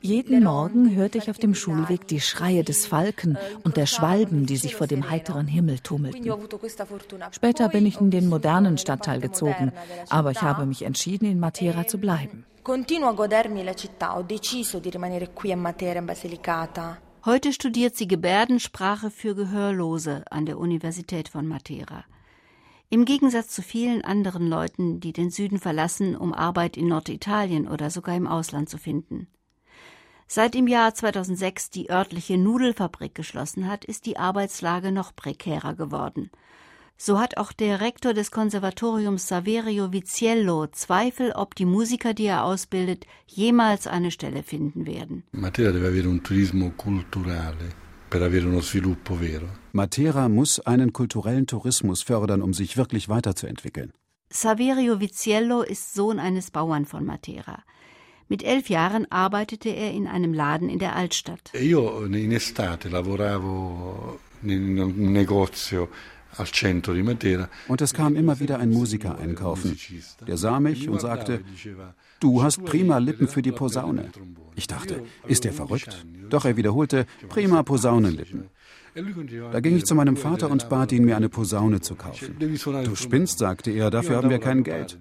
jeden 0.03 0.45
Morgen 0.45 0.95
hörte 0.95 1.19
ich 1.19 1.31
auf 1.31 1.39
dem 1.39 1.55
Schulweg 1.55 2.07
die 2.09 2.21
Schreie 2.21 2.65
des 2.65 2.87
Falken 2.87 3.37
und 3.65 3.77
der 3.77 3.85
Schwalben, 3.87 4.47
die 4.47 4.57
sich 4.57 4.75
vor 4.75 4.87
dem 4.87 5.11
heiteren 5.11 5.47
Himmel 5.47 5.79
tummelten. 5.81 6.25
Später 7.33 7.69
bin 7.69 7.85
ich 7.85 8.01
in 8.01 8.11
den 8.11 8.29
modernen 8.29 8.79
Stadtteil 8.79 9.21
gezogen, 9.21 9.73
aber 10.09 10.31
ich 10.31 10.41
habe 10.41 10.65
mich 10.65 10.83
entschieden, 10.83 11.31
in 11.31 11.39
Matera 11.39 11.87
zu 11.87 11.99
bleiben. 11.99 12.47
Heute 17.27 17.53
studiert 17.53 17.97
sie 17.97 18.09
Gebärdensprache 18.09 19.11
für 19.11 19.35
Gehörlose 19.35 20.25
an 20.31 20.47
der 20.47 20.59
Universität 20.59 21.29
von 21.29 21.47
Matera. 21.47 22.05
Im 22.93 23.05
Gegensatz 23.05 23.51
zu 23.51 23.63
vielen 23.63 24.03
anderen 24.03 24.49
Leuten, 24.49 24.99
die 24.99 25.13
den 25.13 25.31
Süden 25.31 25.61
verlassen, 25.61 26.17
um 26.17 26.35
Arbeit 26.35 26.77
in 26.77 26.89
Norditalien 26.89 27.69
oder 27.69 27.89
sogar 27.89 28.17
im 28.17 28.27
Ausland 28.27 28.69
zu 28.69 28.79
finden. 28.79 29.29
Seit 30.27 30.57
im 30.57 30.67
Jahr 30.67 30.93
2006 30.93 31.71
die 31.71 31.89
örtliche 31.89 32.37
Nudelfabrik 32.37 33.15
geschlossen 33.15 33.69
hat, 33.69 33.85
ist 33.85 34.07
die 34.07 34.17
Arbeitslage 34.17 34.91
noch 34.91 35.15
prekärer 35.15 35.75
geworden. 35.75 36.31
So 36.97 37.21
hat 37.21 37.37
auch 37.37 37.53
der 37.53 37.81
Rektor 37.81 38.13
des 38.13 38.33
Konservatoriums 38.33 39.29
Saverio 39.29 39.93
Viziello 39.93 40.67
Zweifel, 40.67 41.31
ob 41.31 41.55
die 41.55 41.67
Musiker, 41.67 42.13
die 42.13 42.27
er 42.27 42.45
ausbildet, 42.45 43.07
jemals 43.27 43.87
eine 43.87 44.11
Stelle 44.11 44.43
finden 44.43 44.85
werden. 44.85 45.23
Matera 45.31 45.71
deve 45.71 45.87
avere 45.87 46.09
un 46.09 46.25
turismo 46.25 46.71
culturale 46.77 47.71
per 48.11 48.23
avere 48.23 48.47
uno 48.47 48.61
sviluppo 48.61 49.15
vero. 49.15 49.49
Matera 49.71 50.29
muss 50.29 50.61
einen 50.67 50.93
kulturellen 50.93 51.47
Tourismus 51.47 52.03
fördern, 52.03 52.43
um 52.43 52.53
sich 52.53 52.77
wirklich 52.77 53.09
weiterzuentwickeln. 53.09 53.93
Saverio 54.29 55.01
Viziello 55.01 55.63
ist 55.63 55.95
Sohn 55.95 56.19
eines 56.19 56.51
Bauern 56.51 56.85
von 56.85 57.05
Matera. 57.05 57.63
Mit 58.29 58.43
elf 58.45 58.69
Jahren 58.69 59.11
arbeitete 59.11 59.71
er 59.71 59.93
in 59.93 60.07
einem 60.07 60.35
Laden 60.35 60.69
in 60.69 60.79
der 60.79 60.95
Altstadt. 60.95 61.53
Io 61.55 62.05
in 62.05 62.33
estate 62.33 62.89
lavoravo 62.89 64.19
in 64.43 64.79
un 64.79 65.13
negozio 65.13 65.89
und 67.69 67.81
es 67.83 67.93
kam 67.93 68.17
immer 68.17 68.39
wieder 68.39 68.59
ein 68.59 68.71
Musiker 68.71 69.19
einkaufen. 69.19 69.77
Der 70.27 70.37
sah 70.37 70.61
mich 70.61 70.89
und 70.89 71.01
sagte, 71.01 71.41
du 72.21 72.43
hast 72.43 72.65
prima 72.65 72.99
Lippen 72.99 73.29
für 73.29 73.43
die 73.43 73.53
Posaune. 73.53 74.11
Ich 74.55 74.67
dachte, 74.67 75.03
ist 75.27 75.45
er 75.47 75.53
verrückt? 75.53 76.07
Doch 76.29 76.45
er 76.45 76.57
wiederholte, 76.57 77.07
prima 77.29 77.63
Posaunenlippen. 77.63 78.51
Da 79.53 79.61
ging 79.61 79.77
ich 79.77 79.85
zu 79.85 79.95
meinem 79.95 80.17
Vater 80.17 80.51
und 80.51 80.69
bat 80.69 80.93
ihn, 80.93 81.05
mir 81.05 81.17
eine 81.17 81.29
Posaune 81.29 81.81
zu 81.81 81.95
kaufen. 81.95 82.37
Du 82.39 82.97
spinnst, 82.97 83.39
sagte 83.39 83.71
er, 83.71 83.91
dafür 83.91 84.17
haben 84.17 84.31
wir 84.31 84.39
kein 84.41 84.65
Geld. 84.65 84.99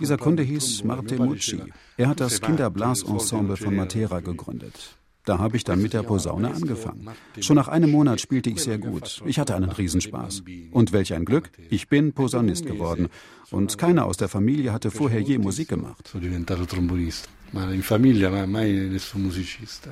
Dieser 0.00 0.16
Kunde 0.16 0.42
hieß 0.42 0.84
Marte 0.84 1.16
Mucci. 1.16 1.62
Er 1.96 2.08
hat 2.08 2.20
das 2.20 2.40
Kinderblasensemble 2.40 3.56
von 3.56 3.76
Matera 3.76 4.20
gegründet. 4.20 4.96
Da 5.24 5.38
habe 5.38 5.56
ich 5.56 5.64
dann 5.64 5.80
mit 5.80 5.94
der 5.94 6.02
Posaune 6.02 6.52
angefangen. 6.52 7.08
Schon 7.40 7.56
nach 7.56 7.68
einem 7.68 7.90
Monat 7.90 8.20
spielte 8.20 8.50
ich 8.50 8.60
sehr 8.60 8.78
gut. 8.78 9.22
Ich 9.24 9.38
hatte 9.38 9.56
einen 9.56 9.70
Riesenspaß. 9.70 10.42
Und 10.70 10.92
welch 10.92 11.14
ein 11.14 11.24
Glück, 11.24 11.50
ich 11.70 11.88
bin 11.88 12.12
Posaunist 12.12 12.66
geworden. 12.66 13.08
Und 13.50 13.78
keiner 13.78 14.04
aus 14.04 14.18
der 14.18 14.28
Familie 14.28 14.72
hatte 14.72 14.90
vorher 14.90 15.20
je 15.20 15.38
Musik 15.38 15.68
gemacht. 15.68 16.14
Ma 17.52 17.70
in 17.70 17.84
famiglia 17.84 18.46
mai 18.46 18.88
nessun 18.90 19.22
musicista. 19.22 19.90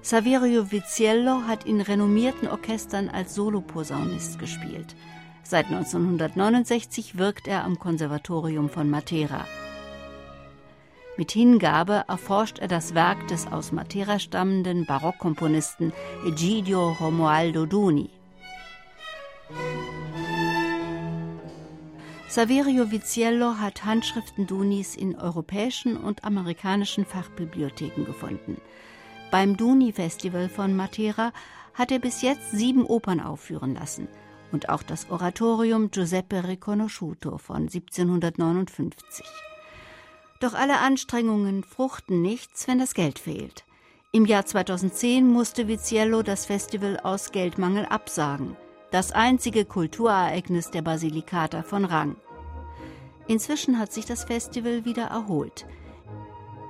Saverio 0.00 0.70
Viziello 0.70 1.42
hat 1.46 1.64
in 1.64 1.80
renommierten 1.82 2.48
Orchestern 2.48 3.10
als 3.10 3.34
Soloposaunist 3.34 4.38
gespielt. 4.38 4.94
Seit 5.46 5.66
1969 5.66 7.18
wirkt 7.18 7.46
er 7.46 7.64
am 7.64 7.78
Konservatorium 7.78 8.70
von 8.70 8.88
Matera. 8.88 9.46
Mit 11.18 11.32
Hingabe 11.32 12.04
erforscht 12.08 12.58
er 12.60 12.66
das 12.66 12.94
Werk 12.94 13.28
des 13.28 13.46
aus 13.46 13.70
Matera 13.70 14.18
stammenden 14.18 14.86
Barockkomponisten 14.86 15.92
Egidio 16.26 16.92
Romualdo 16.98 17.66
Duni. 17.66 18.08
Saverio 22.26 22.90
Viziello 22.90 23.58
hat 23.60 23.84
Handschriften 23.84 24.46
Dunis 24.46 24.96
in 24.96 25.14
europäischen 25.14 25.98
und 25.98 26.24
amerikanischen 26.24 27.04
Fachbibliotheken 27.04 28.04
gefunden. 28.04 28.56
Beim 29.30 29.58
Duni-Festival 29.58 30.48
von 30.48 30.74
Matera 30.74 31.32
hat 31.74 31.92
er 31.92 31.98
bis 31.98 32.22
jetzt 32.22 32.50
sieben 32.50 32.86
Opern 32.86 33.20
aufführen 33.20 33.74
lassen– 33.74 34.08
und 34.54 34.68
auch 34.68 34.82
das 34.82 35.10
Oratorium 35.10 35.90
Giuseppe 35.90 36.46
Riconosciuto 36.48 37.36
von 37.38 37.62
1759. 37.62 39.26
Doch 40.40 40.54
alle 40.54 40.78
Anstrengungen 40.78 41.64
fruchten 41.64 42.22
nichts, 42.22 42.66
wenn 42.68 42.78
das 42.78 42.94
Geld 42.94 43.18
fehlt. 43.18 43.64
Im 44.12 44.26
Jahr 44.26 44.46
2010 44.46 45.26
musste 45.26 45.66
Viziello 45.66 46.22
das 46.22 46.46
Festival 46.46 47.00
aus 47.00 47.32
Geldmangel 47.32 47.84
absagen, 47.86 48.56
das 48.92 49.10
einzige 49.10 49.64
Kulturereignis 49.64 50.70
der 50.70 50.82
Basilikata 50.82 51.64
von 51.64 51.84
Rang. 51.84 52.16
Inzwischen 53.26 53.78
hat 53.78 53.92
sich 53.92 54.06
das 54.06 54.24
Festival 54.24 54.84
wieder 54.84 55.06
erholt. 55.06 55.66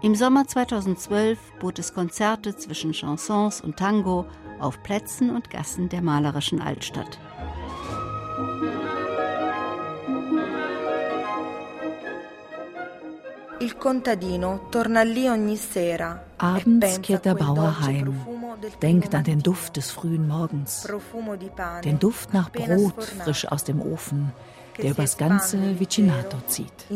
Im 0.00 0.14
Sommer 0.14 0.46
2012 0.46 1.38
bot 1.60 1.78
es 1.78 1.92
Konzerte 1.92 2.56
zwischen 2.56 2.92
Chansons 2.92 3.60
und 3.60 3.76
Tango 3.76 4.24
auf 4.58 4.82
Plätzen 4.82 5.30
und 5.30 5.50
Gassen 5.50 5.90
der 5.90 6.00
malerischen 6.00 6.62
Altstadt. 6.62 7.18
Abends 16.38 17.02
kehrt 17.02 17.24
der 17.24 17.34
Bauer 17.34 17.80
heim. 17.80 18.20
denkt 18.82 19.14
an 19.14 19.24
den 19.24 19.40
Duft 19.40 19.76
des 19.76 19.90
frühen 19.90 20.28
Morgens, 20.28 20.86
den 21.84 21.98
Duft 21.98 22.32
nach 22.32 22.50
Brot 22.50 23.04
frisch 23.04 23.46
aus 23.46 23.64
dem 23.64 23.80
Ofen, 23.80 24.32
der 24.78 24.90
übers 24.90 25.16
ganze 25.16 25.78
Vicinato 25.78 26.38
zieht. 26.46 26.86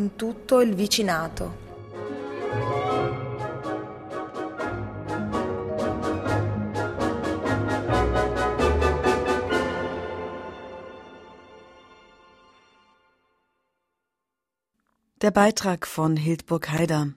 Der 15.29 15.33
Beitrag 15.35 15.87
von 15.87 16.17
Hildburg 16.17 16.71
Haider. 16.71 17.13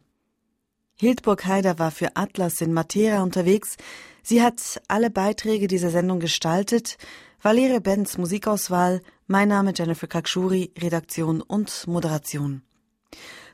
Hildburg 0.99 1.45
Haider 1.45 1.80
war 1.80 1.91
für 1.91 2.18
Atlas 2.18 2.59
in 2.59 2.74
Matera 2.74 3.24
unterwegs. 3.24 3.78
Sie 4.22 4.41
hat 4.41 4.82
alle 4.89 5.09
Beiträge 5.09 5.68
dieser 5.70 5.91
Sendung 5.91 6.20
gestaltet. 6.20 6.97
Valerie 7.41 7.80
Benz 7.80 8.18
Musikauswahl, 8.18 9.01
mein 9.28 9.47
Name 9.47 9.72
Jennifer 9.74 10.07
Kakshuri, 10.07 10.74
Redaktion 10.78 11.41
und 11.41 11.88
Moderation. 11.88 12.64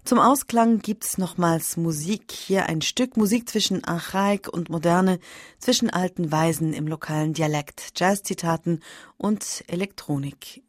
Zum 0.03 0.18
Ausklang 0.18 0.80
gibt's 0.80 1.20
nochmals 1.20 1.78
Musik. 1.78 2.32
Hier 2.32 2.66
ein 2.66 2.82
Stück 2.82 3.16
Musik 3.16 3.47
zwischen 3.47 3.84
Archaik 3.84 4.49
und 4.51 4.70
Moderne, 4.70 5.20
zwischen 5.60 5.91
alten 5.91 6.32
Weisen 6.32 6.74
im 6.74 6.88
lokalen 6.88 7.34
Dialekt, 7.34 7.91
Jazz-Zitaten 7.95 8.80
und 9.18 9.64
Elektronik. 9.68 10.64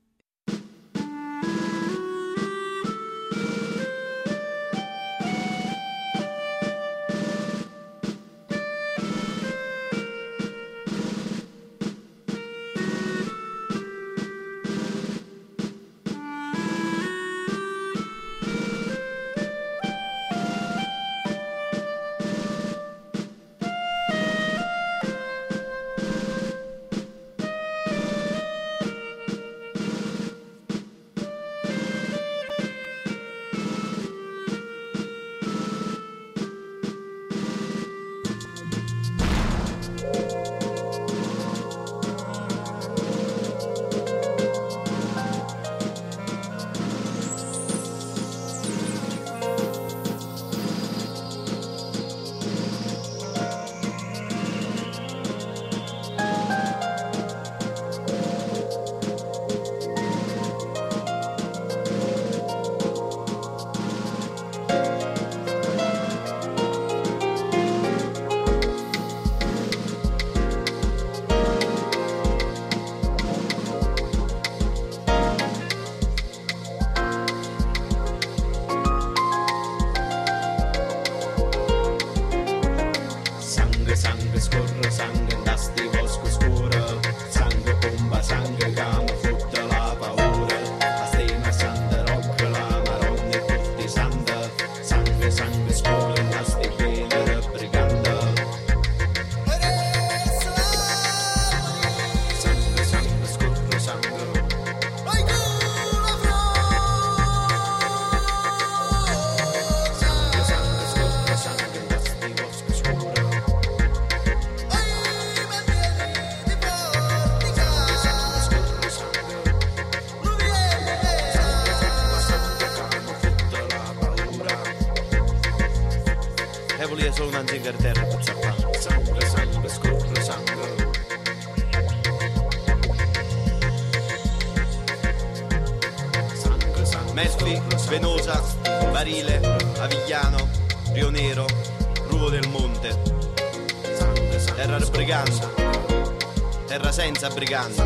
terra 146.89 146.93
senza 146.93 147.29
briganti. 147.29 147.83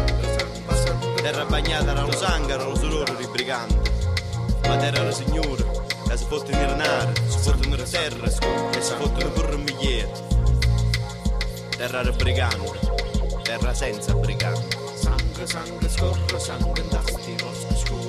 Terra 1.16 1.44
bagnata 1.44 1.90
era 1.90 2.02
lo 2.02 2.12
sangue, 2.12 2.52
era 2.52 2.64
lo 2.64 2.76
sudore 2.76 3.16
di 3.16 3.26
briganti. 3.26 3.90
Ma 4.66 4.76
terra 4.76 5.00
era 5.00 5.10
signore, 5.10 5.64
che 6.08 6.16
si 6.16 6.24
fotte 6.24 6.52
nel 6.52 6.76
nare, 6.76 7.12
si 7.28 7.38
fotte 7.38 7.68
nella 7.68 7.84
terra, 7.84 8.26
e 8.26 8.30
si 8.80 8.92
fotte 8.94 9.24
nel 9.24 9.32
burro 9.32 9.58
migliaia. 9.58 10.08
Terra 11.76 12.00
era 12.00 12.12
brigando, 12.12 12.78
terra 13.42 13.74
senza 13.74 14.14
briganti. 14.14 14.76
Sangue, 14.94 15.46
sangue, 15.46 15.88
scorre, 15.88 16.38
sangue, 16.38 16.80
andasti, 16.80 17.34
vostro 17.42 17.76
scorre. 17.76 18.01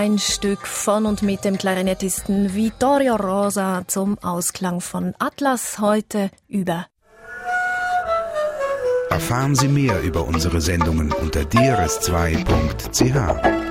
Ein 0.00 0.18
Stück 0.18 0.66
von 0.66 1.04
und 1.04 1.20
mit 1.20 1.44
dem 1.44 1.58
Klarinettisten 1.58 2.54
Vittorio 2.54 3.16
Rosa 3.16 3.82
zum 3.86 4.16
Ausklang 4.20 4.80
von 4.80 5.12
Atlas 5.18 5.78
heute 5.78 6.30
über. 6.48 6.86
Erfahren 9.10 9.54
Sie 9.54 9.68
mehr 9.68 10.00
über 10.00 10.26
unsere 10.26 10.62
Sendungen 10.62 11.12
unter 11.12 11.42
drs2.ch. 11.42 13.69